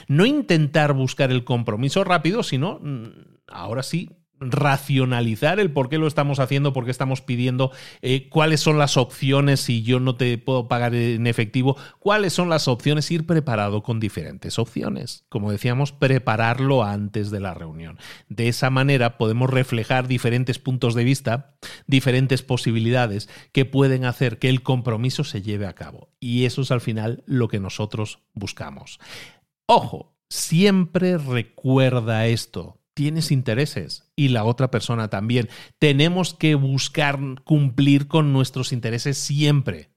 [0.08, 3.08] no intentar buscar el compromiso rápido, sino, mm,
[3.48, 7.72] ahora sí, racionalizar el por qué lo estamos haciendo, por qué estamos pidiendo,
[8.02, 12.50] eh, cuáles son las opciones si yo no te puedo pagar en efectivo, cuáles son
[12.50, 15.26] las opciones, ir preparado con diferentes opciones.
[15.30, 17.98] Como decíamos, prepararlo antes de la reunión.
[18.30, 21.56] De esa manera podemos reflejar diferentes puntos de vista,
[21.88, 26.10] diferentes posibilidades que pueden hacer que el compromiso se lleve a cabo.
[26.20, 29.00] Y eso es al final lo que nosotros buscamos.
[29.68, 32.80] Ojo, siempre recuerda esto.
[32.94, 35.50] Tienes intereses y la otra persona también.
[35.80, 39.90] Tenemos que buscar cumplir con nuestros intereses siempre.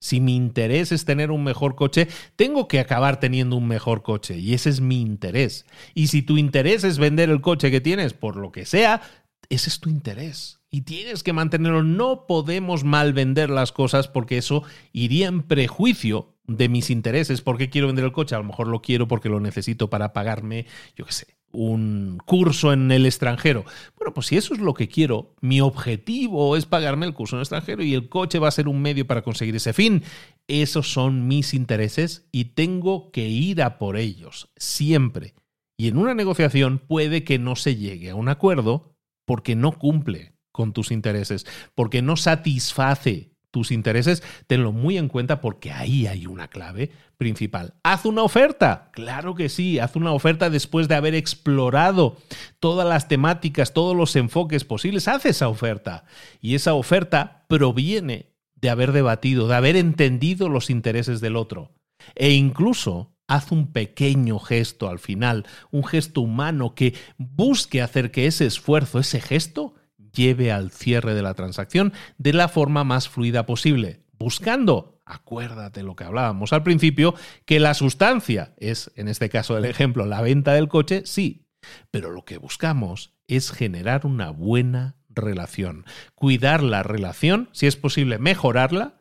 [0.00, 2.06] Si mi interés es tener un mejor coche,
[2.36, 5.64] tengo que acabar teniendo un mejor coche y ese es mi interés.
[5.94, 9.00] Y si tu interés es vender el coche que tienes por lo que sea,
[9.48, 11.82] ese es tu interés y tienes que mantenerlo.
[11.82, 14.62] No podemos mal vender las cosas porque eso
[14.92, 17.40] iría en prejuicio de mis intereses.
[17.40, 18.34] ¿Por qué quiero vender el coche?
[18.34, 20.66] A lo mejor lo quiero porque lo necesito para pagarme,
[20.96, 23.64] yo qué sé, un curso en el extranjero.
[23.96, 27.38] Bueno, pues si eso es lo que quiero, mi objetivo es pagarme el curso en
[27.38, 30.02] el extranjero y el coche va a ser un medio para conseguir ese fin.
[30.48, 35.34] Esos son mis intereses y tengo que ir a por ellos, siempre.
[35.78, 38.94] Y en una negociación puede que no se llegue a un acuerdo
[39.26, 45.40] porque no cumple con tus intereses, porque no satisface tus intereses, tenlo muy en cuenta
[45.40, 47.72] porque ahí hay una clave principal.
[47.82, 52.18] Haz una oferta, claro que sí, haz una oferta después de haber explorado
[52.60, 56.04] todas las temáticas, todos los enfoques posibles, haz esa oferta.
[56.42, 61.72] Y esa oferta proviene de haber debatido, de haber entendido los intereses del otro.
[62.14, 68.26] E incluso haz un pequeño gesto al final, un gesto humano que busque hacer que
[68.26, 69.72] ese esfuerzo, ese gesto,
[70.16, 75.94] lleve al cierre de la transacción de la forma más fluida posible, buscando, acuérdate lo
[75.94, 77.14] que hablábamos al principio,
[77.44, 81.46] que la sustancia es, en este caso del ejemplo, la venta del coche, sí,
[81.90, 85.84] pero lo que buscamos es generar una buena relación,
[86.14, 89.00] cuidar la relación, si es posible mejorarla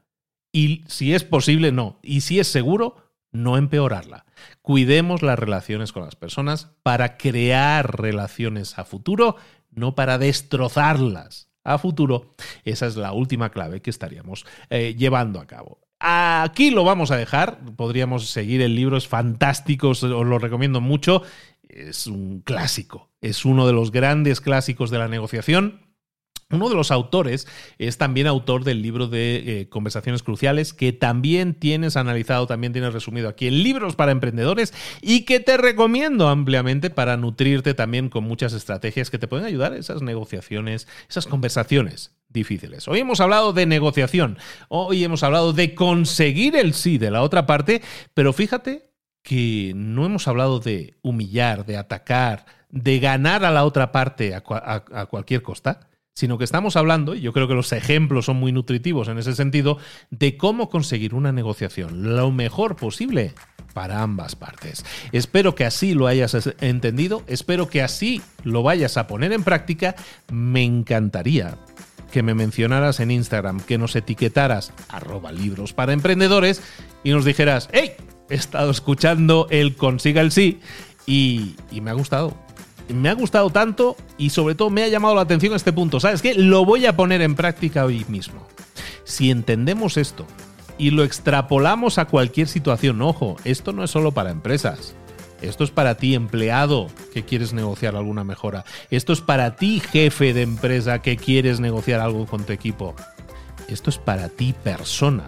[0.51, 4.25] y si es posible no, y si es seguro, no empeorarla.
[4.61, 9.35] Cuidemos las relaciones con las personas para crear relaciones a futuro,
[9.75, 12.31] no para destrozarlas a futuro.
[12.63, 15.79] Esa es la última clave que estaríamos eh, llevando a cabo.
[15.99, 17.59] Aquí lo vamos a dejar.
[17.75, 21.23] Podríamos seguir el libro, es fantástico, os lo recomiendo mucho.
[21.67, 25.84] Es un clásico, es uno de los grandes clásicos de la negociación.
[26.55, 31.53] Uno de los autores es también autor del libro de eh, Conversaciones Cruciales, que también
[31.53, 36.89] tienes analizado, también tienes resumido aquí en Libros para Emprendedores y que te recomiendo ampliamente
[36.89, 42.15] para nutrirte también con muchas estrategias que te pueden ayudar a esas negociaciones, esas conversaciones
[42.29, 42.87] difíciles.
[42.87, 44.37] Hoy hemos hablado de negociación,
[44.67, 47.81] hoy hemos hablado de conseguir el sí de la otra parte,
[48.13, 48.91] pero fíjate
[49.23, 54.41] que no hemos hablado de humillar, de atacar, de ganar a la otra parte a
[54.41, 59.09] cualquier costa sino que estamos hablando, y yo creo que los ejemplos son muy nutritivos
[59.09, 59.77] en ese sentido,
[60.11, 63.33] de cómo conseguir una negociación lo mejor posible
[63.73, 64.85] para ambas partes.
[65.11, 69.95] Espero que así lo hayas entendido, espero que así lo vayas a poner en práctica.
[70.31, 71.57] Me encantaría
[72.13, 76.61] que me mencionaras en Instagram, que nos etiquetaras arroba libros para emprendedores
[77.03, 77.91] y nos dijeras, hey,
[78.29, 80.61] he estado escuchando el consiga el sí
[81.05, 82.44] y, y me ha gustado
[82.93, 85.99] me ha gustado tanto y sobre todo me ha llamado la atención este punto.
[85.99, 86.33] ¿Sabes qué?
[86.35, 88.45] Lo voy a poner en práctica hoy mismo.
[89.03, 90.25] Si entendemos esto
[90.77, 94.95] y lo extrapolamos a cualquier situación, ojo, esto no es solo para empresas.
[95.41, 98.63] Esto es para ti, empleado, que quieres negociar alguna mejora.
[98.89, 102.95] Esto es para ti, jefe de empresa, que quieres negociar algo con tu equipo.
[103.67, 105.25] Esto es para ti, persona,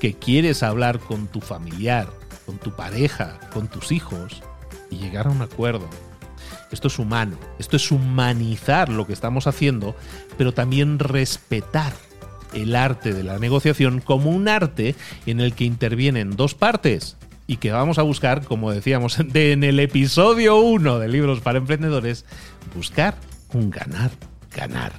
[0.00, 2.08] que quieres hablar con tu familiar,
[2.46, 4.42] con tu pareja, con tus hijos
[4.90, 5.88] y llegar a un acuerdo
[6.70, 9.94] esto es humano, esto es humanizar lo que estamos haciendo,
[10.36, 11.92] pero también respetar
[12.52, 14.94] el arte de la negociación como un arte
[15.26, 17.16] en el que intervienen dos partes
[17.46, 22.24] y que vamos a buscar, como decíamos en el episodio 1 de Libros para Emprendedores,
[22.74, 23.16] buscar
[23.52, 24.10] un ganar,
[24.54, 24.92] ganar.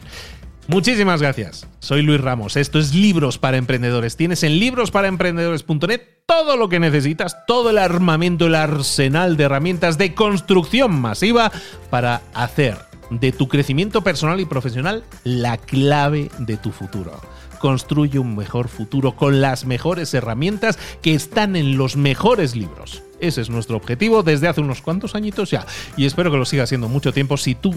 [0.69, 1.67] Muchísimas gracias.
[1.79, 2.55] Soy Luis Ramos.
[2.55, 4.15] Esto es Libros para Emprendedores.
[4.15, 10.13] Tienes en librosparaemprendedores.net todo lo que necesitas, todo el armamento, el arsenal de herramientas de
[10.13, 11.51] construcción masiva
[11.89, 12.77] para hacer
[13.09, 17.19] de tu crecimiento personal y profesional la clave de tu futuro.
[17.57, 23.01] Construye un mejor futuro con las mejores herramientas que están en los mejores libros.
[23.19, 25.65] Ese es nuestro objetivo desde hace unos cuantos añitos ya.
[25.97, 27.73] Y espero que lo siga siendo mucho tiempo si tú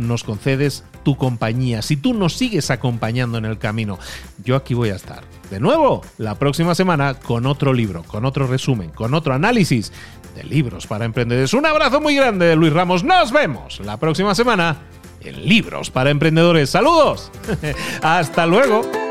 [0.00, 3.98] nos concedes tu compañía, si tú nos sigues acompañando en el camino.
[4.44, 5.22] Yo aquí voy a estar.
[5.50, 9.92] De nuevo, la próxima semana con otro libro, con otro resumen, con otro análisis
[10.34, 11.54] de libros para emprendedores.
[11.54, 13.02] Un abrazo muy grande de Luis Ramos.
[13.02, 14.78] Nos vemos la próxima semana
[15.22, 16.70] en Libros para Emprendedores.
[16.70, 17.30] Saludos.
[18.02, 19.09] Hasta luego.